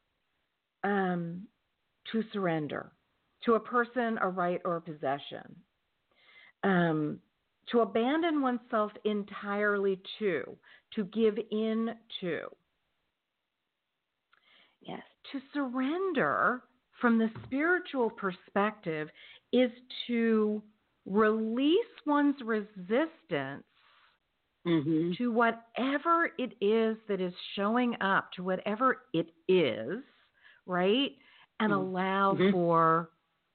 um, 0.84 1.46
to 2.12 2.22
surrender 2.32 2.92
to 3.44 3.54
a 3.54 3.60
person, 3.60 4.18
a 4.20 4.28
right, 4.28 4.60
or 4.64 4.76
a 4.76 4.80
possession. 4.80 5.56
Um, 6.62 7.20
to 7.70 7.80
abandon 7.80 8.40
oneself 8.42 8.92
entirely 9.04 10.00
to, 10.18 10.56
to 10.94 11.04
give 11.04 11.38
in 11.50 11.90
to. 12.20 12.40
Yes. 14.80 15.02
To 15.32 15.40
surrender 15.52 16.62
from 17.00 17.18
the 17.18 17.30
spiritual 17.44 18.10
perspective 18.10 19.08
is 19.52 19.70
to 20.06 20.62
release 21.06 21.76
one's 22.06 22.40
resistance 22.42 23.64
Mm-hmm. 24.66 25.12
to 25.16 25.32
whatever 25.32 26.32
it 26.38 26.52
is 26.60 26.96
that 27.08 27.18
is 27.18 27.32
showing 27.56 27.96
up, 28.02 28.30
to 28.32 28.42
whatever 28.42 29.06
it 29.14 29.30
is, 29.48 30.02
right? 30.66 31.16
And 31.60 31.72
Mhm. 31.72 31.76
allow 31.76 32.34
Mhm. 32.34 32.50
for 32.50 33.10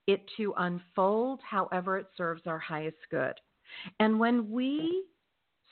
it 0.07 0.27
to 0.37 0.53
unfold 0.57 1.41
however 1.43 1.99
it 1.99 2.11
serves 2.17 2.47
our 2.47 2.57
highest 2.57 3.07
good. 3.09 3.39
And 3.99 4.19
when 4.19 4.51
we 4.51 5.05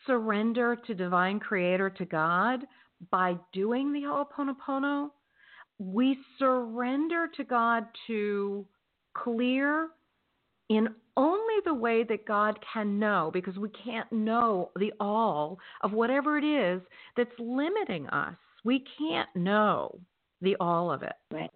surrender 0.05 0.75
to 0.87 0.93
divine 0.93 1.39
creator, 1.39 1.89
to 1.89 2.05
God, 2.05 2.65
by 3.11 3.35
doing 3.51 3.91
the 3.93 4.01
Ho'oponopono, 4.01 5.09
we 5.79 6.17
surrender 6.39 7.27
to 7.35 7.43
God 7.43 7.85
to 8.07 8.65
clear 9.15 9.89
in 10.69 10.87
only 11.15 11.55
the 11.65 11.73
way 11.73 12.03
that 12.03 12.25
God 12.25 12.57
can 12.73 12.97
know, 12.97 13.29
because 13.33 13.57
we 13.57 13.69
can't 13.69 14.11
know 14.11 14.71
the 14.75 14.91
all 14.99 15.59
of 15.81 15.91
whatever 15.91 16.37
it 16.37 16.43
is 16.43 16.81
that's 17.15 17.29
limiting 17.37 18.07
us. 18.07 18.35
We 18.63 18.83
can't 18.97 19.29
know 19.35 19.99
the 20.41 20.55
all 20.59 20.91
of 20.91 21.03
it. 21.03 21.13
Right. 21.31 21.51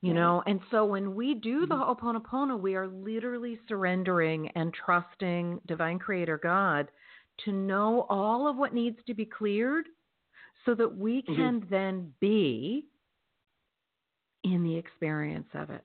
You 0.00 0.10
mm-hmm. 0.10 0.18
know, 0.18 0.42
and 0.46 0.60
so 0.70 0.84
when 0.84 1.14
we 1.14 1.34
do 1.34 1.66
the 1.66 1.74
mm-hmm. 1.74 1.82
Ho'oponopono, 1.82 2.58
we 2.58 2.76
are 2.76 2.86
literally 2.86 3.58
surrendering 3.66 4.48
and 4.54 4.72
trusting 4.72 5.60
Divine 5.66 5.98
Creator 5.98 6.38
God 6.42 6.88
to 7.44 7.52
know 7.52 8.06
all 8.08 8.48
of 8.48 8.56
what 8.56 8.74
needs 8.74 8.98
to 9.06 9.14
be 9.14 9.24
cleared 9.24 9.86
so 10.64 10.74
that 10.74 10.96
we 10.96 11.22
Mhm. 11.22 11.36
can 11.36 11.66
then 11.70 12.14
be 12.20 12.86
in 14.44 14.62
the 14.62 14.76
experience 14.76 15.48
of 15.54 15.70
it. 15.70 15.84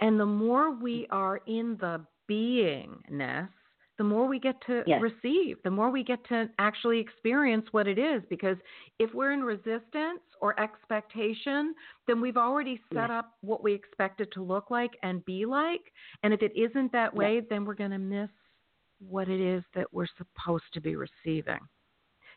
And 0.00 0.18
the 0.18 0.26
more 0.26 0.70
we 0.70 1.04
mm-hmm. 1.04 1.14
are 1.14 1.36
in 1.46 1.76
the 1.76 2.04
beingness, 2.28 3.50
the 3.96 4.04
more 4.04 4.26
we 4.26 4.38
get 4.38 4.60
to 4.66 4.82
Yes. 4.86 5.00
receive, 5.00 5.62
the 5.62 5.70
more 5.70 5.90
we 5.90 6.02
get 6.02 6.24
to 6.24 6.50
actually 6.58 6.98
experience 6.98 7.66
what 7.72 7.86
it 7.86 7.98
is. 7.98 8.22
Because 8.28 8.56
if 8.98 9.12
we're 9.14 9.32
in 9.32 9.42
resistance 9.42 10.20
or 10.40 10.58
expectation, 10.58 11.74
then 12.06 12.20
we've 12.20 12.36
already 12.36 12.80
set 12.92 13.10
up 13.10 13.36
what 13.40 13.62
we 13.62 13.72
expect 13.72 14.20
it 14.20 14.30
to 14.32 14.42
look 14.42 14.70
like 14.70 14.96
and 15.02 15.24
be 15.24 15.46
like. 15.46 15.92
And 16.22 16.34
if 16.34 16.42
it 16.42 16.52
isn't 16.56 16.92
that 16.92 17.14
way, 17.14 17.40
then 17.48 17.64
we're 17.64 17.74
going 17.74 17.92
to 17.92 17.98
miss 17.98 18.30
what 18.98 19.28
it 19.28 19.40
is 19.40 19.62
that 19.74 19.92
we're 19.92 20.06
supposed 20.18 20.64
to 20.72 20.80
be 20.80 20.96
receiving. 20.96 21.60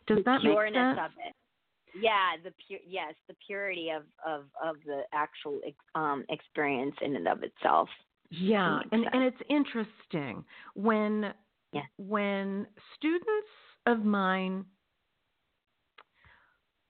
Does 0.06 0.18
the 0.18 0.22
that 0.24 0.42
make 0.42 0.58
sense? 0.72 0.98
of 1.02 1.10
it. 1.24 1.34
Yeah, 1.94 2.36
the 2.44 2.52
pure 2.66 2.80
yes, 2.86 3.14
the 3.28 3.34
purity 3.46 3.90
of 3.90 4.02
of 4.26 4.44
of 4.62 4.76
the 4.84 5.02
actual 5.12 5.60
um 5.94 6.24
experience 6.28 6.94
in 7.00 7.16
and 7.16 7.26
of 7.26 7.42
itself. 7.42 7.88
Yeah, 8.30 8.80
and 8.92 9.06
and 9.12 9.22
it's 9.22 9.40
interesting 9.48 10.44
when 10.74 11.32
Yeah. 11.72 11.82
when 11.98 12.66
students 12.96 13.48
of 13.86 14.04
mine 14.04 14.64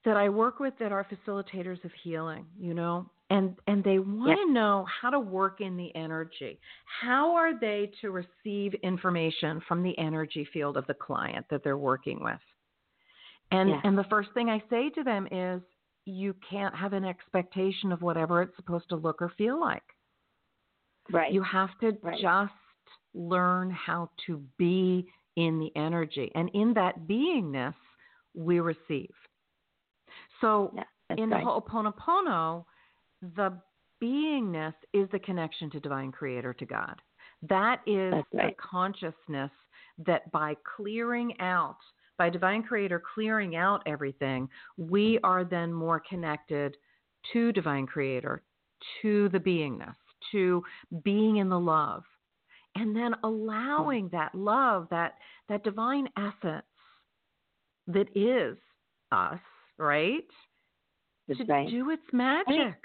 that 0.05 0.15
I 0.15 0.29
work 0.29 0.59
with 0.59 0.73
that 0.79 0.91
are 0.91 1.05
facilitators 1.05 1.83
of 1.83 1.91
healing, 2.03 2.45
you 2.57 2.73
know, 2.73 3.09
and 3.29 3.55
and 3.67 3.83
they 3.83 3.99
want 3.99 4.39
to 4.47 4.53
know 4.53 4.85
how 5.01 5.09
to 5.09 5.19
work 5.19 5.61
in 5.61 5.75
the 5.75 5.93
energy. 5.95 6.59
How 7.01 7.35
are 7.35 7.59
they 7.59 7.91
to 8.01 8.11
receive 8.11 8.73
information 8.75 9.61
from 9.67 9.83
the 9.83 9.97
energy 9.97 10.47
field 10.51 10.77
of 10.77 10.87
the 10.87 10.93
client 10.93 11.45
that 11.49 11.63
they're 11.63 11.77
working 11.77 12.23
with? 12.23 12.39
And 13.51 13.73
and 13.83 13.97
the 13.97 14.05
first 14.05 14.29
thing 14.33 14.49
I 14.49 14.63
say 14.69 14.89
to 14.91 15.03
them 15.03 15.27
is 15.31 15.61
you 16.05 16.35
can't 16.49 16.75
have 16.75 16.93
an 16.93 17.05
expectation 17.05 17.91
of 17.91 18.01
whatever 18.01 18.41
it's 18.41 18.55
supposed 18.55 18.89
to 18.89 18.95
look 18.95 19.21
or 19.21 19.29
feel 19.37 19.59
like. 19.59 19.83
Right. 21.11 21.31
You 21.31 21.41
have 21.43 21.69
to 21.81 21.97
Right. 22.01 22.21
just 22.21 22.53
learn 23.13 23.71
how 23.71 24.09
to 24.27 24.41
be 24.57 25.07
in 25.35 25.59
the 25.59 25.71
energy. 25.79 26.31
And 26.35 26.49
in 26.53 26.73
that 26.73 27.07
beingness, 27.07 27.75
we 28.33 28.59
receive. 28.59 29.13
So 30.41 30.73
Yeah, 30.75 30.83
in 31.17 31.29
right. 31.29 31.43
Ho'oponopono, 31.43 32.65
the 33.35 33.57
beingness 34.01 34.73
is 34.93 35.09
the 35.11 35.19
connection 35.19 35.69
to 35.71 35.79
divine 35.79 36.11
creator, 36.11 36.53
to 36.53 36.65
God. 36.65 37.01
That 37.47 37.81
is 37.85 38.13
right. 38.13 38.25
the 38.33 38.51
consciousness 38.59 39.51
that 40.05 40.31
by 40.31 40.55
clearing 40.75 41.39
out, 41.39 41.77
by 42.17 42.29
divine 42.29 42.63
creator 42.63 43.01
clearing 43.13 43.55
out 43.55 43.81
everything, 43.85 44.49
we 44.77 45.15
mm-hmm. 45.15 45.25
are 45.25 45.43
then 45.43 45.73
more 45.73 46.01
connected 46.07 46.75
to 47.33 47.51
divine 47.51 47.85
creator, 47.85 48.43
to 49.01 49.29
the 49.29 49.39
beingness, 49.39 49.95
to 50.31 50.63
being 51.03 51.37
in 51.37 51.49
the 51.49 51.59
love. 51.59 52.03
And 52.79 52.95
then 52.95 53.13
allowing 53.25 54.07
that 54.13 54.33
love, 54.33 54.87
that 54.89 55.15
that 55.49 55.65
divine 55.65 56.07
essence 56.17 56.63
that 57.87 58.07
is 58.15 58.57
us, 59.11 59.39
right? 59.77 60.23
That's 61.27 61.41
to 61.41 61.45
right. 61.45 61.69
do 61.69 61.89
its 61.89 62.03
magic, 62.13 62.77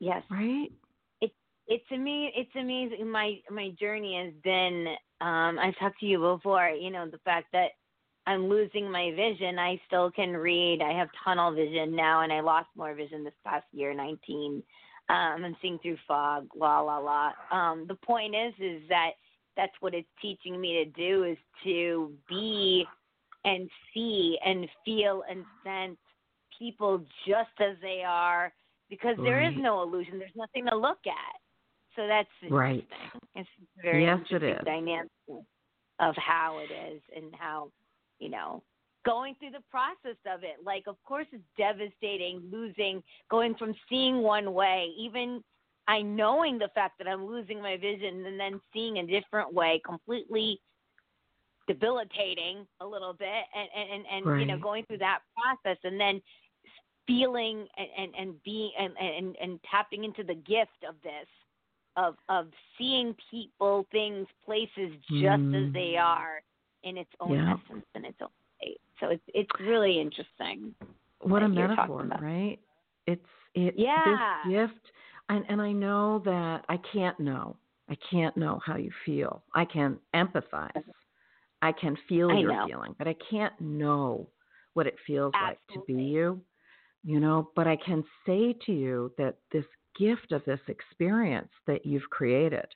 Yes. 0.00 0.24
right? 0.28 0.72
It 1.20 1.32
it's 1.68 1.84
ama- 1.92 2.30
it's 2.34 2.50
amazing. 2.56 3.08
My 3.08 3.40
my 3.48 3.70
journey 3.78 4.16
has 4.24 4.34
been. 4.42 4.88
Um, 5.20 5.58
I've 5.58 5.78
talked 5.78 6.00
to 6.00 6.06
you 6.06 6.18
before. 6.18 6.68
You 6.70 6.90
know 6.90 7.06
the 7.08 7.18
fact 7.18 7.46
that 7.52 7.70
I'm 8.26 8.48
losing 8.48 8.90
my 8.90 9.12
vision. 9.14 9.56
I 9.58 9.80
still 9.86 10.10
can 10.10 10.36
read. 10.36 10.82
I 10.82 10.92
have 10.98 11.08
tunnel 11.24 11.52
vision 11.52 11.94
now, 11.94 12.22
and 12.22 12.32
I 12.32 12.40
lost 12.40 12.68
more 12.76 12.92
vision 12.94 13.22
this 13.22 13.34
past 13.44 13.66
year, 13.72 13.94
19. 13.94 14.64
Um, 15.10 15.44
I'm 15.44 15.56
seeing 15.62 15.78
through 15.78 15.96
fog. 16.06 16.48
La 16.54 16.80
la 16.80 16.98
la. 16.98 17.32
Um, 17.50 17.86
the 17.88 17.94
point 17.94 18.34
is, 18.34 18.52
is 18.58 18.82
that 18.88 19.12
that's 19.56 19.72
what 19.80 19.94
it's 19.94 20.08
teaching 20.20 20.60
me 20.60 20.84
to 20.84 20.84
do 20.84 21.24
is 21.24 21.38
to 21.64 22.12
be 22.28 22.84
and 23.44 23.68
see 23.92 24.38
and 24.44 24.68
feel 24.84 25.22
and 25.30 25.44
sense 25.64 25.96
people 26.58 27.04
just 27.26 27.50
as 27.60 27.76
they 27.80 28.02
are 28.06 28.52
because 28.90 29.16
there 29.22 29.42
is 29.42 29.54
no 29.56 29.82
illusion. 29.82 30.18
There's 30.18 30.30
nothing 30.36 30.66
to 30.66 30.76
look 30.76 30.98
at. 31.06 31.36
So 31.96 32.06
that's 32.06 32.28
Right. 32.48 32.86
It's 33.34 33.48
very 33.82 34.04
Yes, 34.04 34.20
it 34.30 34.42
is. 34.42 34.64
dynamic 34.64 35.10
of 35.98 36.14
how 36.16 36.58
it 36.58 36.70
is 36.70 37.02
and 37.14 37.34
how, 37.34 37.72
you 38.18 38.28
know, 38.28 38.62
going 39.08 39.34
through 39.38 39.50
the 39.50 39.64
process 39.70 40.18
of 40.26 40.42
it. 40.42 40.56
Like, 40.64 40.84
of 40.86 40.96
course, 41.04 41.26
it's 41.32 41.42
devastating 41.56 42.42
losing, 42.52 43.02
going 43.30 43.54
from 43.54 43.74
seeing 43.88 44.22
one 44.22 44.52
way, 44.52 44.88
even 44.98 45.42
I 45.86 46.02
knowing 46.02 46.58
the 46.58 46.68
fact 46.74 46.98
that 46.98 47.08
I'm 47.08 47.26
losing 47.26 47.62
my 47.62 47.78
vision 47.78 48.26
and 48.26 48.38
then 48.38 48.60
seeing 48.74 48.98
a 48.98 49.06
different 49.06 49.54
way, 49.54 49.80
completely 49.84 50.60
debilitating 51.66 52.66
a 52.80 52.86
little 52.86 53.12
bit 53.12 53.28
and 53.28 53.68
and 53.76 54.04
and, 54.10 54.26
and 54.26 54.40
you 54.40 54.46
know 54.46 54.58
going 54.58 54.84
through 54.86 54.98
that 54.98 55.20
process 55.36 55.78
and 55.84 56.00
then 56.00 56.20
feeling 57.06 57.66
and 57.76 57.88
and, 57.98 58.14
and 58.18 58.42
being 58.42 58.72
and, 58.78 58.92
and 58.98 59.36
and 59.40 59.60
tapping 59.70 60.04
into 60.04 60.22
the 60.22 60.34
gift 60.34 60.80
of 60.88 60.94
this 61.02 61.28
of 61.96 62.16
of 62.30 62.48
seeing 62.78 63.14
people 63.30 63.86
things 63.92 64.26
places 64.44 64.92
just 65.10 65.42
as 65.54 65.72
they 65.74 65.94
Mm. 65.96 66.02
are 66.02 66.42
in 66.84 66.96
its 66.96 67.10
own 67.20 67.34
Yeah. 67.34 67.54
essence 67.54 67.86
and 67.94 68.06
its 68.06 68.20
own 68.22 68.30
so 69.00 69.08
it's 69.10 69.24
it's 69.28 69.50
really 69.60 70.00
interesting 70.00 70.74
what 71.20 71.42
a 71.42 71.48
metaphor, 71.48 72.08
right? 72.20 72.58
It's 73.06 73.26
it 73.54 73.74
Yeah. 73.76 74.04
this 74.04 74.50
gift 74.52 74.92
and 75.28 75.44
and 75.48 75.60
I 75.60 75.72
know 75.72 76.20
that 76.24 76.64
I 76.68 76.78
can't 76.92 77.18
know. 77.20 77.56
I 77.88 77.96
can't 78.10 78.36
know 78.36 78.60
how 78.64 78.76
you 78.76 78.90
feel. 79.06 79.42
I 79.54 79.64
can 79.64 79.98
empathize. 80.14 80.84
I 81.62 81.72
can 81.72 81.96
feel 82.08 82.32
I 82.32 82.40
your 82.40 82.52
know. 82.52 82.66
feeling, 82.66 82.94
but 82.98 83.08
I 83.08 83.16
can't 83.30 83.58
know 83.60 84.28
what 84.74 84.86
it 84.86 84.96
feels 85.06 85.32
like 85.40 85.58
to 85.72 85.82
be 85.86 85.94
you. 85.94 86.40
You 87.02 87.20
know, 87.20 87.50
but 87.56 87.66
I 87.66 87.76
can 87.76 88.04
say 88.26 88.54
to 88.66 88.72
you 88.72 89.12
that 89.18 89.38
this 89.52 89.64
gift 89.98 90.32
of 90.32 90.44
this 90.44 90.60
experience 90.68 91.50
that 91.66 91.84
you've 91.84 92.08
created 92.10 92.66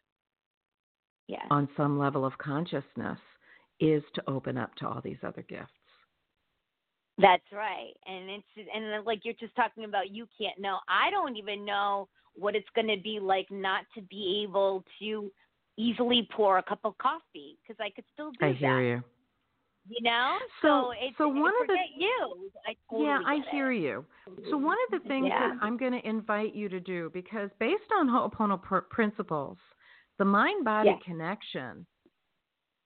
yeah 1.28 1.44
on 1.50 1.68
some 1.76 1.98
level 1.98 2.24
of 2.24 2.36
consciousness 2.38 3.18
is 3.80 4.02
to 4.14 4.22
open 4.28 4.56
up 4.56 4.74
to 4.76 4.88
all 4.88 5.00
these 5.02 5.18
other 5.22 5.42
gifts. 5.42 5.72
That's 7.22 7.42
right. 7.52 7.94
And 8.06 8.28
it's 8.28 8.68
and 8.74 9.04
like 9.06 9.20
you're 9.24 9.34
just 9.40 9.56
talking 9.56 9.84
about 9.84 10.10
you 10.10 10.26
can't 10.38 10.60
know. 10.60 10.78
I 10.88 11.10
don't 11.10 11.36
even 11.36 11.64
know 11.64 12.08
what 12.34 12.54
it's 12.56 12.68
going 12.74 12.88
to 12.88 13.00
be 13.02 13.18
like 13.20 13.46
not 13.50 13.84
to 13.94 14.02
be 14.02 14.42
able 14.46 14.84
to 14.98 15.30
easily 15.78 16.28
pour 16.34 16.58
a 16.58 16.62
cup 16.62 16.80
of 16.84 16.98
coffee 16.98 17.56
because 17.62 17.80
I 17.80 17.90
could 17.90 18.04
still 18.12 18.30
do 18.32 18.46
I 18.46 18.48
that. 18.50 18.58
hear 18.58 18.80
you. 18.82 19.02
You 19.88 20.02
know? 20.02 20.36
So- 20.60 20.92
it's 21.00 21.16
so 21.18 21.28
one 21.28 21.52
of 21.62 21.66
the- 21.66 21.76
you. 21.96 22.50
I 22.66 22.74
totally 22.90 23.08
yeah, 23.08 23.20
I 23.24 23.38
hear 23.50 23.72
it. 23.72 23.80
you. 23.80 24.04
So 24.50 24.56
one 24.56 24.76
of 24.86 24.90
the 24.90 24.98
mm-hmm. 24.98 25.08
things 25.08 25.26
Yeah. 25.28 25.48
that 25.48 25.58
I'm 25.60 25.76
going 25.76 25.92
to 25.92 26.08
invite 26.08 26.54
you 26.54 26.68
to 26.68 26.80
do, 26.80 27.10
because 27.12 27.50
based 27.58 27.90
on 27.98 28.08
Ho'opono 28.08 28.60
pr- 28.62 28.78
principles, 28.90 29.58
the 30.18 30.24
mind-body 30.24 30.90
Yes. 30.90 31.02
connection 31.04 31.86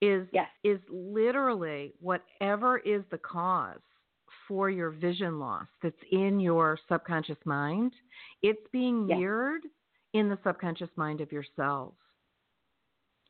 is 0.01 0.29
Yes. 0.33 0.49
is 0.63 0.81
literally 0.91 1.93
whatever 2.01 2.79
is 2.79 3.03
the 3.11 3.19
cause 3.19 3.81
for 4.49 4.71
your 4.71 4.91
vision 4.91 5.39
loss 5.39 5.67
that's 5.83 5.97
in 6.13 6.41
your 6.41 6.79
subconscious 6.89 7.39
mind. 7.45 7.93
It's 8.43 8.67
being 8.73 9.09
Yes. 9.09 9.19
mirrored 9.19 9.63
in 10.13 10.29
the 10.29 10.39
subconscious 10.45 10.91
mind 10.97 11.21
of 11.21 11.33
your 11.33 11.45
cells. 11.57 11.95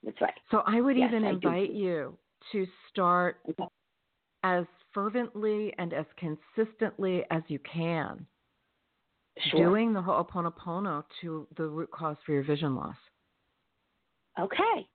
That's 0.03 0.21
right. 0.21 0.35
So 0.51 0.63
I 0.67 0.81
would 0.81 0.97
Yes, 0.97 1.11
even 1.11 1.25
invite 1.25 1.71
you 1.71 2.17
to 2.53 2.67
start 2.89 3.41
Okay. 3.49 3.67
as 4.45 4.67
fervently 4.93 5.73
and 5.79 5.93
as 5.93 6.07
consistently 6.17 7.25
as 7.31 7.43
you 7.49 7.59
can 7.61 8.27
Sure. 9.39 9.61
doing 9.67 9.93
the 9.93 10.01
Ho'oponopono 10.01 11.05
to 11.21 11.47
the 11.57 11.69
root 11.69 11.91
cause 11.91 12.17
for 12.25 12.33
your 12.33 12.43
vision 12.43 12.75
loss. 12.75 12.97
Okay. 14.39 14.89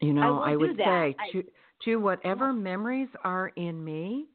You 0.00 0.12
know, 0.12 0.34
will 0.34 0.42
I, 0.42 0.56
would 0.56 0.76
say 0.76 1.14
I- 1.18 1.30
to 1.32 1.44
to 1.82 1.96
whatever 1.96 2.52
memories 2.52 3.08
are 3.24 3.48
in 3.56 3.82
me 3.82 4.29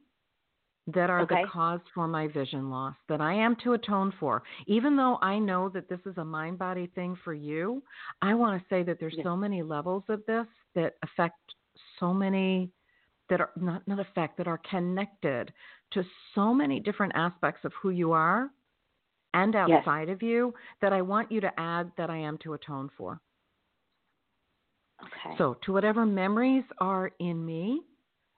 that 0.88 1.10
are 1.10 1.24
Okay. 1.24 1.42
the 1.44 1.50
cause 1.50 1.80
for 1.94 2.08
my 2.08 2.28
vision 2.28 2.70
loss 2.70 2.96
that 3.10 3.20
I 3.20 3.34
am 3.34 3.56
to 3.64 3.74
atone 3.74 4.14
for. 4.20 4.44
Even 4.68 4.96
though 4.96 5.18
I 5.22 5.40
know 5.40 5.70
that 5.70 5.90
this 5.90 6.00
is 6.06 6.18
a 6.18 6.26
mind 6.26 6.60
body 6.60 6.88
thing 6.94 7.18
for 7.24 7.34
you, 7.34 7.82
I 8.22 8.34
want 8.36 8.62
to 8.62 8.68
say 8.70 8.84
that 8.84 9.00
there's 9.00 9.16
Yeah. 9.16 9.24
so 9.24 9.36
many 9.36 9.64
levels 9.64 10.04
of 10.10 10.24
this 10.28 10.46
that 10.76 10.94
affect 11.04 11.40
so 12.00 12.14
many 12.14 12.72
that 13.30 13.42
are 13.42 13.50
not 13.56 13.88
not 13.88 14.00
affect 14.00 14.38
that 14.38 14.48
are 14.48 14.60
connected 14.70 15.52
to 15.92 16.04
so 16.36 16.54
many 16.54 16.80
different 16.80 17.14
aspects 17.16 17.66
of 17.66 17.74
who 17.82 17.90
you 17.90 18.12
are 18.12 18.52
and 19.34 19.56
Yes. 19.56 19.84
outside 19.86 20.10
of 20.10 20.22
you 20.22 20.54
that 20.82 20.94
I 20.94 21.02
want 21.02 21.32
you 21.32 21.42
to 21.42 21.60
add 21.60 21.92
that 21.98 22.10
I 22.12 22.18
am 22.18 22.38
to 22.40 22.54
atone 22.54 22.90
for. 22.96 23.20
Okay. 25.02 25.36
So, 25.38 25.58
to 25.64 25.74
whatever 25.74 26.06
memories 26.06 26.64
are 26.80 27.12
in 27.20 27.44
me 27.46 27.82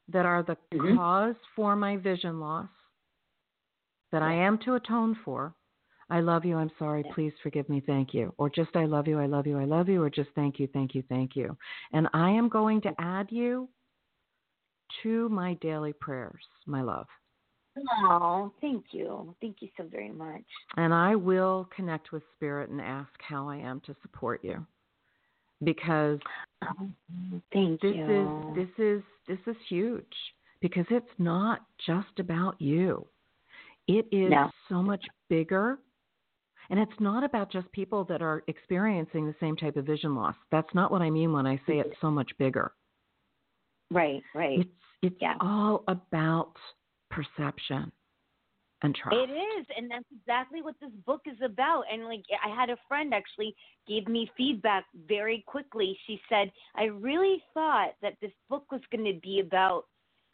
that 0.09 0.25
are 0.25 0.43
the 0.43 0.57
Mhm. 0.71 0.95
cause 0.95 1.35
for 1.55 1.75
my 1.75 1.97
vision 1.97 2.39
loss 2.39 2.69
that 4.11 4.21
I 4.21 4.33
am 4.33 4.57
to 4.59 4.75
atone 4.75 5.15
for, 5.15 5.53
I 6.09 6.21
love 6.21 6.45
you, 6.45 6.55
I'm 6.55 6.71
sorry, 6.77 7.03
please 7.11 7.33
forgive 7.39 7.67
me, 7.67 7.81
thank 7.81 8.13
you. 8.13 8.33
Or 8.37 8.49
just 8.49 8.75
I 8.77 8.85
love 8.85 9.07
you, 9.07 9.19
I 9.19 9.25
love 9.25 9.45
you, 9.45 9.59
I 9.59 9.65
love 9.65 9.89
you, 9.89 10.01
or 10.01 10.09
just 10.09 10.29
thank 10.31 10.59
you, 10.59 10.67
thank 10.67 10.95
you, 10.95 11.01
thank 11.03 11.35
you. 11.35 11.57
And 11.91 12.07
I 12.13 12.31
am 12.31 12.47
going 12.47 12.79
to 12.81 12.95
add 12.99 13.31
you 13.31 13.69
to 15.03 15.27
my 15.29 15.55
daily 15.55 15.93
prayers, 15.93 16.45
my 16.65 16.81
love. 16.81 17.07
Oh, 18.03 18.53
thank 18.61 18.85
you. 18.91 19.35
Thank 19.41 19.61
you 19.61 19.69
so 19.77 19.83
very 19.83 20.11
much. 20.11 20.43
And 20.77 20.93
I 20.93 21.15
will 21.15 21.69
connect 21.75 22.11
with 22.11 22.23
Spirit 22.35 22.69
and 22.69 22.81
ask 22.81 23.11
how 23.21 23.47
I 23.49 23.57
am 23.57 23.81
to 23.81 23.95
support 24.01 24.43
you. 24.43 24.65
Because 25.63 26.19
Oh, 26.63 26.89
thank 27.53 27.81
this 27.81 27.95
you. 27.95 28.05
is 28.05 28.55
this 28.55 28.85
is 28.85 29.03
this 29.27 29.39
is 29.47 29.55
huge 29.69 30.05
because 30.59 30.85
it's 30.89 31.09
not 31.17 31.61
just 31.85 32.19
about 32.19 32.59
you. 32.59 33.05
It 33.87 34.07
is 34.11 34.31
No. 34.31 34.49
so 34.69 34.81
much 34.81 35.05
bigger. 35.29 35.79
And 36.69 36.79
it's 36.79 36.99
not 36.99 37.23
about 37.23 37.49
just 37.51 37.71
people 37.71 38.03
that 38.05 38.21
are 38.21 38.43
experiencing 38.47 39.25
the 39.25 39.35
same 39.39 39.55
type 39.55 39.77
of 39.77 39.85
vision 39.85 40.15
loss. 40.15 40.35
That's 40.51 40.73
not 40.73 40.91
what 40.91 41.01
I 41.01 41.09
mean 41.09 41.31
when 41.31 41.45
I 41.47 41.55
say 41.67 41.79
it's 41.79 41.95
so 42.01 42.11
much 42.11 42.29
bigger. 42.37 42.73
right, 43.91 44.21
right. 44.35 44.59
It's 44.59 44.69
it's 45.01 45.21
Yeah. 45.21 45.35
all 45.39 45.83
about 45.87 46.53
perception 47.09 47.91
and. 48.83 48.95
It 49.11 49.29
is, 49.31 49.65
and 49.75 49.89
that's 49.89 50.05
exactly 50.11 50.61
what 50.61 50.75
this 50.79 50.91
book 51.05 51.21
is 51.25 51.37
about. 51.43 51.83
And 51.91 52.05
like, 52.05 52.23
I 52.43 52.53
had 52.53 52.69
a 52.69 52.77
friend 52.87 53.13
actually 53.13 53.55
gave 53.87 54.07
me 54.07 54.29
feedback 54.37 54.85
very 55.07 55.43
quickly. 55.47 55.97
She 56.05 56.19
said, 56.29 56.51
"I 56.75 56.85
really 56.85 57.43
thought 57.53 57.95
that 58.01 58.17
this 58.21 58.31
book 58.49 58.71
was 58.71 58.81
going 58.91 59.05
to 59.05 59.19
be 59.19 59.39
about 59.39 59.85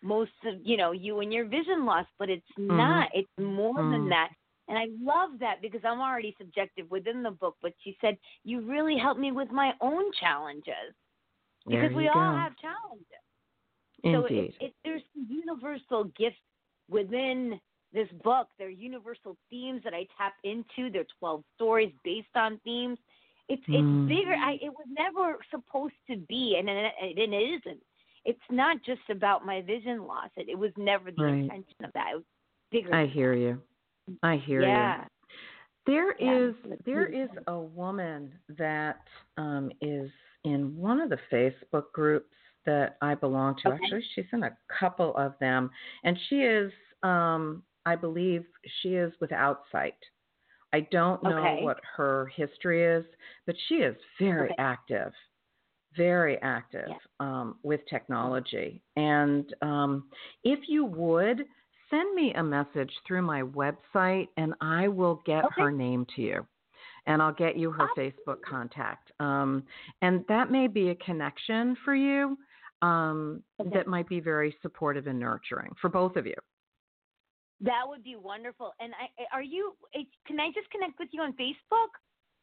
most 0.01 0.31
of 0.45 0.55
you 0.63 0.75
know 0.75 0.91
you 0.91 1.19
and 1.19 1.31
your 1.31 1.45
vision 1.45 1.85
loss, 1.85 2.05
but 2.19 2.29
it's 2.29 2.45
Mhm. 2.57 2.77
not. 2.77 3.09
It's 3.13 3.29
more 3.37 3.75
than 3.77 4.05
Mm. 4.05 4.09
that." 4.09 4.29
And 4.67 4.77
I 4.77 4.87
love 4.99 5.39
that 5.39 5.61
because 5.61 5.81
I'm 5.83 5.99
already 6.01 6.35
subjective 6.37 6.89
within 6.89 7.21
the 7.21 7.31
book. 7.31 7.57
But 7.61 7.73
she 7.83 7.97
said, 8.01 8.17
"You 8.43 8.61
really 8.61 8.97
helped 8.97 9.19
me 9.19 9.31
with 9.31 9.51
my 9.51 9.73
own 9.81 10.11
challenges 10.13 10.95
because 11.67 11.93
we 11.93 12.05
you 12.05 12.11
all 12.11 12.35
have 12.35 12.57
challenges." 12.57 13.07
Indeed. 14.03 14.53
So 14.59 14.65
it, 14.65 14.67
it, 14.69 14.73
there's 14.83 15.03
universal 15.15 16.05
gifts 16.05 16.41
within 16.89 17.59
this 17.93 18.09
book. 18.23 18.47
There 18.57 18.67
are 18.67 18.71
universal 18.71 19.37
themes 19.49 19.81
that 19.83 19.93
I 19.93 20.07
tap 20.17 20.33
into. 20.43 20.89
There 20.91 21.01
are 21.01 21.05
12 21.19 21.43
stories 21.55 21.93
based 22.03 22.35
on 22.35 22.59
themes. 22.63 22.97
It's 23.49 23.61
Mm. 23.67 24.05
it's 24.05 24.09
bigger. 24.09 24.33
I, 24.33 24.53
it 24.61 24.69
was 24.69 24.87
never 24.89 25.37
supposed 25.51 25.93
to 26.09 26.17
be, 26.17 26.55
and 26.57 26.69
it, 26.69 26.93
and 27.01 27.33
it 27.33 27.61
isn't. 27.65 27.81
It's 28.25 28.39
not 28.49 28.77
just 28.85 29.01
about 29.09 29.45
my 29.45 29.61
vision 29.61 30.05
loss. 30.07 30.29
It, 30.37 30.47
it 30.49 30.57
was 30.57 30.71
never 30.77 31.11
the 31.11 31.23
Right. 31.23 31.33
intention 31.43 31.83
of 31.83 31.91
that. 31.93 32.11
It 32.11 32.15
was 32.15 32.23
bigger. 32.71 32.95
I 32.95 33.05
hear 33.05 33.33
you. 33.33 33.61
I 34.23 34.37
hear 34.37 34.61
you. 34.61 34.67
yeah. 34.67 35.05
There 35.85 36.15
yeah. 36.19 36.37
is 36.37 36.55
there 36.85 37.05
is 37.07 37.29
a 37.47 37.59
woman 37.59 38.31
that 38.57 39.01
um, 39.37 39.71
is 39.81 40.09
in 40.45 40.75
one 40.77 41.01
of 41.01 41.09
the 41.09 41.19
Facebook 41.31 41.91
groups 41.93 42.33
that 42.65 42.95
I 43.01 43.15
belong 43.15 43.55
to. 43.63 43.67
Okay. 43.69 43.77
Actually, 43.83 44.05
she's 44.15 44.25
in 44.31 44.43
a 44.43 44.57
couple 44.79 45.15
of 45.17 45.33
them, 45.41 45.69
and 46.05 46.17
she 46.29 46.37
is, 46.43 46.71
um, 47.03 47.61
I 47.86 47.95
believe, 47.95 48.45
she 48.81 48.95
is 48.95 49.13
without 49.19 49.63
sight. 49.71 49.97
I 50.73 50.81
don't 50.91 51.21
know 51.23 51.45
Okay. 51.45 51.63
what 51.63 51.79
her 51.95 52.31
history 52.36 52.84
is, 52.84 53.05
but 53.45 53.55
she 53.67 53.75
is 53.75 53.95
very 54.19 54.51
Okay. 54.51 54.55
active, 54.57 55.13
very 55.95 56.41
active 56.41 56.89
Yeah. 56.89 56.97
um, 57.19 57.59
with 57.63 57.81
technology. 57.89 58.81
And 58.95 59.53
um, 59.61 60.09
if 60.43 60.67
you 60.67 60.86
would 60.86 61.45
send 61.89 62.15
me 62.15 62.34
a 62.34 62.41
message 62.43 62.91
through 63.07 63.21
my 63.21 63.43
website, 63.43 64.27
and 64.38 64.55
I 64.61 64.88
will 64.88 65.21
get 65.25 65.43
Okay. 65.45 65.61
her 65.61 65.71
name 65.71 66.07
to 66.15 66.21
you, 66.21 66.47
and 67.05 67.21
I'll 67.21 67.34
get 67.34 67.55
you 67.55 67.71
her 67.71 67.88
Facebook 67.95 68.41
contact. 68.41 69.11
Um, 69.19 69.63
and 70.01 70.25
that 70.27 70.49
may 70.49 70.67
be 70.67 70.89
a 70.89 70.95
connection 70.95 71.77
for 71.86 71.93
you 71.93 72.38
um, 72.81 73.43
that 73.71 73.88
might 73.88 74.09
be 74.09 74.19
very 74.19 74.55
supportive 74.61 75.05
and 75.05 75.19
nurturing 75.19 75.71
for 75.79 75.89
both 75.89 76.15
of 76.15 76.25
you. 76.25 76.34
That 77.64 77.84
would 77.88 78.03
be 78.03 78.16
wonderful. 78.16 78.74
And 78.80 78.93
I 78.93 79.24
are 79.34 79.41
you? 79.43 79.74
eh, 79.95 80.03
Can 80.28 80.39
I 80.39 80.47
just 80.53 80.70
connect 80.70 80.99
with 80.99 81.09
you 81.11 81.22
on 81.22 81.34
Facebook? 81.34 81.91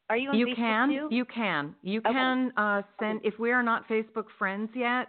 Are 0.09 0.17
you 0.17 0.29
on 0.29 0.35
Facebook? 0.35 0.39
you 0.39 0.47
Facebook 0.47 0.55
can 0.55 0.89
too? 0.89 1.07
you 1.11 1.25
can 1.25 1.75
you 1.83 1.99
Okay. 2.01 2.11
can 2.11 2.51
uh, 2.57 2.81
send 2.99 3.21
if 3.23 3.37
we 3.39 3.51
are 3.51 3.63
not 3.63 3.87
facebook 3.87 4.25
friends 4.37 4.69
yet 4.75 5.07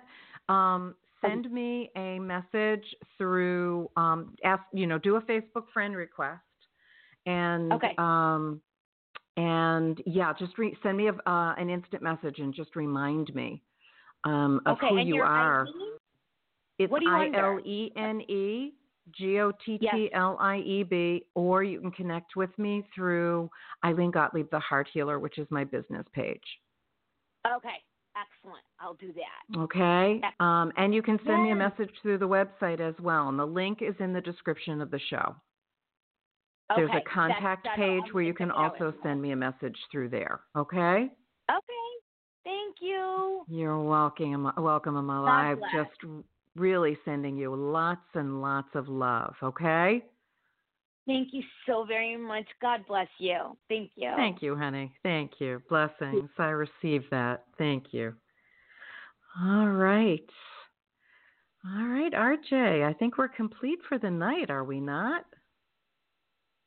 um, 0.49 0.95
send 1.21 1.51
me 1.51 1.91
a 1.97 2.19
message 2.19 2.85
through 3.17 3.91
um, 3.97 4.35
ask 4.45 4.63
you 4.73 4.87
know 4.87 4.99
do 4.99 5.17
a 5.17 5.21
facebook 5.23 5.65
friend 5.73 5.97
request 5.97 6.41
and 7.27 7.73
Okay. 7.73 7.95
um, 7.99 8.61
and 9.37 10.03
yeah 10.07 10.33
just 10.39 10.57
re- 10.59 10.77
send 10.83 10.97
me 10.99 11.09
a, 11.09 11.13
uh, 11.29 11.55
an 11.57 11.71
instant 11.71 12.03
message 12.03 12.39
and 12.39 12.55
just 12.55 12.77
remind 12.77 13.35
me 13.35 13.63
um, 14.25 14.61
of 14.67 14.77
okay, 14.77 14.89
who 14.91 14.99
you 14.99 15.17
are 15.23 15.67
Ilene? 15.67 15.97
It's 16.79 16.91
What 16.91 17.01
do 17.01 17.07
you 17.07 17.13
I? 17.13 17.31
L 17.35 17.59
E 17.65 17.91
N 17.97 18.21
E 18.23 18.73
G 19.11 19.41
O 19.41 19.53
T 19.65 19.79
T 19.79 20.11
L 20.13 20.37
I 20.41 20.59
E 20.59 20.85
B, 20.85 21.27
or 21.35 21.65
you 21.65 21.81
can 21.81 21.91
connect 21.91 22.37
with 22.37 22.57
me 22.59 22.85
through 22.95 23.51
Ilene 23.85 24.13
Gottlieb, 24.13 24.49
the 24.51 24.61
Heart 24.61 24.89
Healer, 24.93 25.19
which 25.19 25.39
is 25.39 25.47
my 25.51 25.65
business 25.65 26.07
page. 26.13 26.41
Okay, 27.47 27.83
excellent. 28.17 28.63
I'll 28.81 28.95
do 28.95 29.13
that. 29.15 29.59
Okay. 29.61 30.21
Um, 30.39 30.73
and 30.77 30.95
you 30.95 31.03
can 31.03 31.19
send 31.27 31.43
me 31.43 31.51
a 31.51 31.57
message 31.57 31.91
through 32.03 32.19
the 32.19 32.29
website 32.29 32.81
as 32.81 32.95
well. 33.01 33.29
And 33.29 33.39
the 33.39 33.45
link 33.45 33.83
is 33.83 33.95
in 33.99 34.13
the 34.13 34.21
description 34.21 34.81
of 34.81 34.91
the 34.91 35.01
show. 35.11 35.35
There's 36.77 36.91
a 36.91 37.03
contact 37.03 37.65
that's- 37.65 37.77
page 37.77 38.13
where 38.13 38.23
you 38.23 38.33
can 38.33 38.49
check 38.49 38.57
it 38.57 38.61
out 38.61 38.81
also 38.81 38.97
send 39.03 39.21
me 39.21 39.33
a 39.33 39.37
message 39.37 39.79
through 39.91 40.09
there. 40.09 40.41
Okay. 40.57 41.11
Okay. 41.51 41.93
Thank 42.45 42.77
you. 42.81 43.45
You're 43.49 43.81
welcome, 43.81 44.51
welcome, 44.57 44.95
Amala. 44.95 45.59
Bless. 45.59 45.73
just 45.73 46.25
really 46.57 46.97
sending 47.05 47.37
you 47.37 47.55
lots 47.55 48.07
and 48.15 48.41
lots 48.43 48.69
of 48.75 48.89
love. 48.89 49.35
Okay. 49.43 50.05
Thank 51.07 51.29
you 51.33 51.43
so 51.67 51.85
very 51.85 52.17
much. 52.17 52.45
God 52.61 52.81
bless 52.87 53.09
you. 53.19 53.57
Thank 53.69 53.91
you. 53.97 54.13
Thank 54.17 54.41
you, 54.41 54.57
honey. 54.57 54.93
Thank 55.03 55.33
you. 55.41 55.61
Blessings. 55.69 56.31
I 56.39 56.51
receive 56.51 57.03
that. 57.11 57.45
Thank 57.59 57.87
you. 57.93 58.15
All 59.43 59.69
right. 59.69 60.25
All 61.65 61.87
right, 61.87 62.13
RJ. 62.13 62.85
I 62.89 62.93
think 62.93 63.19
we're 63.19 63.29
complete 63.29 63.79
for 63.89 63.99
the 63.99 64.11
night, 64.11 64.51
are 64.51 64.65
we 64.65 64.81
not? 64.81 65.25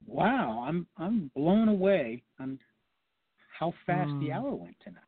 Wow, 0.07 0.63
I'm 0.67 0.85
I'm 0.97 1.31
blown 1.35 1.67
away 1.67 2.23
on 2.39 2.59
how 3.57 3.73
fast 3.85 4.11
the 4.19 4.29
Mm. 4.29 4.35
hour 4.35 4.51
went 4.51 4.79
tonight. 4.81 5.01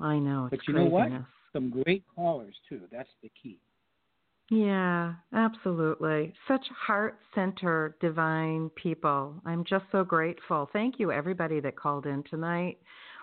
I 0.00 0.18
know. 0.18 0.46
It's 0.46 0.56
But 0.56 0.68
you 0.68 0.74
know 0.74 0.86
what? 0.86 1.10
Some 1.52 1.70
great 1.70 2.04
callers 2.14 2.58
too. 2.68 2.88
That's 2.90 3.12
the 3.22 3.30
key. 3.30 3.60
Yeah, 4.50 5.14
absolutely. 5.32 6.34
Such 6.46 6.66
heart 6.86 7.18
centered, 7.34 7.94
divine 8.00 8.70
people. 8.70 9.34
I'm 9.46 9.64
just 9.64 9.84
so 9.90 10.04
grateful. 10.04 10.68
Thank 10.72 10.98
you, 10.98 11.10
everybody 11.10 11.60
that 11.60 11.76
called 11.76 12.06
in 12.06 12.22
tonight. 12.28 12.78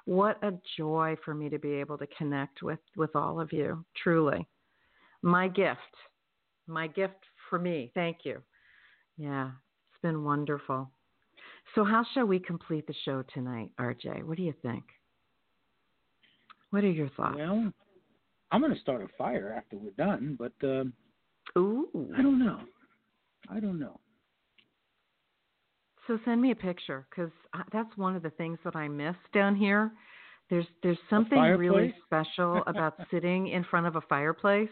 What 0.06 0.44
a 0.44 0.54
joy 0.78 1.16
for 1.24 1.36
me 1.36 1.50
to 1.50 1.60
be 1.60 1.74
able 1.74 1.98
to 2.00 2.08
connect 2.18 2.64
with, 2.64 2.80
with 2.98 3.16
all 3.16 3.40
of 3.40 3.54
you, 3.54 3.86
truly. 4.02 4.48
My 5.22 5.48
gift, 5.48 5.80
my 6.66 6.88
gift 6.88 7.24
for 7.50 7.60
me. 7.60 7.92
Thank 7.94 8.20
you. 8.24 8.42
Yeah, 9.18 9.50
it's 9.92 10.02
been 10.02 10.24
wonderful. 10.24 10.90
So, 11.76 11.84
how 11.84 12.04
shall 12.14 12.26
we 12.26 12.40
complete 12.40 12.88
the 12.88 12.96
show 13.06 13.24
tonight, 13.34 13.70
RJ? 13.80 14.24
What 14.24 14.38
do 14.38 14.44
you 14.44 14.54
think? 14.64 14.84
What 16.72 16.84
are 16.84 16.90
your 16.90 17.10
thoughts? 17.10 17.36
Well, 17.38 17.72
I'm 18.52 18.62
going 18.62 18.74
to 18.74 18.80
start 18.80 19.04
a 19.04 19.08
fire 19.18 19.54
after 19.56 19.78
we're 19.78 19.92
done, 19.92 20.38
but 20.40 20.54
um, 20.64 20.94
Ooh. 21.58 21.88
I 22.18 22.22
don't 22.22 22.40
know. 22.40 22.62
I 23.50 23.60
don't 23.60 23.80
know. 23.80 24.00
So 26.08 26.18
send 26.26 26.42
me 26.42 26.52
a 26.52 26.56
picture 26.56 27.06
because 27.10 27.32
that's 27.72 27.96
one 27.96 28.16
of 28.16 28.24
the 28.24 28.32
things 28.32 28.58
that 28.64 28.76
I 28.76 28.88
miss 28.88 29.16
down 29.34 29.56
here. 29.56 29.92
There's 30.50 30.66
there's 30.82 30.98
something 31.10 31.40
really 31.40 31.94
special 32.06 32.64
about 32.68 32.96
sitting 33.12 33.48
in 33.50 33.64
front 33.66 33.86
of 33.86 33.96
a 33.96 34.02
fireplace 34.02 34.70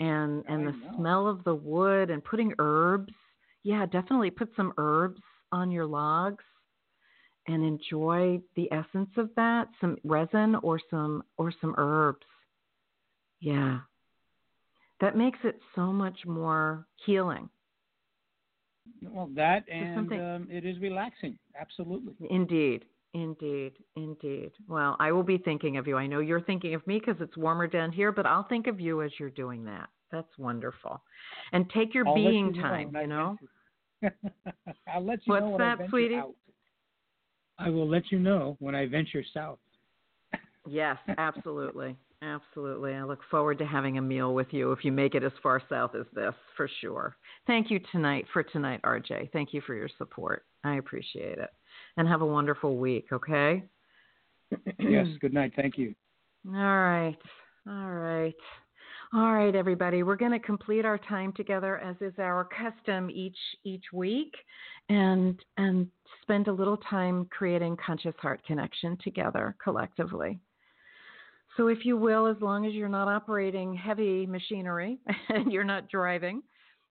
and 0.00 0.42
and 0.48 0.62
I 0.62 0.70
the 0.70 0.72
know. 0.72 0.96
smell 0.96 1.28
of 1.28 1.44
the 1.44 1.54
wood 1.54 2.10
and 2.10 2.24
putting 2.24 2.54
herbs. 2.58 3.12
Yeah, 3.62 3.86
definitely 3.86 4.30
put 4.30 4.50
some 4.56 4.72
herbs 4.78 5.20
on 5.52 5.70
your 5.70 5.86
logs 5.86 6.44
and 7.46 7.62
enjoy 7.62 8.40
the 8.56 8.72
essence 8.72 9.10
of 9.16 9.30
that, 9.36 9.68
some 9.80 9.98
resin 10.02 10.56
or 10.62 10.80
some 10.90 11.22
or 11.36 11.52
some 11.60 11.74
herbs. 11.76 12.26
Yeah. 13.40 13.80
That 15.00 15.16
makes 15.16 15.38
it 15.44 15.58
so 15.74 15.92
much 15.92 16.24
more 16.26 16.86
healing. 17.04 17.48
Well, 19.02 19.30
that 19.34 19.64
and 19.68 20.12
um, 20.12 20.48
it 20.50 20.64
is 20.64 20.78
relaxing. 20.80 21.38
Absolutely. 21.58 22.14
Indeed, 22.30 22.84
indeed, 23.14 23.72
indeed. 23.96 24.52
Well, 24.68 24.96
I 25.00 25.10
will 25.12 25.22
be 25.22 25.38
thinking 25.38 25.76
of 25.76 25.86
you. 25.86 25.96
I 25.96 26.06
know 26.06 26.20
you're 26.20 26.40
thinking 26.40 26.74
of 26.74 26.86
me 26.86 27.00
because 27.00 27.20
it's 27.20 27.36
warmer 27.36 27.66
down 27.66 27.92
here, 27.92 28.12
but 28.12 28.26
I'll 28.26 28.46
think 28.48 28.66
of 28.66 28.80
you 28.80 29.02
as 29.02 29.10
you're 29.18 29.30
doing 29.30 29.64
that. 29.64 29.88
That's 30.10 30.38
wonderful. 30.38 31.02
And 31.52 31.68
take 31.70 31.94
your 31.94 32.06
I'll 32.06 32.14
being 32.14 32.54
you 32.54 32.62
time, 32.62 32.94
I 32.96 33.02
you 33.02 33.06
know? 33.08 33.38
I'll 34.88 35.04
let 35.04 35.26
you 35.26 35.32
What's 35.32 35.44
know 35.44 35.50
when 35.50 35.60
I 35.60 35.64
that, 35.64 35.78
venture 35.78 35.90
sweetie? 35.90 36.14
out. 36.16 36.34
I 37.58 37.70
will 37.70 37.88
let 37.88 38.10
you 38.10 38.18
know 38.18 38.56
when 38.60 38.74
I 38.74 38.86
venture 38.86 39.24
south. 39.32 39.58
Yes, 40.66 40.98
absolutely. 41.18 41.96
Absolutely. 42.24 42.94
I 42.94 43.04
look 43.04 43.20
forward 43.30 43.58
to 43.58 43.66
having 43.66 43.98
a 43.98 44.02
meal 44.02 44.34
with 44.34 44.46
you 44.50 44.72
if 44.72 44.84
you 44.84 44.92
make 44.92 45.14
it 45.14 45.22
as 45.22 45.32
far 45.42 45.60
south 45.68 45.94
as 45.94 46.06
this, 46.14 46.32
for 46.56 46.68
sure. 46.80 47.16
Thank 47.46 47.70
you 47.70 47.80
tonight 47.92 48.24
for 48.32 48.42
tonight, 48.42 48.80
RJ. 48.82 49.30
Thank 49.32 49.52
you 49.52 49.60
for 49.60 49.74
your 49.74 49.90
support. 49.98 50.44
I 50.64 50.76
appreciate 50.76 51.38
it. 51.38 51.50
And 51.96 52.08
have 52.08 52.22
a 52.22 52.26
wonderful 52.26 52.78
week, 52.78 53.08
okay? 53.12 53.64
yes. 54.78 55.06
Good 55.20 55.34
night. 55.34 55.52
Thank 55.54 55.76
you. 55.76 55.94
All 56.48 56.54
right. 56.54 57.18
All 57.68 57.90
right. 57.90 58.34
All 59.12 59.34
right, 59.34 59.54
everybody. 59.54 60.02
We're 60.02 60.16
going 60.16 60.32
to 60.32 60.40
complete 60.40 60.84
our 60.84 60.98
time 60.98 61.32
together 61.34 61.78
as 61.78 61.96
is 62.00 62.14
our 62.18 62.48
custom 62.48 63.10
each 63.10 63.36
each 63.64 63.84
week 63.92 64.32
and 64.88 65.38
and 65.56 65.86
spend 66.22 66.48
a 66.48 66.52
little 66.52 66.78
time 66.78 67.28
creating 67.30 67.76
conscious 67.84 68.14
heart 68.18 68.40
connection 68.44 68.98
together 69.04 69.54
collectively. 69.62 70.40
So 71.56 71.68
if 71.68 71.84
you 71.84 71.96
will, 71.96 72.26
as 72.26 72.36
long 72.40 72.66
as 72.66 72.72
you're 72.72 72.88
not 72.88 73.08
operating 73.08 73.74
heavy 73.74 74.26
machinery 74.26 74.98
and 75.28 75.52
you're 75.52 75.64
not 75.64 75.88
driving, 75.88 76.42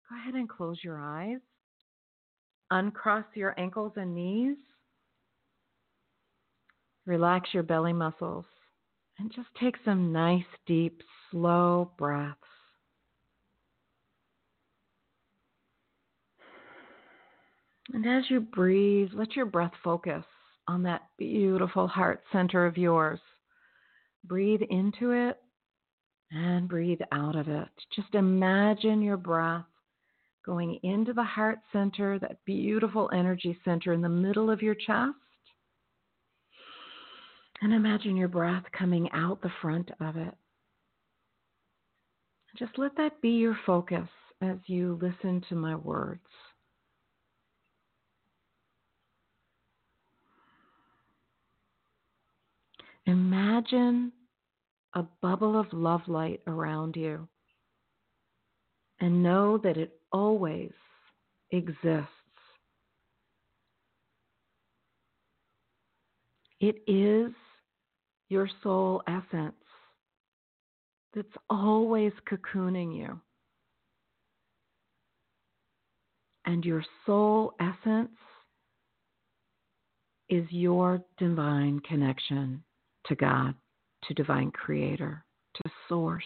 go 0.09 0.15
ahead 0.15 0.35
and 0.35 0.47
close 0.47 0.77
your 0.83 0.97
eyes. 0.97 1.39
Uncross 2.71 3.25
your 3.35 3.53
ankles 3.59 3.93
and 3.95 4.15
knees. 4.15 4.57
Relax 7.05 7.53
your 7.53 7.63
belly 7.63 7.93
muscles 7.93 8.45
and 9.19 9.31
just 9.31 9.47
take 9.59 9.75
some 9.85 10.11
nice, 10.11 10.43
deep, 10.65 11.01
slow 11.31 11.91
breaths. 11.97 12.39
And 17.93 18.05
as 18.07 18.23
you 18.29 18.41
breathe, 18.41 19.09
let 19.13 19.35
your 19.35 19.45
breath 19.45 19.71
focus 19.83 20.23
on 20.67 20.83
that 20.83 21.03
beautiful 21.17 21.87
heart 21.87 22.23
center 22.31 22.65
of 22.65 22.77
yours. 22.77 23.19
Breathe 24.27 24.61
into 24.69 25.11
it 25.11 25.37
and 26.31 26.67
breathe 26.67 27.01
out 27.11 27.35
of 27.35 27.47
it. 27.47 27.67
Just 27.95 28.13
imagine 28.15 29.01
your 29.01 29.17
breath 29.17 29.65
going 30.45 30.79
into 30.83 31.13
the 31.13 31.23
heart 31.23 31.59
center, 31.71 32.19
that 32.19 32.37
beautiful 32.45 33.09
energy 33.13 33.57
center 33.65 33.93
in 33.93 34.01
the 34.01 34.09
middle 34.09 34.49
of 34.49 34.61
your 34.61 34.75
chest. 34.75 35.13
And 37.61 37.73
imagine 37.73 38.15
your 38.15 38.27
breath 38.27 38.63
coming 38.77 39.09
out 39.11 39.41
the 39.41 39.51
front 39.61 39.89
of 39.99 40.17
it. 40.17 40.33
Just 42.57 42.77
let 42.77 42.95
that 42.97 43.21
be 43.21 43.31
your 43.31 43.57
focus 43.65 44.07
as 44.41 44.57
you 44.67 44.99
listen 45.01 45.43
to 45.49 45.55
my 45.55 45.75
words. 45.75 46.21
Imagine 53.07 54.11
a 54.95 55.03
bubble 55.21 55.59
of 55.59 55.67
love 55.71 56.01
light 56.07 56.41
around 56.47 56.95
you 56.95 57.27
and 58.99 59.21
know 59.21 59.57
that 59.59 59.77
it 59.77 59.99
always 60.11 60.71
exists. 61.51 62.09
It 66.59 66.81
is 66.87 67.31
your 68.29 68.49
soul 68.63 69.03
essence 69.07 69.53
that's 71.13 71.27
always 71.49 72.13
cocooning 72.29 72.97
you. 72.97 73.19
And 76.45 76.63
your 76.63 76.83
soul 77.05 77.53
essence 77.59 78.09
is 80.29 80.45
your 80.49 81.01
divine 81.17 81.79
connection 81.81 82.63
to 83.07 83.15
God, 83.15 83.53
to 84.03 84.13
divine 84.13 84.51
creator, 84.51 85.23
to 85.55 85.71
source. 85.87 86.23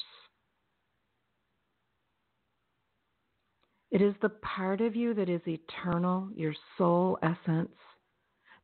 It 3.91 4.01
is 4.01 4.13
the 4.21 4.29
part 4.29 4.81
of 4.81 4.95
you 4.95 5.13
that 5.15 5.29
is 5.29 5.41
eternal, 5.47 6.29
your 6.35 6.53
soul 6.77 7.17
essence, 7.23 7.71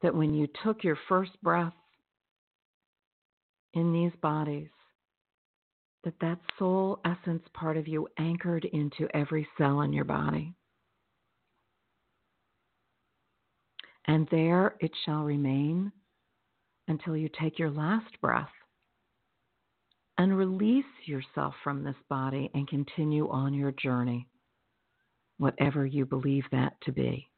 that 0.02 0.14
when 0.14 0.34
you 0.34 0.48
took 0.64 0.84
your 0.84 0.98
first 1.10 1.32
breath 1.42 1.74
in 3.74 3.92
these 3.92 4.12
bodies, 4.22 4.70
that 6.04 6.14
that 6.22 6.38
soul 6.60 7.00
essence 7.06 7.42
part 7.54 7.76
of 7.76 7.88
you 7.88 8.08
anchored 8.20 8.66
into 8.66 9.08
every 9.16 9.48
cell 9.58 9.82
in 9.82 9.92
your 9.92 10.06
body. 10.06 10.54
And 14.06 14.28
there 14.30 14.76
it 14.80 14.92
shall 15.04 15.24
remain 15.24 15.92
until 16.88 17.16
you 17.18 17.30
take 17.40 17.60
your 17.60 17.72
last 17.72 18.20
breath. 18.22 18.50
and 20.18 20.38
release 20.38 20.86
yourself 21.06 21.54
from 21.64 21.84
this 21.84 21.96
body 22.10 22.50
and 22.54 22.68
continue 22.68 23.30
on 23.30 23.54
your 23.54 23.72
journey, 23.74 24.28
whatever 25.38 25.86
you 25.86 26.06
believe 26.06 26.46
that 26.52 26.74
to 26.82 26.92
be. 26.92 27.30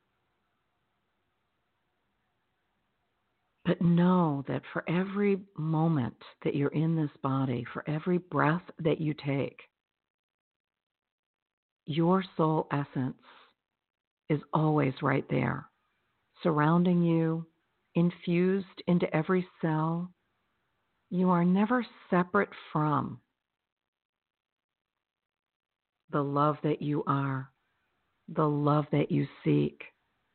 But 3.65 3.81
know 3.81 4.43
that 4.47 4.61
for 4.73 4.83
every 4.89 5.39
moment 5.57 6.15
that 6.43 6.55
you're 6.55 6.69
in 6.69 6.95
this 6.95 7.11
body, 7.21 7.65
for 7.73 7.83
every 7.89 8.17
breath 8.17 8.61
that 8.79 9.01
you 9.01 9.13
take, 9.25 9.59
your 11.85 12.23
soul 12.37 12.67
essence 12.71 13.17
is 14.29 14.41
always 14.53 14.93
right 15.01 15.25
there, 15.29 15.67
surrounding 16.43 17.01
you, 17.01 17.45
infused 17.97 18.83
into 18.85 19.13
every 19.13 19.45
cell. 19.59 20.11
You 21.09 21.31
are 21.31 21.43
never 21.43 21.83
separate 22.11 22.51
from 22.71 23.19
the 26.11 26.21
love 26.21 26.57
that 26.63 26.79
you 26.79 27.03
are, 27.07 27.49
the 28.29 28.47
love 28.47 28.85
that 28.91 29.11
you 29.11 29.27
seek. 29.43 29.81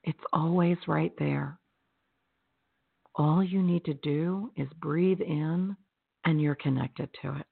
It's 0.02 0.18
always 0.32 0.76
right 0.88 1.12
there. 1.20 1.56
All 3.14 3.44
you 3.44 3.62
need 3.62 3.84
to 3.84 3.94
do 3.94 4.50
is 4.56 4.66
breathe 4.80 5.20
in 5.20 5.76
and 6.24 6.42
you're 6.42 6.56
connected 6.56 7.08
to 7.22 7.36
it. 7.36 7.46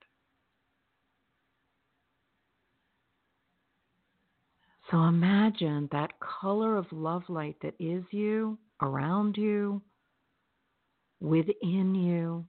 So 4.90 5.04
imagine 5.04 5.88
that 5.92 6.18
color 6.18 6.76
of 6.76 6.86
love 6.90 7.22
light 7.28 7.54
that 7.62 7.74
is 7.78 8.02
you, 8.10 8.58
around 8.82 9.36
you, 9.36 9.80
within 11.20 11.94
you, 11.94 12.46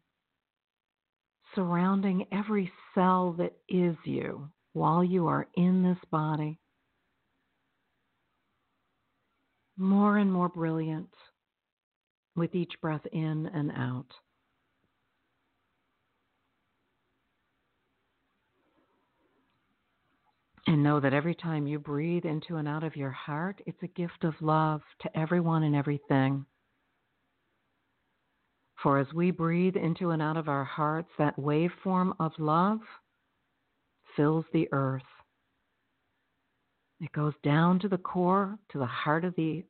surrounding 1.56 2.26
every 2.32 2.72
cell 2.96 3.34
that 3.38 3.54
is 3.70 3.96
you 4.06 4.50
while 4.74 5.04
you 5.04 5.28
are 5.28 5.48
in 5.56 5.84
this 5.84 5.98
body. 6.10 6.60
More 9.78 10.18
and 10.18 10.32
more 10.32 10.50
brilliant 10.50 11.10
with 12.36 12.56
each 12.56 12.72
breath 12.82 13.06
in 13.12 13.48
and 13.48 13.72
out. 13.72 14.08
And 20.68 20.84
know 20.84 21.00
that 21.00 21.14
every 21.14 21.36
time 21.36 21.68
you 21.68 21.80
breathe 21.80 22.24
into 22.24 22.56
and 22.56 22.68
out 22.68 22.84
of 22.84 22.96
your 22.96 23.12
heart, 23.12 23.60
it's 23.66 23.82
a 23.84 23.88
gift 23.88 24.24
of 24.24 24.36
love 24.40 24.82
to 25.02 25.18
everyone 25.18 25.64
and 25.64 25.76
everything. 25.76 26.46
For 28.84 28.98
as 28.98 29.08
we 29.14 29.32
breathe 29.32 29.76
into 29.76 30.10
and 30.10 30.22
out 30.22 30.38
of 30.38 30.50
our 30.50 30.64
hearts, 30.64 31.10
that 31.18 31.38
waveform 31.38 32.14
of 32.20 32.32
love 32.40 32.80
fills 34.16 34.46
the 34.54 34.68
earth. 34.72 35.04
It 37.00 37.12
goes 37.12 37.34
down 37.44 37.80
to 37.80 37.88
the 37.88 37.98
core, 37.98 38.58
to 38.72 38.80
the 38.80 38.86
heart 38.86 39.26
of 39.26 39.36
the, 39.36 39.64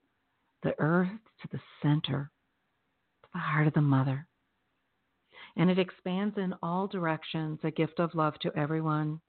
the 0.64 0.74
earth, 0.80 1.10
to 1.42 1.48
the 1.52 1.60
center 1.82 2.32
to 3.24 3.30
the 3.34 3.40
heart 3.40 3.68
of 3.68 3.74
the 3.74 3.82
mother. 3.82 4.28
And 5.56 5.70
it 5.70 5.80
expands 5.80 6.38
in 6.38 6.54
all 6.62 6.88
directions, 6.88 7.60
a 7.64 7.72
gift 7.72 8.00
of 8.00 8.16
love 8.16 8.38
to 8.40 8.58
everyone 8.58 9.20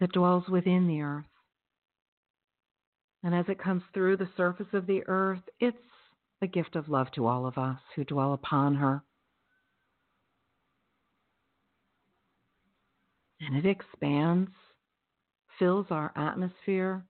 that 0.00 0.12
dwells 0.12 0.48
within 0.48 0.86
the 0.86 1.02
earth. 1.02 1.24
And 3.22 3.34
as 3.34 3.46
it 3.48 3.58
comes 3.58 3.82
through 3.92 4.16
the 4.18 4.28
surface 4.36 4.72
of 4.72 4.86
the 4.86 5.02
earth, 5.06 5.42
it's 5.60 5.76
a 6.42 6.46
gift 6.46 6.76
of 6.76 6.88
love 6.88 7.10
to 7.14 7.26
all 7.26 7.46
of 7.46 7.56
us 7.58 7.78
who 7.94 8.04
dwell 8.04 8.32
upon 8.32 8.74
her. 8.76 9.02
And 13.40 13.56
it 13.56 13.66
expands, 13.66 14.50
fills 15.58 15.86
our 15.90 16.12
atmosphere 16.16 17.04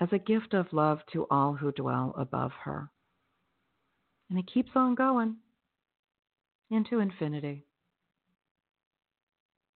as 0.00 0.08
a 0.12 0.18
gift 0.18 0.54
of 0.54 0.72
love 0.72 1.00
to 1.12 1.26
all 1.30 1.54
who 1.54 1.72
dwell 1.72 2.14
above 2.18 2.52
her. 2.64 2.90
And 4.28 4.38
it 4.38 4.50
keeps 4.52 4.70
on 4.74 4.94
going 4.94 5.36
into 6.70 6.98
infinity 6.98 7.64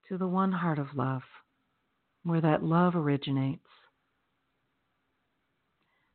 to 0.09 0.16
the 0.16 0.27
one 0.27 0.53
heart 0.53 0.79
of 0.79 0.95
love, 0.95 1.23
where 2.25 2.41
that 2.41 2.62
love 2.62 2.97
originates. 2.97 3.69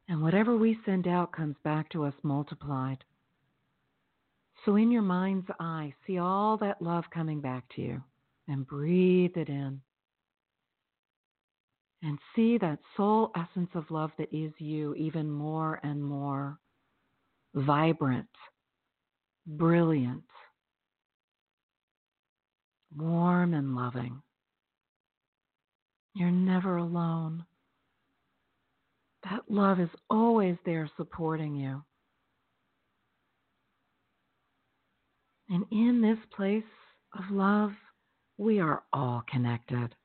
And 0.08 0.22
whatever 0.22 0.58
we 0.58 0.78
send 0.86 1.08
out 1.08 1.32
comes 1.32 1.56
back 1.64 1.89
to 1.91 2.04
us 2.06 2.14
multiplied. 2.24 3.04
So, 4.66 4.76
in 4.76 4.91
your 4.91 5.01
mind's 5.01 5.47
eye, 5.60 5.93
see 6.06 6.18
all 6.18 6.58
that 6.58 6.82
love 6.82 7.06
coming 7.14 7.41
back 7.41 7.64
to 7.76 7.82
you 7.82 8.04
and 8.47 8.68
breathe 8.68 9.36
it 9.36 9.49
in. 9.49 9.82
And 12.01 12.20
see 12.36 12.58
that 12.58 12.80
soul 12.97 13.32
essence 13.36 13.70
of 13.76 13.89
love 13.89 14.12
that 14.18 14.34
is 14.34 14.51
you 14.58 14.93
even 14.95 15.30
more 15.30 15.80
and 15.84 16.04
more 16.04 16.60
vibrant, 17.56 18.28
brilliant, 19.47 20.24
warm, 22.95 23.54
and 23.54 23.76
loving. 23.76 24.22
You're 26.14 26.32
never 26.32 26.78
alone. 26.78 27.45
That 29.24 29.43
love 29.49 29.80
is 29.80 29.89
always 30.09 30.57
there 30.65 30.89
supporting 30.97 31.55
you. 31.55 31.84
And 35.49 35.65
in 35.71 36.01
this 36.01 36.17
place 36.36 36.63
of 37.17 37.32
love, 37.32 37.71
we 38.38 38.59
are 38.59 38.84
all 38.91 39.24
connected. 39.30 39.95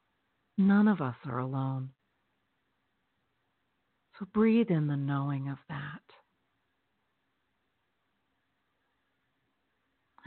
None 0.56 0.88
of 0.88 1.00
us 1.00 1.16
are 1.24 1.38
alone. 1.38 1.90
So 4.18 4.26
breathe 4.32 4.70
in 4.70 4.88
the 4.88 4.96
knowing 4.96 5.48
of 5.48 5.58
that. 5.68 6.00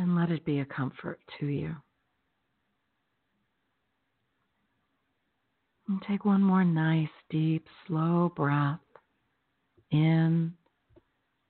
and 0.01 0.15
let 0.15 0.31
it 0.31 0.43
be 0.45 0.59
a 0.59 0.65
comfort 0.65 1.19
to 1.39 1.45
you. 1.45 1.75
And 5.91 6.01
take 6.07 6.23
one 6.23 6.41
more 6.41 6.63
nice, 6.63 7.09
deep, 7.29 7.67
slow 7.85 8.31
breath 8.33 8.79
in 9.91 10.53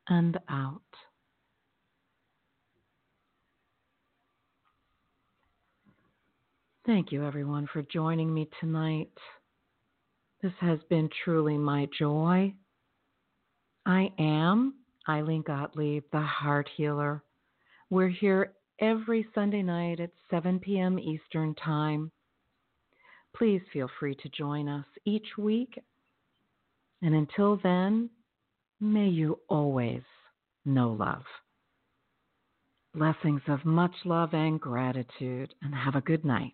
and 0.08 0.40
out. 0.50 0.82
Thank 6.88 7.12
you, 7.12 7.24
everyone, 7.24 7.68
for 7.72 7.84
joining 7.84 8.34
me 8.34 8.50
tonight. 8.60 9.12
This 10.42 10.54
has 10.60 10.80
been 10.90 11.08
truly 11.24 11.60
my 11.60 11.88
joy. 12.00 12.52
I 13.86 14.12
am 14.18 14.74
Ilene 15.08 15.46
Gottlieb, 15.46 16.06
the 16.12 16.20
heart 16.20 16.68
healer 16.76 17.24
we're 17.92 18.08
here 18.08 18.54
every 18.80 19.28
Sunday 19.36 19.62
night 19.62 20.00
at 20.00 20.12
7 20.32 20.60
p.m. 20.60 20.98
Eastern 20.98 21.54
Time. 21.56 22.10
Please 23.36 23.62
feel 23.72 23.90
free 24.00 24.16
to 24.16 24.30
join 24.30 24.68
us 24.68 24.86
each 25.06 25.28
week. 25.38 25.80
And 27.02 27.16
until 27.16 27.58
then, 27.64 28.10
may 28.80 29.08
you 29.08 29.40
always 29.50 30.02
know 30.66 30.92
love. 30.92 31.24
Blessings 32.94 33.42
of 33.48 33.64
much 33.66 33.96
love 34.04 34.34
and 34.34 34.60
gratitude, 34.60 35.54
and 35.62 35.74
have 35.74 35.96
a 35.96 36.02
good 36.02 36.26
night. 36.26 36.54